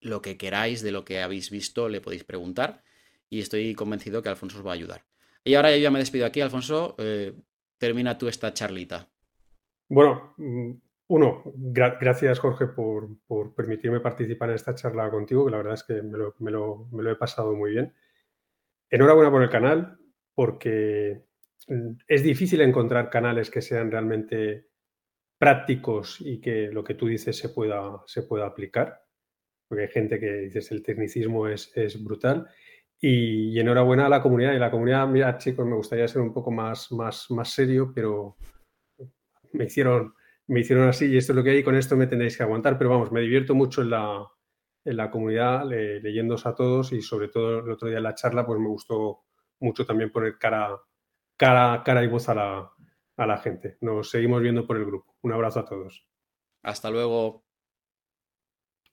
lo 0.00 0.22
que 0.22 0.36
queráis 0.36 0.82
de 0.82 0.92
lo 0.92 1.04
que 1.04 1.20
habéis 1.20 1.50
visto, 1.50 1.88
le 1.88 2.00
podéis 2.00 2.24
preguntar 2.24 2.82
y 3.28 3.40
estoy 3.40 3.74
convencido 3.74 4.22
que 4.22 4.28
Alfonso 4.28 4.58
os 4.58 4.66
va 4.66 4.72
a 4.72 4.74
ayudar. 4.74 5.04
Y 5.42 5.54
ahora 5.54 5.72
yo 5.72 5.78
ya 5.78 5.90
me 5.90 5.98
despido 5.98 6.26
aquí, 6.26 6.40
Alfonso, 6.40 6.94
eh, 6.98 7.32
termina 7.78 8.18
tú 8.18 8.28
esta 8.28 8.52
charlita. 8.52 9.08
Bueno, 9.88 10.34
uno, 11.12 11.42
gra- 11.44 11.98
gracias 12.00 12.38
Jorge 12.38 12.68
por, 12.68 13.54
permitirme 13.54 14.00
participar 14.00 14.48
en 14.48 14.54
esta 14.54 14.74
charla 14.74 15.10
contigo, 15.10 15.44
que 15.44 15.50
la 15.50 15.58
verdad 15.58 15.74
es 15.74 15.84
que 15.84 16.00
me 16.00 16.16
lo, 16.50 17.10
he 17.10 17.16
pasado 17.16 17.52
muy 17.52 17.72
bien. 17.72 17.92
Enhorabuena 18.88 19.30
por 19.30 19.42
el 19.42 19.50
canal, 19.50 19.98
porque 20.34 21.26
mm, 21.68 21.90
es 22.08 22.22
difícil 22.22 22.62
encontrar 22.62 23.10
canales 23.10 23.50
que 23.50 23.60
sean 23.60 23.90
realmente 23.90 24.68
prácticos 25.38 26.16
y 26.20 26.40
que 26.40 26.68
lo 26.68 26.82
que 26.82 26.94
tú 26.94 27.08
dices 27.08 27.36
se 27.36 27.50
pueda, 27.50 28.02
aplicar, 28.42 29.02
porque 29.68 29.82
hay 29.84 29.90
gente 29.90 30.18
que 30.18 30.32
dices 30.32 30.72
el 30.72 30.82
tecnicismo 30.82 31.46
es, 31.46 32.02
brutal. 32.02 32.48
Y, 32.98 33.60
enhorabuena 33.60 34.06
a 34.06 34.08
la 34.08 34.22
comunidad. 34.22 34.54
Y 34.54 34.58
la 34.58 34.70
comunidad, 34.70 35.06
mira, 35.08 35.36
chicos, 35.36 35.66
me 35.66 35.76
gustaría 35.76 36.08
ser 36.08 36.22
un 36.22 36.32
poco 36.32 36.50
más, 36.50 36.90
más 36.90 37.52
serio, 37.52 37.92
pero 37.94 38.38
me 39.52 39.64
hicieron, 39.64 40.14
me 40.48 40.60
hicieron 40.60 40.88
así 40.88 41.06
y 41.06 41.16
esto 41.16 41.32
es 41.32 41.36
lo 41.36 41.44
que 41.44 41.50
hay 41.50 41.62
con 41.62 41.74
esto 41.76 41.96
me 41.96 42.06
tendréis 42.06 42.36
que 42.36 42.42
aguantar. 42.42 42.78
Pero 42.78 42.90
vamos, 42.90 43.12
me 43.12 43.20
divierto 43.20 43.54
mucho 43.54 43.82
en 43.82 43.90
la, 43.90 44.26
en 44.84 44.96
la 44.96 45.10
comunidad, 45.10 45.66
le, 45.66 46.00
leyéndoos 46.00 46.46
a 46.46 46.54
todos 46.54 46.92
y 46.92 47.02
sobre 47.02 47.28
todo 47.28 47.60
el 47.60 47.70
otro 47.70 47.88
día 47.88 47.98
en 47.98 48.04
la 48.04 48.14
charla, 48.14 48.44
pues 48.46 48.58
me 48.60 48.68
gustó 48.68 49.24
mucho 49.60 49.86
también 49.86 50.10
poner 50.10 50.38
cara, 50.38 50.80
cara, 51.36 51.82
cara 51.84 52.04
y 52.04 52.08
voz 52.08 52.28
a 52.28 52.34
la, 52.34 52.72
a 53.16 53.26
la 53.26 53.38
gente. 53.38 53.78
Nos 53.80 54.10
seguimos 54.10 54.42
viendo 54.42 54.66
por 54.66 54.76
el 54.76 54.84
grupo. 54.84 55.16
Un 55.22 55.32
abrazo 55.32 55.60
a 55.60 55.64
todos. 55.64 56.06
Hasta 56.62 56.90
luego. 56.90 57.44